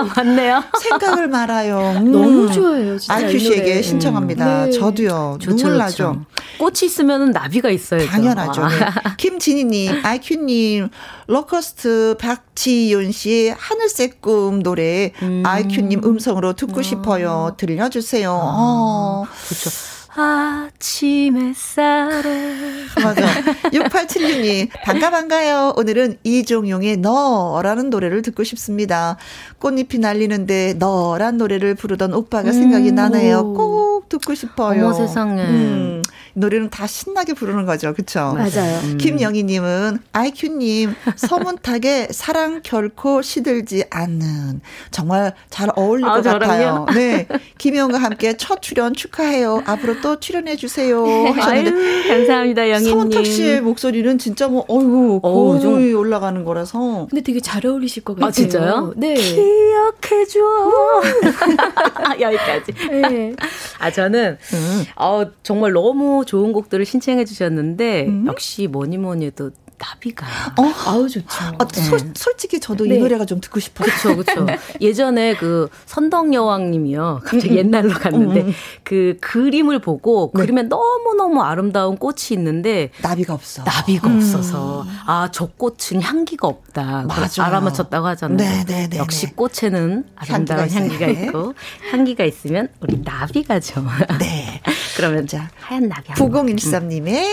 [0.00, 0.10] 음.
[0.16, 0.64] 맞네요.
[0.80, 1.94] 생각을 말아요.
[1.98, 2.12] 음.
[2.12, 2.98] 너무 좋아요.
[2.98, 4.66] 진짜 아이큐 씨에게 신청합니다.
[4.66, 4.70] 네.
[4.72, 5.38] 저도요.
[5.40, 6.24] 좋죠, 눈물 나죠.
[6.58, 8.06] 꽃이 있으면 나비가 있어요.
[8.06, 8.66] 당연하죠.
[8.68, 8.76] 네.
[9.18, 10.88] 김진희님, 아이큐님,
[11.26, 15.42] 로커스트 박지윤 씨 하늘색 꿈 노래 음.
[15.44, 16.82] 아이큐님 음성으로 듣고 아.
[16.82, 17.54] 싶어요.
[17.56, 18.30] 들려주세요.
[18.30, 18.34] 아.
[18.34, 19.26] 어.
[19.48, 19.70] 그렇죠.
[20.14, 22.84] 아침 햇살에.
[23.02, 23.26] 맞아.
[23.72, 25.72] 6876님, 반가, 반가요.
[25.76, 29.16] 오늘은 이종용의 너라는 노래를 듣고 싶습니다.
[29.58, 32.52] 꽃잎이 날리는데 너란 노래를 부르던 오빠가 음.
[32.52, 33.54] 생각이 나네요.
[33.54, 34.84] 꼭 듣고 싶어요.
[34.86, 35.42] 어머 세상에.
[35.44, 36.02] 음.
[36.34, 37.92] 노래는 다 신나게 부르는 거죠.
[37.94, 38.34] 그쵸?
[38.34, 38.80] 맞아요.
[38.84, 38.98] 음.
[38.98, 44.60] 김영희 님은 아이큐 님 서문탁의 사랑 결코 시들지 않는
[44.90, 46.86] 정말 잘 어울릴 아, 것 같아요.
[46.94, 47.26] 네.
[47.58, 49.62] 김영과 함께 첫 출연 축하해요.
[49.66, 51.04] 앞으로 또 출연해 주세요.
[51.04, 52.90] 하셨는데 아유, 감사합니다, 영희 님.
[52.90, 57.06] 서문탁 씨의 목소리는 진짜 뭐 어유 거의 좀 올라가는 거라서.
[57.10, 58.28] 근데 되게 잘 어울리실 것 같아요.
[58.28, 58.92] 아 진짜요?
[58.96, 59.14] 네.
[59.14, 60.40] 기억해 줘.
[62.20, 62.72] 여기까지.
[62.90, 63.34] 네.
[63.78, 64.84] 아 저는 음.
[64.96, 68.26] 어 정말 너무 좋은 곡들을 신청해 주셨는데 음.
[68.26, 69.50] 역시 뭐니 뭐니 해도
[69.82, 70.26] 나비가.
[70.58, 71.26] 어, 아우 좋죠.
[71.58, 71.82] 아, 네.
[71.82, 72.94] 소, 솔직히 저도 네.
[72.94, 73.88] 이 노래가 좀 듣고 싶어요.
[73.88, 74.46] 그렇죠, 그렇죠.
[74.80, 77.22] 예전에 그 선덕 여왕님이요.
[77.24, 77.56] 갑자기 음.
[77.56, 78.52] 옛날로 갔는데 음, 음.
[78.84, 80.42] 그 그림을 보고 네.
[80.42, 83.64] 그림에 너무 너무 아름다운 꽃이 있는데 나비가 없어.
[83.64, 84.16] 나비가 음.
[84.18, 87.06] 없어서 아 저 꽃은 향기가 없다.
[87.08, 87.44] 맞아.
[87.44, 88.36] 알아맞혔다고 하잖아요.
[88.36, 88.98] 네, 네, 네.
[88.98, 89.32] 역시 네.
[89.34, 91.54] 꽃에는 아름다운 향기가, 향기가 있고
[91.90, 93.82] 향기가 있으면 우리 나비가죠.
[94.20, 94.60] 네.
[95.02, 96.12] 그러면 자 하얀 나비.
[96.12, 97.24] 9013님의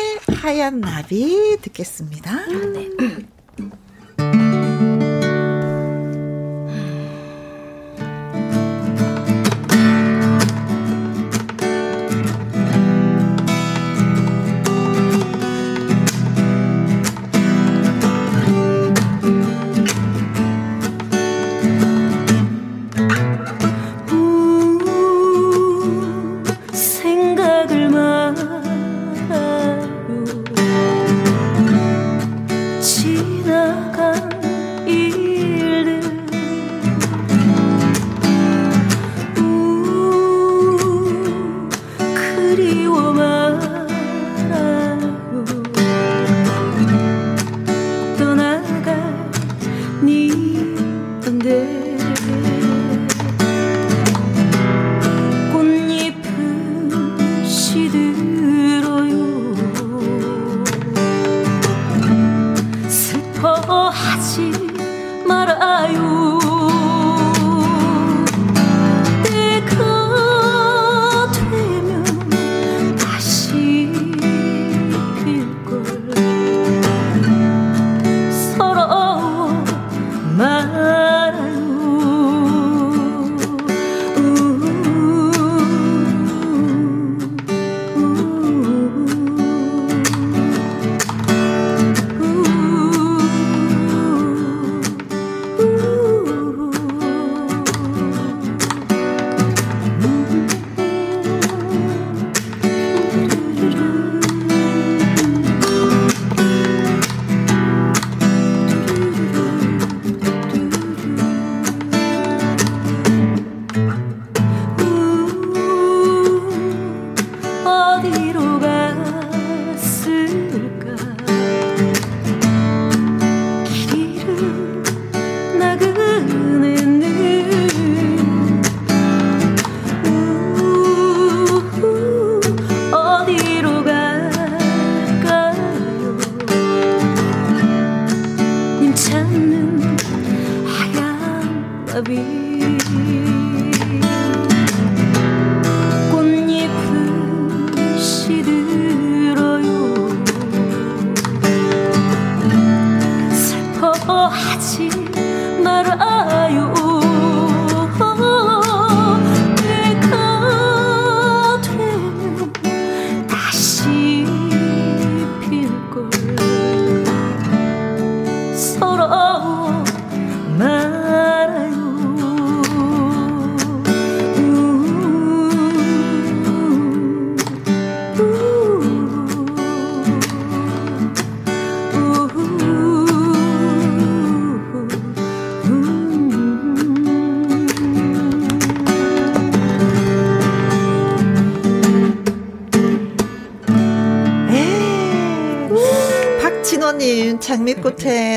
[0.42, 2.48] 하얀 나비 듣겠습니다.
[2.74, 2.90] 네.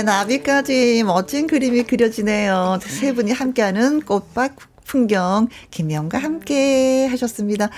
[0.02, 2.78] 나비까지 멋진 그림이 그려지네요.
[2.82, 4.52] 세 분이 함께하는 꽃밭
[4.84, 7.70] 풍경 김영과 함께 하셨습니다.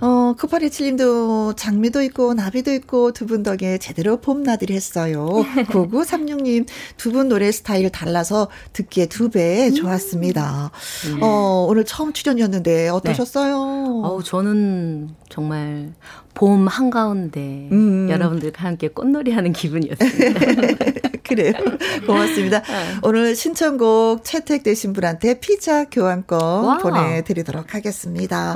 [0.00, 5.26] 어, 9827님도 장미도 있고 나비도 있고 두 분 덕에 제대로 봄나들이 했어요.
[5.72, 6.66] 9936님
[6.96, 10.70] 두 분 노래 스타일 달라서 듣기에 두 배 좋았습니다.
[11.08, 11.18] 음.
[11.22, 13.54] 어, 오늘 처음 출연이었는데 어떠셨어요?
[13.54, 14.08] 네.
[14.08, 15.92] 어, 저는 정말
[16.34, 18.08] 봄 한가운데 음.
[18.10, 20.40] 여러분들과 함께 꽃놀이 하는 기분이었습니다.
[21.30, 21.52] 그래요.
[22.06, 22.60] 고맙습니다.
[22.60, 22.74] 네.
[23.02, 26.78] 오늘 신청곡 채택되신 분한테 피자 교환권 와.
[26.78, 28.54] 보내드리도록 하겠습니다.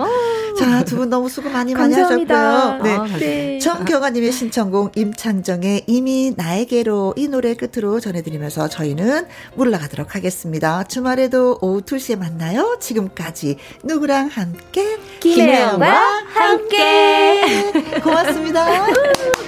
[0.59, 2.81] 자, 두 분 너무 수고 많이 많이 하셨고요.
[2.83, 2.91] 네.
[2.97, 3.59] 아, 네.
[3.59, 10.85] 정경아님의 신청곡 임창정의 이미 나에게로 이 노래 끝으로 전해드리면서 저희는 물러가도록 하겠습니다.
[10.85, 12.77] 주말에도 오후 2시에 만나요.
[12.81, 15.87] 지금까지 누구랑 함께 김혜영과
[16.35, 17.73] 함께.
[18.03, 18.87] 고맙습니다.